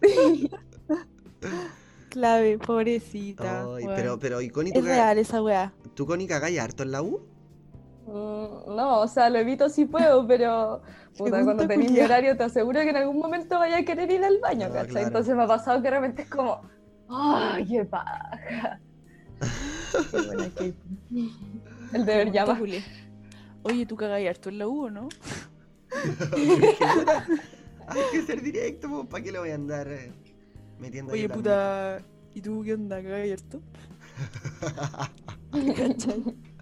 Sí. 0.00 0.50
Clave, 2.10 2.58
pobrecita. 2.58 3.62
Ay, 3.62 3.84
weón. 3.84 3.92
pero, 3.96 4.18
pero, 4.18 4.40
¿y 4.40 4.48
Connie, 4.50 4.72
tú, 4.72 4.78
Es 4.80 4.84
real 4.84 5.18
esa 5.18 5.42
weá. 5.42 5.72
tú 5.94 6.06
Connie 6.06 6.26
cagáis 6.26 6.58
harto 6.58 6.82
en 6.82 6.92
la 6.92 7.02
U? 7.02 7.20
Mm, 8.06 8.74
No, 8.76 9.00
o 9.00 9.08
sea, 9.08 9.28
lo 9.30 9.38
evito 9.38 9.68
si 9.68 9.84
puedo, 9.84 10.26
pero 10.26 10.80
puta, 11.18 11.44
cuando 11.44 11.66
tenés 11.66 11.90
mi 11.90 12.00
horario 12.00 12.36
te 12.36 12.44
aseguro 12.44 12.80
que 12.80 12.90
en 12.90 12.96
algún 12.96 13.18
momento 13.18 13.58
vaya 13.58 13.78
a 13.78 13.82
querer 13.84 14.10
ir 14.10 14.24
al 14.24 14.38
baño, 14.40 14.68
No, 14.68 14.74
¿cachai? 14.74 14.88
claro. 14.90 15.06
Entonces 15.08 15.36
me 15.36 15.42
ha 15.42 15.46
pasado 15.46 15.78
que 15.82 15.90
de 15.90 15.90
repente 15.90 16.22
es 16.22 16.30
como, 16.30 16.62
¡ay, 17.10 17.66
qué 17.66 17.84
paja! 17.84 18.80
Qué 20.10 20.20
buena 20.20 20.44
Kate. 20.48 20.74
El 21.92 22.06
deber 22.06 22.32
llama. 22.32 22.60
Oye, 23.62 23.86
¿tú 23.86 23.96
cagáis 23.96 24.28
harto 24.28 24.48
en 24.48 24.58
la 24.58 24.68
U 24.68 24.86
o 24.86 24.90
no? 24.90 25.08
Hay 27.88 28.00
que 28.10 28.22
ser 28.22 28.42
directo, 28.42 29.06
¿para 29.08 29.22
qué 29.22 29.32
le 29.32 29.38
voy 29.38 29.50
a 29.50 29.54
andar 29.54 29.88
eh, 29.88 30.12
metiendo 30.78 31.12
Oye, 31.12 31.28
puta. 31.28 32.02
¿Y 32.34 32.40
tú 32.40 32.62
qué 32.64 32.74
onda? 32.74 33.02
¿Cagáis 33.02 33.32
harto? 33.34 33.60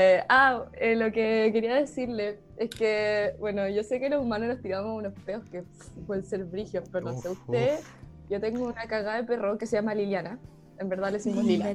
Eh, 0.00 0.24
ah, 0.30 0.64
eh, 0.80 0.96
lo 0.96 1.12
que 1.12 1.50
quería 1.52 1.74
decirle 1.74 2.38
es 2.56 2.70
que, 2.70 3.34
bueno, 3.38 3.68
yo 3.68 3.82
sé 3.82 4.00
que 4.00 4.08
los 4.08 4.22
humanos 4.22 4.48
nos 4.48 4.62
tiramos 4.62 4.96
unos 4.96 5.12
peos 5.26 5.44
que 5.50 5.62
pueden 6.06 6.24
ser 6.24 6.44
brigios, 6.44 6.88
pero 6.90 7.04
no 7.04 7.20
sé 7.20 7.28
usted, 7.28 7.78
uf. 7.78 7.86
yo 8.30 8.40
tengo 8.40 8.64
una 8.64 8.86
cagada 8.86 9.16
de 9.18 9.24
perro 9.24 9.58
que 9.58 9.66
se 9.66 9.76
llama 9.76 9.94
Liliana, 9.94 10.38
en 10.78 10.88
verdad 10.88 11.08
le 11.08 11.18
decimos 11.18 11.44
Lila. 11.44 11.70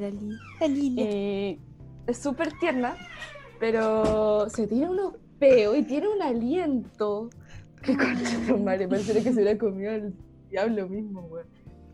Y 1.04 1.60
es 2.08 2.18
súper 2.18 2.52
tierna, 2.60 2.96
pero 3.60 4.50
se 4.50 4.66
tira 4.66 4.90
unos 4.90 5.14
peos 5.38 5.78
y 5.78 5.84
tiene 5.84 6.08
un 6.08 6.22
aliento. 6.24 7.30
Qué 7.84 7.96
concha 7.96 8.40
de 8.40 8.54
madre, 8.54 8.88
pareciera 8.88 9.22
que 9.22 9.32
se 9.32 9.42
hubiera 9.42 9.58
comido 9.60 9.92
el 9.92 10.16
diablo 10.50 10.90
mismo, 10.90 11.22
güey. 11.24 11.46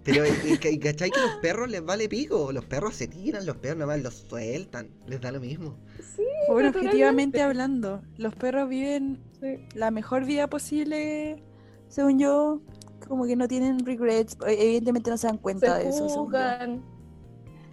Pero, 0.04 0.26
¿y, 0.26 0.30
y- 0.30 0.68
y 0.68 0.80
cachai 0.80 1.12
que 1.12 1.20
los 1.22 1.36
perros 1.42 1.70
les 1.70 1.84
vale 1.86 2.10
pico? 2.10 2.52
Los 2.52 2.66
perros 2.66 2.96
se 2.96 3.08
tiran, 3.08 3.46
los 3.46 3.58
perros 3.58 3.78
nada 3.80 3.94
más 3.96 4.04
los 4.04 4.16
sueltan, 4.28 4.90
les 5.08 5.22
da 5.22 5.32
lo 5.32 5.40
mismo. 5.40 5.78
Sí, 6.16 6.24
objetivamente 6.50 7.42
hablando, 7.42 8.02
los 8.18 8.34
perros 8.36 8.68
viven 8.68 9.20
Sí. 9.40 9.58
la 9.76 9.92
mejor 9.92 10.26
vida 10.26 10.48
posible, 10.48 11.44
según 11.88 12.20
yo. 12.20 12.62
Como 13.08 13.26
que 13.26 13.36
no 13.36 13.48
tienen 13.48 13.80
regrets. 13.86 14.38
e- 14.48 14.54
Evidentemente 14.64 15.10
no 15.10 15.18
se 15.18 15.28
dan 15.28 15.38
cuenta 15.38 15.78
Se 15.78 15.84
de 15.84 15.90
eso. 15.90 16.30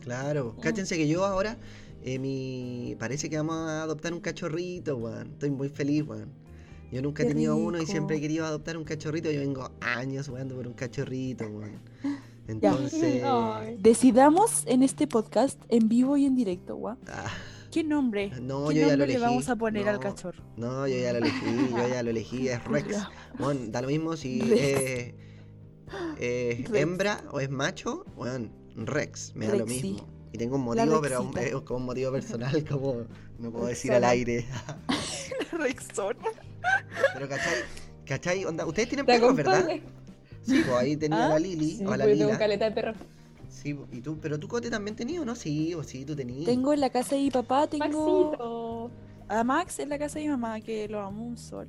Claro, 0.03 0.55
Mm. 0.57 0.61
cáchense 0.61 0.97
que 0.97 1.07
yo 1.09 1.25
ahora, 1.25 1.57
eh, 2.03 2.19
mi... 2.19 2.97
parece 2.99 3.29
que 3.29 3.37
vamos 3.37 3.57
a 3.57 3.83
adoptar 3.83 4.13
un 4.15 4.21
cachorrito, 4.21 4.97
weón. 4.97 5.29
Estoy 5.33 5.51
muy 5.51 5.69
feliz, 5.69 6.03
weón. 6.07 6.33
Yo 6.91 7.03
nunca 7.03 7.23
he 7.23 7.27
tenido 7.27 7.55
uno 7.57 7.81
y 7.83 7.87
siempre 7.87 8.17
he 8.17 8.21
querido 8.21 8.47
adoptar 8.47 8.77
un 8.77 8.85
cachorrito. 8.85 9.31
Yo 9.31 9.41
vengo 9.41 9.71
años 9.81 10.29
jugando 10.29 10.55
por 10.57 10.67
un 10.67 10.73
cachorrito, 10.75 11.45
weón. 11.47 11.81
Entonces... 12.49 13.23
Decidamos 13.79 14.65
en 14.67 14.83
este 14.83 15.07
podcast, 15.07 15.61
en 15.69 15.89
vivo 15.89 16.17
y 16.17 16.25
en 16.25 16.35
directo, 16.35 16.77
guau. 16.77 16.97
ah, 17.09 17.31
¿Qué 17.71 17.85
nombre? 17.85 18.31
no, 18.41 18.69
¿Qué 18.69 18.77
yo 18.77 18.81
ya 18.81 18.87
lo 18.87 18.91
nombre 18.93 19.05
elegí. 19.05 19.13
le 19.13 19.19
vamos 19.19 19.49
a 19.51 19.57
poner 19.57 19.87
al 19.89 19.97
No, 19.97 20.01
cachorro? 20.01 20.43
No, 20.57 20.89
yo 20.89 20.97
ya 20.97 21.13
lo 21.13 21.19
elegí, 21.19 21.69
yo 21.71 21.89
ya 21.89 22.03
lo 22.03 22.09
elegí, 22.11 22.49
es 22.49 22.65
Rex. 22.65 22.97
Bueno, 23.39 23.61
da 23.69 23.83
lo 23.83 23.89
mismo 23.89 24.17
si 24.17 24.41
Rex. 24.41 24.63
es, 24.63 25.15
es 26.19 26.69
Rex. 26.71 26.75
hembra 26.75 27.23
o 27.31 27.41
es 27.41 27.51
macho, 27.51 28.07
bueno, 28.17 28.49
Rex, 28.77 29.35
me 29.37 29.47
da 29.47 29.57
lo 29.57 29.67
mismo. 29.67 30.09
Y 30.33 30.39
tengo 30.39 30.57
un 30.57 30.63
motivo, 30.63 31.01
pero 31.03 31.21
un- 31.23 31.33
como 31.65 31.81
un 31.81 31.87
motivo 31.87 32.13
personal, 32.13 32.65
como 32.67 33.03
no 33.39 33.51
puedo 33.51 33.67
decir 33.67 33.93
al 33.93 34.05
aire. 34.05 34.47
Rexona. 35.53 36.17
Pero 37.15 37.29
cachai, 37.29 37.55
cachai, 38.05 38.45
onda, 38.45 38.67
ustedes 38.67 38.89
tienen 38.89 39.07
¿Te 39.07 39.13
perros, 39.15 39.37
¿verdad? 39.37 39.67
Sí, 40.43 40.63
pues 40.67 40.77
ahí 40.77 40.97
tenía 40.97 41.27
Ah, 41.27 41.29
la 41.31 41.39
Lili, 41.39 41.77
Sí, 41.77 41.85
o 41.85 41.91
la 41.97 42.05
pues 42.05 42.17
tengo 42.19 42.27
Lila. 42.31 42.39
caleta 42.39 42.65
de 42.67 42.71
perro. 42.73 42.93
Sí, 43.49 43.79
y 43.93 44.01
tú, 44.01 44.19
pero 44.21 44.39
tú 44.39 44.47
Cote 44.49 44.71
también 44.71 44.95
tenías, 44.97 45.23
¿o 45.23 45.25
¿no? 45.25 45.35
Sí, 45.35 45.75
o 45.75 45.83
sí, 45.83 46.05
tú 46.05 46.15
tenías. 46.15 46.45
Tengo 46.47 46.73
en 46.73 46.81
la 46.81 46.91
casa 46.91 47.17
de 47.17 47.23
mi 47.23 47.31
papá, 47.31 47.67
tengo 47.67 48.31
Maxito. 48.31 48.91
a 49.29 49.45
Max 49.45 49.79
en 49.81 49.89
la 49.89 49.99
casa 49.99 50.19
de 50.19 50.27
mi 50.27 50.31
mamá, 50.31 50.61
que 50.61 50.89
lo 50.89 51.01
amo 51.01 51.25
un 51.27 51.37
sol. 51.37 51.69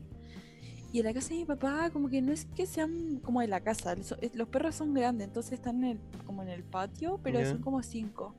Y 0.92 1.00
en 1.00 1.06
la 1.06 1.14
casa 1.14 1.30
de 1.30 1.36
mi 1.36 1.46
papá, 1.46 1.90
como 1.92 2.10
que 2.10 2.22
no 2.22 2.32
es 2.32 2.46
que 2.56 2.66
sean 2.66 3.20
como 3.24 3.42
de 3.42 3.48
la 3.48 3.60
casa, 3.62 3.96
los 4.34 4.48
perros 4.50 4.76
son 4.76 4.94
grandes, 4.94 5.28
entonces 5.28 5.54
están 5.54 5.84
en 5.84 5.92
el, 5.92 6.00
como 6.26 6.42
en 6.44 6.50
el 6.50 6.64
patio, 6.64 7.20
pero 7.24 7.44
son 7.46 7.60
como 7.62 7.82
cinco. 7.84 8.34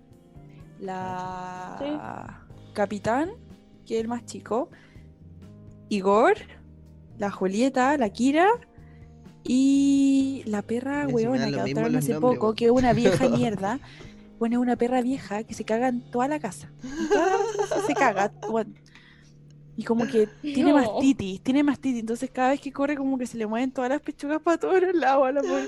La 0.81 2.41
Capitán, 2.73 3.31
que 3.87 3.97
es 3.97 4.01
el 4.01 4.09
más 4.09 4.25
chico, 4.27 4.71
Igor, 5.91 6.35
la 7.19 7.31
Julieta, 7.31 7.97
la 7.99 8.09
Kira 8.09 8.49
y 9.45 10.43
la 10.47 10.63
perra 10.63 11.07
weona 11.09 11.51
que 11.51 11.61
adoptaron 11.61 11.93
los 11.93 12.05
hace 12.05 12.13
nombres, 12.13 12.35
poco, 12.39 12.47
weón. 12.47 12.57
que 12.57 12.65
es 12.67 12.71
una 12.71 12.93
vieja 12.93 13.29
mierda. 13.29 13.81
Bueno, 14.39 14.57
es 14.57 14.63
una 14.63 14.77
perra 14.77 15.03
vieja 15.03 15.45
que 15.45 15.53
se 15.55 15.65
caga 15.65 15.89
en 15.89 16.01
toda 16.11 16.27
la 16.29 16.39
casa. 16.41 16.71
En 16.83 17.09
toda 17.09 17.27
la 17.27 17.37
casa 17.69 17.87
se 17.87 17.95
caga. 17.95 18.33
Y 19.77 19.85
como 19.85 20.07
que 20.07 20.29
tiene 20.43 20.71
No. 20.73 20.77
mastitis, 20.77 21.41
tiene 21.43 21.63
mastitis. 21.63 22.01
Entonces 22.01 22.31
cada 22.31 22.51
vez 22.51 22.61
que 22.61 22.73
corre 22.73 22.97
como 22.97 23.19
que 23.19 23.27
se 23.27 23.37
le 23.37 23.47
mueven 23.47 23.71
todas 23.71 23.91
las 23.91 24.01
pechugas 24.01 24.41
para 24.41 24.59
todos 24.59 24.81
los 24.83 24.95
lados. 24.95 25.27
a 25.29 25.33
la 25.33 25.41
pobre. 25.43 25.67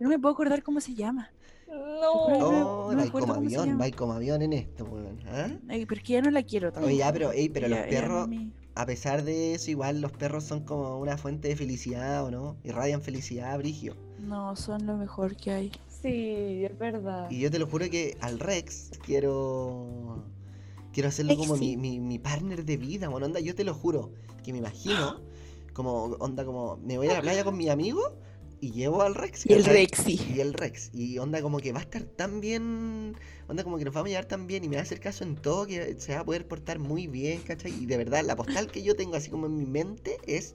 No 0.00 0.08
me 0.08 0.18
puedo 0.18 0.32
acordar 0.34 0.62
cómo 0.62 0.80
se 0.80 0.94
llama. 0.94 1.30
No. 1.68 2.12
Oh, 2.12 2.90
no 2.92 2.96
vais 2.96 3.08
acuerdo 3.08 3.28
como 3.34 3.40
avión, 3.46 3.78
vais 3.78 3.96
como 3.96 4.12
avión 4.12 4.42
en 4.42 4.52
esto, 4.52 4.84
weón. 4.84 5.18
¿ah? 5.26 5.48
Ay, 5.68 5.86
pero 5.86 6.00
que 6.02 6.12
ya 6.14 6.22
no 6.22 6.30
la 6.30 6.42
quiero 6.42 6.70
tanto. 6.72 6.86
Oye, 6.86 6.98
ya, 6.98 7.12
pero, 7.12 7.32
ey, 7.32 7.48
pero 7.48 7.68
los 7.68 7.78
Ya- 7.78 7.84
ya 7.90 8.00
perros, 8.00 8.28
mi- 8.28 8.52
a 8.74 8.86
pesar 8.86 9.22
de 9.22 9.54
eso, 9.54 9.70
igual 9.70 10.00
los 10.00 10.12
perros 10.12 10.44
son 10.44 10.64
como 10.64 10.98
una 10.98 11.16
fuente 11.16 11.48
de 11.48 11.56
felicidad, 11.56 12.24
¿o 12.24 12.30
no? 12.30 12.56
Irradian 12.64 13.02
felicidad, 13.02 13.56
Brigio. 13.58 13.94
No, 14.18 14.56
son 14.56 14.86
lo 14.86 14.96
mejor 14.96 15.36
que 15.36 15.50
hay. 15.52 15.72
Sí, 16.02 16.64
es 16.64 16.78
verdad. 16.78 17.30
Y 17.30 17.40
yo 17.40 17.50
te 17.50 17.58
lo 17.58 17.66
juro 17.66 17.88
que 17.88 18.16
al 18.20 18.40
Rex 18.40 18.90
quiero. 19.04 20.24
Quiero 20.92 21.08
hacerlo 21.08 21.36
como 21.36 21.56
mi, 21.56 21.76
mi, 21.76 21.98
mi 21.98 22.18
partner 22.18 22.64
de 22.64 22.76
vida, 22.76 23.08
bueno, 23.08 23.26
onda, 23.26 23.40
yo 23.40 23.54
te 23.54 23.64
lo 23.64 23.74
juro. 23.74 24.12
Que 24.44 24.52
me 24.52 24.58
imagino, 24.58 25.20
como, 25.72 26.04
onda, 26.20 26.44
como, 26.44 26.76
me 26.76 26.98
voy 26.98 27.08
a 27.08 27.14
la 27.14 27.20
playa 27.20 27.44
con 27.44 27.56
mi 27.56 27.68
amigo 27.68 28.16
y 28.64 28.72
llevo 28.72 29.02
al 29.02 29.14
Rex. 29.14 29.44
Y 29.46 29.52
el. 29.52 29.64
Rexy. 29.64 30.20
Y 30.34 30.40
el 30.40 30.54
Rex. 30.54 30.90
Y 30.94 31.18
onda 31.18 31.42
como 31.42 31.58
que 31.58 31.72
va 31.72 31.80
a 31.80 31.82
estar 31.82 32.02
tan 32.02 32.40
bien. 32.40 33.14
Onda 33.46 33.62
como 33.62 33.76
que 33.76 33.84
nos 33.84 33.92
vamos 33.92 34.06
a 34.06 34.10
llevar 34.10 34.24
tan 34.24 34.46
bien 34.46 34.64
y 34.64 34.68
me 34.68 34.76
va 34.76 34.80
a 34.80 34.84
hacer 34.84 35.00
caso 35.00 35.22
en 35.24 35.36
todo 35.36 35.66
que 35.66 35.96
se 35.98 36.14
va 36.14 36.20
a 36.20 36.24
poder 36.24 36.46
portar 36.48 36.78
muy 36.78 37.06
bien, 37.06 37.40
¿cachai? 37.42 37.72
Y 37.78 37.84
de 37.86 37.96
verdad, 37.98 38.24
la 38.24 38.36
postal 38.36 38.68
que 38.68 38.82
yo 38.82 38.96
tengo 38.96 39.16
así 39.16 39.28
como 39.30 39.46
en 39.46 39.56
mi 39.58 39.66
mente 39.66 40.16
es 40.26 40.54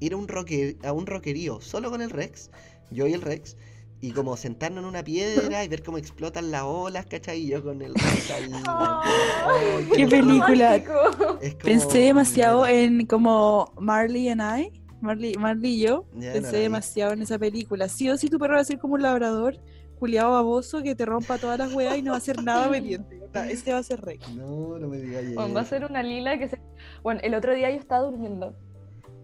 ir 0.00 0.12
a 0.12 0.16
un 0.16 0.28
rocker, 0.28 0.76
a 0.84 0.92
un 0.92 1.06
rockerío 1.06 1.60
solo 1.62 1.90
con 1.90 2.02
el 2.02 2.10
Rex, 2.10 2.50
yo 2.90 3.06
y 3.06 3.14
el 3.14 3.22
Rex, 3.22 3.56
y 4.00 4.12
como 4.12 4.36
sentarnos 4.36 4.82
en 4.82 4.88
una 4.90 5.02
piedra 5.02 5.64
y 5.64 5.68
ver 5.68 5.82
cómo 5.82 5.96
explotan 5.98 6.50
las 6.50 6.62
olas, 6.64 7.06
¿cachai? 7.06 7.40
Y 7.40 7.46
yo 7.48 7.64
con 7.64 7.80
el 7.82 7.94
Rex 7.94 8.30
ahí. 8.30 8.50
Ay, 8.66 9.88
Qué 9.96 10.06
película. 10.06 10.84
como- 10.84 11.38
Pensé 11.64 11.98
demasiado 12.00 12.66
en 12.66 13.06
como 13.06 13.72
Marley 13.80 14.28
and 14.28 14.42
I. 14.42 14.77
Marley, 15.00 15.34
Marley 15.34 15.74
y 15.74 15.80
yo. 15.86 16.04
Ya, 16.14 16.32
Pensé 16.32 16.58
demasiado 16.58 17.12
en 17.12 17.22
esa 17.22 17.38
película. 17.38 17.88
Sí 17.88 18.08
o 18.10 18.16
sí 18.16 18.28
tu 18.28 18.38
perro 18.38 18.54
va 18.54 18.60
a 18.60 18.64
ser 18.64 18.78
como 18.78 18.94
un 18.94 19.02
labrador, 19.02 19.58
culiado 19.98 20.32
baboso, 20.32 20.82
que 20.82 20.94
te 20.94 21.04
rompa 21.06 21.38
todas 21.38 21.58
las 21.58 21.72
weas 21.72 21.96
y 21.98 22.02
no 22.02 22.12
va 22.12 22.16
a 22.16 22.18
hacer 22.18 22.42
nada 22.42 22.68
obediente. 22.68 23.20
Ese 23.50 23.72
va 23.72 23.78
a 23.78 23.82
ser 23.82 24.00
rey. 24.00 24.18
No, 24.34 24.78
no 24.78 24.88
me 24.88 24.98
digas 24.98 25.24
Bueno, 25.34 25.54
va 25.54 25.60
a 25.60 25.64
ser 25.64 25.84
una 25.84 26.02
lila 26.02 26.38
que 26.38 26.48
se... 26.48 26.60
Bueno, 27.02 27.20
el 27.22 27.34
otro 27.34 27.54
día 27.54 27.70
yo 27.70 27.76
estaba 27.76 28.02
durmiendo 28.02 28.54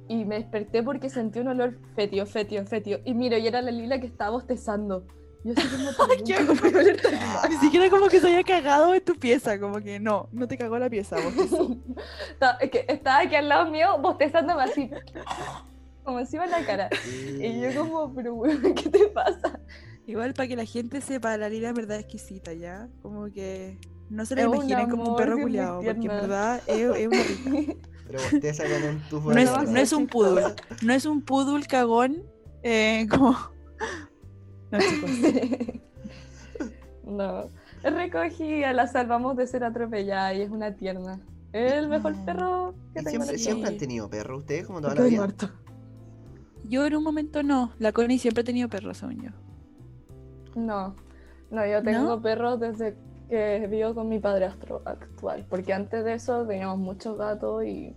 y 0.09 0.25
me 0.25 0.37
desperté 0.37 0.83
porque 0.83 1.09
sentí 1.09 1.39
un 1.39 1.49
olor 1.49 1.79
fetio, 1.95 2.27
fetio, 2.27 2.65
fetio. 2.67 3.01
Y 3.05 3.15
miro, 3.15 3.39
y 3.39 3.47
era 3.47 3.63
la 3.63 3.71
lila 3.71 4.01
que 4.01 4.07
estaba 4.07 4.31
bostezando. 4.31 5.07
Yo 5.45 5.53
así 5.57 5.69
como, 5.97 6.09
"¿Pero 6.09 6.25
qué 6.25 6.41
nunca 6.41 6.55
me 6.65 6.71
va 6.71 6.79
a 6.79 6.83
oler 6.83 7.01
tan 7.03 7.15
mal". 7.15 7.51
Ni 7.51 7.57
siquiera 7.59 7.91
como 7.91 8.09
que 8.09 8.21
se 8.21 8.27
haya 8.29 8.43
cagado 8.43 8.95
en 8.95 9.05
tu 9.05 9.15
pieza, 9.15 9.61
como 9.61 9.81
que 9.81 10.01
no, 10.01 10.29
no 10.33 10.49
te 10.49 10.57
cagó 10.59 10.79
la 10.79 10.89
pieza. 10.91 11.17
Estaba- 11.19 12.59
es 12.61 12.71
que 12.71 12.85
estaba 12.89 13.21
aquí 13.21 13.35
al 13.37 13.49
lado 13.49 13.71
mío 13.71 13.99
bostezándome 14.01 14.63
así. 14.63 14.91
como 16.03 16.19
encima 16.19 16.45
de 16.45 16.51
la 16.51 16.67
cara. 16.67 16.91
Y 17.41 17.61
yo 17.61 17.81
como, 17.81 18.15
pero 18.15 18.35
weón, 18.35 18.75
¿qué 18.75 18.89
te 18.91 19.07
pasa? 19.09 19.61
Igual 20.07 20.35
para 20.35 20.49
que 20.49 20.57
la 20.57 20.67
gente 20.67 21.01
sepa, 21.01 21.37
la 21.39 21.49
Lila 21.49 21.71
en 21.71 21.75
verdad 21.75 21.97
es 21.99 22.05
exquisita, 22.05 22.53
¿ya? 22.53 22.89
Como 23.01 23.25
que 23.33 23.79
no 24.11 24.27
se 24.27 24.35
la 24.35 24.43
Es 24.43 24.47
imaginen 24.49 24.91
como 24.91 25.11
un 25.11 25.17
perro 25.17 25.39
culiado, 25.39 25.77
porque 25.83 26.01
en 26.01 26.09
verdad 26.09 26.61
es, 26.67 26.77
es 26.97 27.07
una 27.07 27.23
rica. 27.23 27.75
Pero 28.07 28.19
ustedes 28.23 28.57
sacan 28.59 28.83
un 28.83 29.01
tufo 29.09 29.31
No 29.31 29.35
de 29.35 29.43
es, 29.45 29.51
no 29.71 29.81
es 29.81 29.93
un 29.95 30.07
poodle, 30.07 30.45
no 30.83 30.93
es 30.93 31.07
un 31.07 31.23
poodle 31.23 31.65
cagón, 31.67 32.23
eh, 32.63 33.07
como... 33.11 33.35
No, 34.75 34.81
chicos. 34.81 35.11
no. 37.07 37.45
Recogida, 37.83 38.73
la 38.73 38.87
salvamos 38.87 39.37
de 39.37 39.47
ser 39.47 39.65
atropellada 39.65 40.35
y 40.35 40.43
es 40.43 40.51
una 40.51 40.75
tierna. 40.75 41.21
Es 41.53 41.73
el 41.73 41.89
mejor 41.89 42.17
No. 42.17 42.25
perro 42.25 42.75
que 42.95 43.03
tengo 43.03 43.25
en 43.25 43.39
siempre, 43.39 43.69
han 43.69 43.77
tenido 43.77 44.09
perro, 44.09 44.39
ustedes 44.39 44.67
como 44.67 44.81
toda 44.81 44.95
la 44.95 45.03
vida. 45.03 45.17
muerto. 45.19 45.51
Yo 46.65 46.87
en 46.87 46.97
un 46.97 47.05
momento 47.05 47.43
no, 47.43 47.73
la 47.79 47.93
Connie 47.93 48.19
siempre 48.19 48.41
ha 48.41 48.45
tenido 48.45 48.69
perros, 48.69 48.99
según 48.99 49.23
yo. 49.23 49.31
No, 50.57 50.95
no, 51.51 51.67
yo 51.67 51.83
tengo 51.83 52.21
perros 52.23 52.59
desde 52.59 52.97
que 53.29 53.67
vivo 53.71 53.95
con 53.95 54.09
mi 54.09 54.19
padrastro 54.19 54.81
actual, 54.85 55.45
porque 55.51 55.73
antes 55.73 56.05
de 56.05 56.15
eso 56.15 56.47
teníamos 56.47 56.79
muchos 56.79 57.19
gatos 57.19 57.65
y 57.65 57.95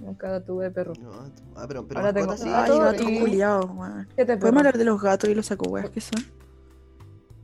nunca 0.00 0.40
tuve 0.44 0.70
perro. 0.70 0.94
No, 0.94 1.12
ah, 1.56 1.64
pero, 1.66 1.86
pero 1.86 2.00
Ahora 2.00 2.12
tengo 2.12 2.36
sí. 2.36 2.44
gato 2.44 2.72
Ay, 2.72 2.78
gatos 2.78 3.06
y- 3.10 3.20
culiados, 3.20 3.70
weón. 3.74 4.08
¿Qué 4.16 4.24
te 4.24 4.36
¿Podemos 4.36 4.60
hablar 4.60 4.78
de 4.78 4.84
los 4.84 5.00
gatos 5.00 5.30
y 5.30 5.34
los 5.34 5.46
sacohueas 5.46 5.90
que 5.90 6.00
son? 6.00 6.24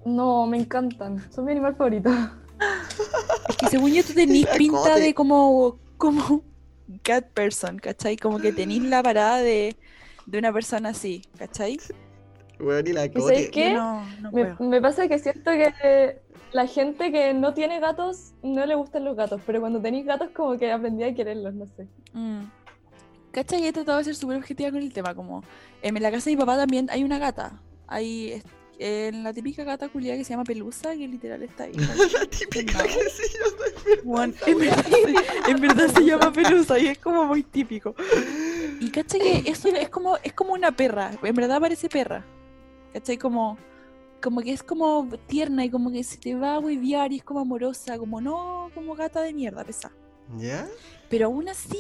No, 0.04 0.46
me 0.46 0.58
encantan, 0.58 1.30
son 1.32 1.44
mi 1.46 1.52
animal 1.52 1.74
favorito. 1.76 2.10
Es 3.48 3.56
que 3.58 3.66
según 3.66 3.92
yo 3.92 4.02
tú 4.02 4.14
tenís 4.14 4.46
pinta 4.56 4.96
de 4.96 5.12
como, 5.14 5.78
como 5.98 6.42
cat 7.02 7.26
person, 7.32 7.78
¿cachai? 7.78 8.16
Como 8.16 8.38
que 8.40 8.52
tenís 8.52 8.82
la 8.82 9.02
parada 9.02 9.38
de, 9.38 9.76
de 10.26 10.38
una 10.38 10.50
persona 10.52 10.90
así, 10.90 11.22
¿cachai? 11.38 11.78
Weón, 12.58 12.86
y 12.86 12.92
la 12.92 13.04
¿Y 13.04 13.10
cote. 13.10 13.22
sabes 13.34 13.50
qué? 13.50 13.72
Yo 13.72 13.76
no, 13.76 14.06
no 14.20 14.32
Me, 14.32 14.56
me 14.60 14.80
pasa 14.80 15.08
que 15.08 15.18
siento 15.18 15.50
que 15.50 16.22
la 16.54 16.66
gente 16.68 17.10
que 17.10 17.34
no 17.34 17.52
tiene 17.52 17.80
gatos 17.80 18.32
no 18.42 18.64
le 18.64 18.76
gustan 18.76 19.04
los 19.04 19.16
gatos, 19.16 19.40
pero 19.44 19.60
cuando 19.60 19.80
tenéis 19.80 20.06
gatos 20.06 20.30
como 20.30 20.56
que 20.56 20.70
aprendí 20.70 21.02
a 21.02 21.12
quererlos, 21.12 21.52
no 21.52 21.66
sé. 21.66 21.88
Mm. 22.12 22.42
¿Cachai? 23.32 23.66
He 23.66 23.72
tratado 23.72 23.98
de 23.98 24.04
ser 24.04 24.14
súper 24.14 24.36
objetiva 24.36 24.70
con 24.70 24.80
el 24.80 24.92
tema, 24.92 25.14
como 25.16 25.42
en 25.82 26.00
la 26.00 26.10
casa 26.12 26.30
de 26.30 26.36
mi 26.36 26.40
papá 26.40 26.56
también 26.56 26.88
hay 26.90 27.02
una 27.02 27.18
gata. 27.18 27.60
Hay 27.88 28.40
en 28.78 29.24
la 29.24 29.32
típica 29.32 29.64
gata 29.64 29.88
culiada 29.88 30.16
que 30.16 30.24
se 30.24 30.30
llama 30.30 30.44
Pelusa, 30.44 30.92
que 30.94 31.08
literal 31.08 31.42
está 31.42 31.64
ahí. 31.64 31.72
la 31.74 32.26
típica 32.30 32.78
No. 32.78 32.84
que 32.84 33.10
se 33.10 33.28
llama 33.36 34.00
Juan, 34.04 34.34
en, 34.46 34.58
verdad, 34.58 34.84
se- 34.86 35.50
en 35.50 35.60
verdad 35.60 35.88
se 35.88 36.04
llama 36.04 36.32
Pelusa 36.32 36.78
y 36.78 36.86
es 36.86 36.98
como 36.98 37.24
muy 37.26 37.42
típico. 37.42 37.96
Y 38.78 38.90
cacha 38.90 39.18
que 39.18 39.42
eso 39.50 39.68
es 39.68 39.88
como, 39.88 40.16
es 40.22 40.32
como 40.32 40.52
una 40.52 40.70
perra, 40.70 41.10
en 41.20 41.34
verdad 41.34 41.60
parece 41.60 41.88
perra. 41.88 42.24
¿Cachai? 42.92 43.18
Como, 43.18 43.58
como 44.24 44.40
que 44.40 44.52
es 44.52 44.62
como 44.62 45.06
tierna 45.26 45.66
y 45.66 45.70
como 45.70 45.92
que 45.92 46.02
se 46.02 46.16
te 46.16 46.34
va 46.34 46.54
a 46.54 46.58
hueviar 46.58 47.12
y 47.12 47.16
es 47.16 47.22
como 47.24 47.40
amorosa, 47.40 47.98
como 47.98 48.22
no, 48.22 48.70
como 48.74 48.94
gata 48.94 49.20
de 49.20 49.34
mierda, 49.34 49.62
pesa. 49.64 49.92
¿Ya? 50.38 50.66
Pero 51.10 51.26
aún 51.26 51.46
así, 51.50 51.78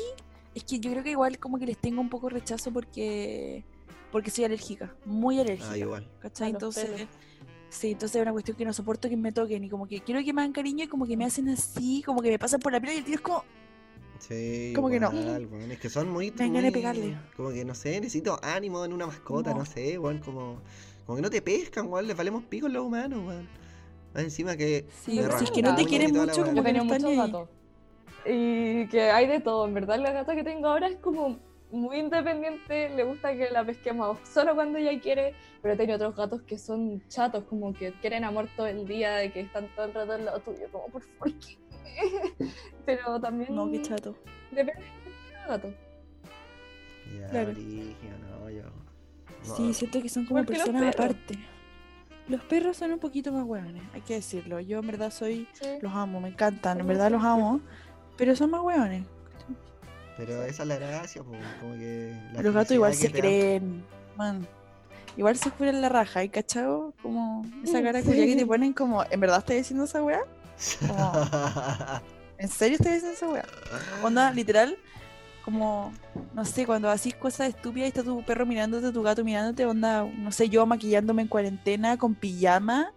es 0.54 0.62
que 0.62 0.78
yo 0.78 0.90
creo 0.90 1.02
que 1.02 1.12
igual 1.12 1.38
como 1.38 1.58
que 1.58 1.64
les 1.64 1.78
tengo 1.78 2.02
un 2.02 2.10
poco 2.10 2.28
rechazo 2.28 2.70
porque 2.70 3.64
porque 4.12 4.30
soy 4.30 4.44
alérgica, 4.44 4.94
muy 5.06 5.40
alérgica. 5.40 5.70
Ah, 5.72 5.78
igual. 5.78 6.08
¿Cachai? 6.20 6.50
Entonces, 6.50 6.84
pelos. 6.88 7.08
sí, 7.70 7.92
entonces 7.92 8.16
es 8.16 8.22
una 8.22 8.32
cuestión 8.32 8.56
que 8.56 8.64
no 8.66 8.72
soporto 8.74 9.08
que 9.08 9.16
me 9.16 9.32
toquen 9.32 9.64
y 9.64 9.70
como 9.70 9.88
que 9.88 10.02
quiero 10.02 10.22
que 10.22 10.32
me 10.34 10.42
hagan 10.42 10.52
cariño 10.52 10.84
y 10.84 10.88
como 10.88 11.06
que 11.06 11.16
me 11.16 11.24
hacen 11.24 11.48
así, 11.48 12.02
como 12.04 12.20
que 12.20 12.28
me 12.30 12.38
pasan 12.38 12.60
por 12.60 12.72
la 12.72 12.80
piel 12.80 12.94
y 12.94 12.98
el 12.98 13.04
tío 13.04 13.14
es 13.16 13.20
como, 13.22 13.42
Sí, 14.20 14.72
¿Cómo 14.74 14.88
que 14.88 15.00
no? 15.00 15.10
Es 15.10 15.78
que 15.80 15.90
son 15.90 16.08
muy. 16.08 16.30
De 16.30 16.46
muy- 16.46 16.70
pegarle. 16.70 17.16
Como 17.36 17.50
que 17.50 17.64
no 17.64 17.74
sé, 17.74 18.00
necesito 18.00 18.38
ánimo 18.42 18.84
en 18.84 18.92
una 18.92 19.06
mascota, 19.06 19.50
no, 19.52 19.58
No. 19.58 19.64
sé, 19.66 19.98
weón. 19.98 20.18
Como, 20.20 20.60
como 21.06 21.16
que 21.16 21.22
no 21.22 21.30
te 21.30 21.42
pescan, 21.42 21.86
weón. 21.88 22.06
Les 22.06 22.16
valemos 22.16 22.44
pico 22.44 22.68
los 22.68 22.84
humanos, 22.84 23.20
weón. 23.26 23.48
Más 24.14 24.22
encima 24.24 24.56
que. 24.56 24.86
sí, 25.02 25.20
Me 25.20 25.30
si 25.38 25.44
es 25.44 25.50
que 25.50 25.62
no 25.62 25.74
te 25.74 25.84
quieren 25.84 26.12
mucho, 26.14 26.44
como 26.44 26.62
que 26.62 26.72
no 26.72 26.82
están 26.82 27.04
ahí. 27.04 27.16
gatos. 27.16 27.48
Y 28.26 28.86
que 28.88 29.10
hay 29.10 29.26
de 29.26 29.40
todo, 29.40 29.66
en 29.66 29.74
verdad 29.74 29.98
la 29.98 30.12
gata 30.12 30.34
que 30.34 30.42
tengo 30.44 30.68
ahora 30.68 30.88
es 30.88 30.96
como 30.96 31.38
muy 31.70 31.98
independiente, 31.98 32.88
le 32.90 33.04
gusta 33.04 33.34
que 33.36 33.50
la 33.50 33.64
pesquemos 33.66 34.16
solo 34.26 34.54
cuando 34.54 34.78
ella 34.78 34.98
quiere, 35.00 35.34
pero 35.60 35.76
tiene 35.76 35.96
otros 35.96 36.14
gatos 36.16 36.40
que 36.42 36.56
son 36.56 37.02
chatos, 37.08 37.44
como 37.44 37.74
que 37.74 37.92
quieren 38.00 38.24
amor 38.24 38.48
todo 38.56 38.66
el 38.66 38.86
día, 38.86 39.16
de 39.16 39.30
que 39.32 39.40
están 39.40 39.68
todo 39.74 39.86
el 39.86 39.92
rato 39.94 40.12
al 40.12 40.24
lado 40.24 40.40
tuyo, 40.40 40.68
como 40.72 40.86
por 40.88 41.02
favor, 41.02 41.32
¿qué? 41.40 41.58
Pero 42.86 43.20
también 43.20 43.54
No, 43.54 43.70
qué 43.70 43.82
chato. 43.82 44.14
depende 44.52 44.80
de 44.82 45.32
cada 45.34 45.46
gato. 45.48 45.74
Ya, 47.20 47.28
Claro. 47.28 47.50
brígido, 47.52 47.94
no, 48.40 48.50
yo. 48.50 48.62
No. 49.46 49.56
Sí, 49.56 49.74
siento 49.74 50.00
que 50.02 50.08
son 50.08 50.24
como 50.26 50.40
¿Por 50.44 50.46
qué 50.54 50.58
los 50.58 50.68
personas 50.68 50.94
aparte. 50.94 51.38
Los 52.28 52.42
perros 52.44 52.76
son 52.78 52.92
un 52.92 52.98
poquito 52.98 53.32
más 53.32 53.44
hueones, 53.44 53.82
hay 53.92 54.00
que 54.00 54.14
decirlo. 54.14 54.58
Yo 54.60 54.78
en 54.78 54.86
verdad 54.86 55.10
soy, 55.10 55.46
Sí. 55.52 55.66
los 55.82 55.92
amo, 55.92 56.20
me 56.20 56.28
encantan, 56.28 56.80
en 56.80 56.86
verdad 56.86 57.10
los 57.10 57.22
amo, 57.22 57.60
pero 58.16 58.34
son 58.34 58.50
más 58.50 58.62
hueones. 58.62 59.04
Pero 60.16 60.42
esa 60.44 60.62
es 60.62 60.68
la 60.68 60.76
gracia, 60.76 61.22
po, 61.22 61.32
como 61.60 61.74
que. 61.74 62.16
la 62.32 62.42
Los 62.42 62.54
gatos 62.54 62.70
igual 62.72 62.94
se 62.94 63.08
te 63.08 63.12
dan. 63.12 63.20
creen, 63.20 63.84
man. 64.16 64.46
Igual 65.16 65.36
se 65.36 65.50
curan 65.50 65.80
la 65.82 65.88
raja, 65.88 66.20
¿hay 66.20 66.28
cachado? 66.28 66.92
Como 67.02 67.44
esa 67.62 67.82
cara 67.82 68.00
Sí. 68.00 68.10
que 68.10 68.36
te 68.36 68.46
ponen 68.46 68.72
como, 68.72 69.04
¿en 69.10 69.20
verdad 69.20 69.38
estás 69.40 69.56
diciendo 69.56 69.84
esa 69.84 70.02
weá? 70.02 70.20
¿En 72.38 72.48
serio 72.48 72.76
estás 72.78 72.94
diciendo 72.94 73.16
esa 73.16 73.28
weá? 73.28 73.44
Onda, 74.02 74.30
literal, 74.32 74.76
como, 75.44 75.92
no 76.34 76.44
sé, 76.44 76.64
cuando 76.66 76.88
haces 76.90 77.14
cosas 77.14 77.50
estúpidas 77.50 77.86
y 77.86 77.88
está 77.88 78.02
tu 78.02 78.22
perro 78.24 78.46
mirándote, 78.46 78.90
tu 78.92 79.02
gato 79.02 79.24
mirándote, 79.24 79.66
onda, 79.66 80.04
no 80.04 80.32
sé, 80.32 80.48
yo 80.48 80.64
maquillándome 80.66 81.22
en 81.22 81.28
cuarentena 81.28 81.96
con 81.98 82.14
pijama 82.14 82.92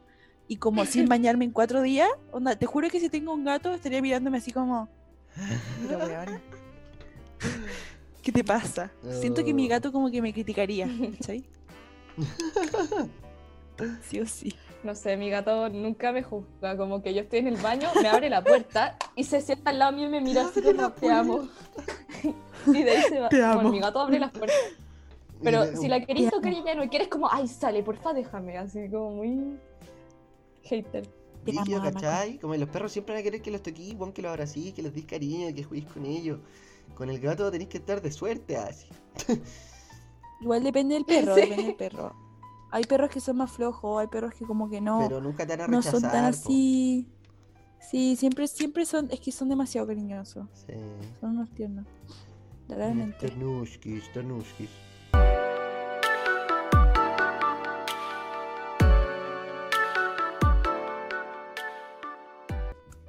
y 0.47 0.57
como 0.57 0.85
sin 0.85 1.05
bañarme 1.09 1.45
en 1.45 1.51
cuatro 1.51 1.81
días, 1.81 2.09
onda, 2.31 2.55
te 2.55 2.65
juro 2.65 2.89
que 2.89 2.99
si 2.99 3.09
tengo 3.09 3.33
un 3.33 3.43
gato 3.43 3.73
estaría 3.73 4.01
mirándome 4.01 4.37
así 4.37 4.51
como, 4.51 4.87
mira 5.81 5.97
weón. 6.05 6.41
¿Qué 8.23 8.31
te 8.31 8.43
pasa? 8.43 8.91
Siento 9.21 9.43
que 9.45 9.53
mi 9.53 9.67
Oh. 9.67 9.69
gato 9.69 9.91
como 9.91 10.09
que 10.11 10.21
me 10.21 10.33
criticaría, 10.33 10.87
¿cachai? 11.19 11.45
Sí 14.09 14.19
o 14.19 14.25
sí. 14.25 14.53
No 14.87 14.95
sé, 14.95 15.17
mi 15.17 15.29
gato 15.29 15.67
nunca 15.67 16.13
me 16.13 16.23
juzga, 16.23 16.77
como 16.77 17.01
que 17.01 17.13
yo 17.13 17.19
estoy 17.19 17.39
en 17.39 17.47
el 17.47 17.57
baño, 17.57 17.89
me 18.01 18.07
abre 18.07 18.29
la 18.29 18.41
puerta 18.41 18.97
y 19.17 19.25
se 19.25 19.41
sienta 19.41 19.71
al 19.71 19.79
lado 19.79 19.91
mío 19.91 20.07
y 20.07 20.11
me 20.11 20.21
mira 20.21 20.47
así 20.47 20.61
como, 20.61 20.93
te 20.93 21.11
amo. 21.11 21.49
y 22.67 22.83
de 22.83 22.91
ahí 22.91 23.01
se 23.09 23.19
va. 23.19 23.27
Te 23.27 23.35
Bueno, 23.35 23.59
amo. 23.59 23.69
mi 23.69 23.81
gato 23.81 23.99
abre 23.99 24.17
las 24.17 24.31
puertas. 24.31 24.55
Pero 25.43 25.65
si 25.75 25.89
la 25.89 25.99
querés 26.05 26.23
Te 26.23 26.31
tocar 26.31 26.53
y 26.53 26.63
ya 26.63 26.73
no 26.73 26.87
quieres, 26.89 27.09
como, 27.09 27.27
ay, 27.29 27.49
sale, 27.49 27.83
porfa, 27.83 28.13
déjame. 28.13 28.57
Así 28.57 28.89
como 28.89 29.11
muy 29.11 29.59
hater. 30.63 31.09
Ama, 31.57 31.91
¿cachai? 31.91 32.39
Como 32.39 32.55
los 32.55 32.69
perros 32.69 32.93
siempre 32.93 33.15
van 33.15 33.19
a 33.19 33.23
querer 33.25 33.41
que 33.41 33.51
los 33.51 33.61
toquís, 33.61 33.93
que 34.13 34.21
los 34.21 34.31
abracís, 34.31 34.73
que 34.73 34.83
los 34.83 34.93
des 34.93 35.03
cariño, 35.03 35.53
que 35.53 35.63
juguéis 35.63 35.87
con 35.87 36.05
ellos. 36.05 36.39
Con 36.95 37.09
el 37.09 37.19
gato 37.19 37.51
tenéis 37.51 37.69
que 37.69 37.79
estar 37.79 38.01
de 38.01 38.09
suerte 38.09 38.55
así. 38.55 38.87
Igual 40.39 40.63
depende 40.63 40.93
del 40.95 41.03
perro, 41.05 41.35
Sí. 41.35 41.41
depende 41.41 41.63
del 41.65 41.75
perro. 41.75 42.26
Hay 42.69 42.83
perros 42.83 43.09
que 43.09 43.21
son 43.21 43.37
más 43.37 43.51
flojos, 43.51 44.01
hay 44.01 44.07
perros 44.07 44.33
que 44.33 44.45
como 44.45 44.69
que 44.69 44.81
no, 44.81 44.99
Pero 45.07 45.21
nunca 45.21 45.45
te 45.45 45.55
van 45.55 45.61
a 45.61 45.67
no 45.67 45.77
rechazar. 45.77 46.01
son 46.01 46.11
tan 46.11 46.25
así. 46.25 47.07
Sí, 47.79 48.15
siempre, 48.17 48.47
siempre 48.47 48.85
son, 48.85 49.07
es 49.11 49.19
que 49.19 49.31
son 49.31 49.47
demasiado 49.47 49.87
cariñosos. 49.87 50.47
Sí. 50.53 50.73
Son 51.21 51.31
unos 51.31 51.49
tiernos. 51.51 51.85
Realmente. 52.67 53.17
Ternuskis, 53.27 54.11
ternuskis. 54.11 54.69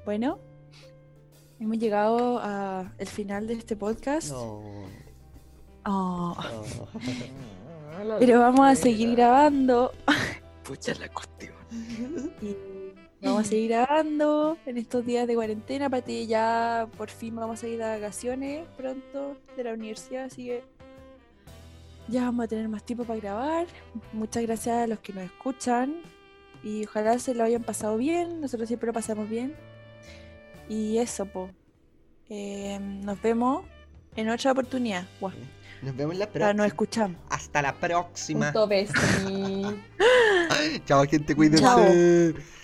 Bueno, 0.05 0.39
hemos 1.59 1.79
llegado 1.79 2.39
a 2.41 2.93
el 2.99 3.07
final 3.09 3.47
de 3.47 3.55
este 3.55 3.77
podcast. 3.77 4.31
No. 4.31 4.63
Oh. 5.85 6.37
pero 8.19 8.41
vamos 8.41 8.67
a 8.67 8.75
seguir 8.75 9.17
grabando. 9.17 9.93
Pucha 10.65 10.95
la 10.95 11.09
cuestión. 11.09 11.55
Y 13.21 13.27
vamos 13.27 13.43
a 13.43 13.45
seguir 13.45 13.71
grabando 13.71 14.57
en 14.67 14.79
estos 14.79 15.05
días 15.05 15.27
de 15.27 15.35
cuarentena. 15.35 15.89
Para 15.89 16.03
ti 16.03 16.27
ya 16.27 16.89
por 16.97 17.11
fin 17.11 17.37
vamos 17.37 17.63
a 17.63 17.69
ir 17.69 17.83
a 17.83 17.97
vacaciones 17.97 18.67
pronto 18.77 19.37
de 19.57 19.65
la 19.65 19.73
universidad, 19.73 20.25
así 20.25 20.47
que 20.47 20.65
ya 22.09 22.25
vamos 22.25 22.45
a 22.45 22.49
tener 22.49 22.69
más 22.69 22.85
tiempo 22.85 23.05
para 23.05 23.21
grabar. 23.21 23.67
Muchas 24.13 24.43
gracias 24.43 24.77
a 24.77 24.87
los 24.87 24.99
que 25.01 25.13
nos 25.13 25.25
escuchan 25.25 25.97
y 26.63 26.85
ojalá 26.85 27.19
se 27.19 27.35
lo 27.35 27.45
hayan 27.45 27.63
pasado 27.63 27.97
bien. 27.97 28.41
Nosotros 28.41 28.69
siempre 28.69 28.89
lo 28.89 28.93
pasamos 28.93 29.29
bien. 29.29 29.55
Y 30.69 30.99
eso, 30.99 31.27
po. 31.27 31.51
Eh, 32.31 32.79
nos 32.81 33.21
vemos 33.23 33.65
en 34.17 34.29
otra 34.29 34.53
oportunidad. 34.53 35.07
Buah, 35.21 35.33
Nos 35.83 35.97
vemos 35.97 36.15
en 36.15 36.19
la 36.19 36.27
próxima. 36.27 36.53
nos 36.55 36.67
escuchamos. 36.67 37.17
Hasta 37.31 37.63
la 37.63 37.75
próxima. 37.75 38.53
Punto. 38.53 38.69
Chao, 40.87 41.05
gente, 41.07 41.35
cuídense. 41.35 41.63
Chao. 41.63 42.58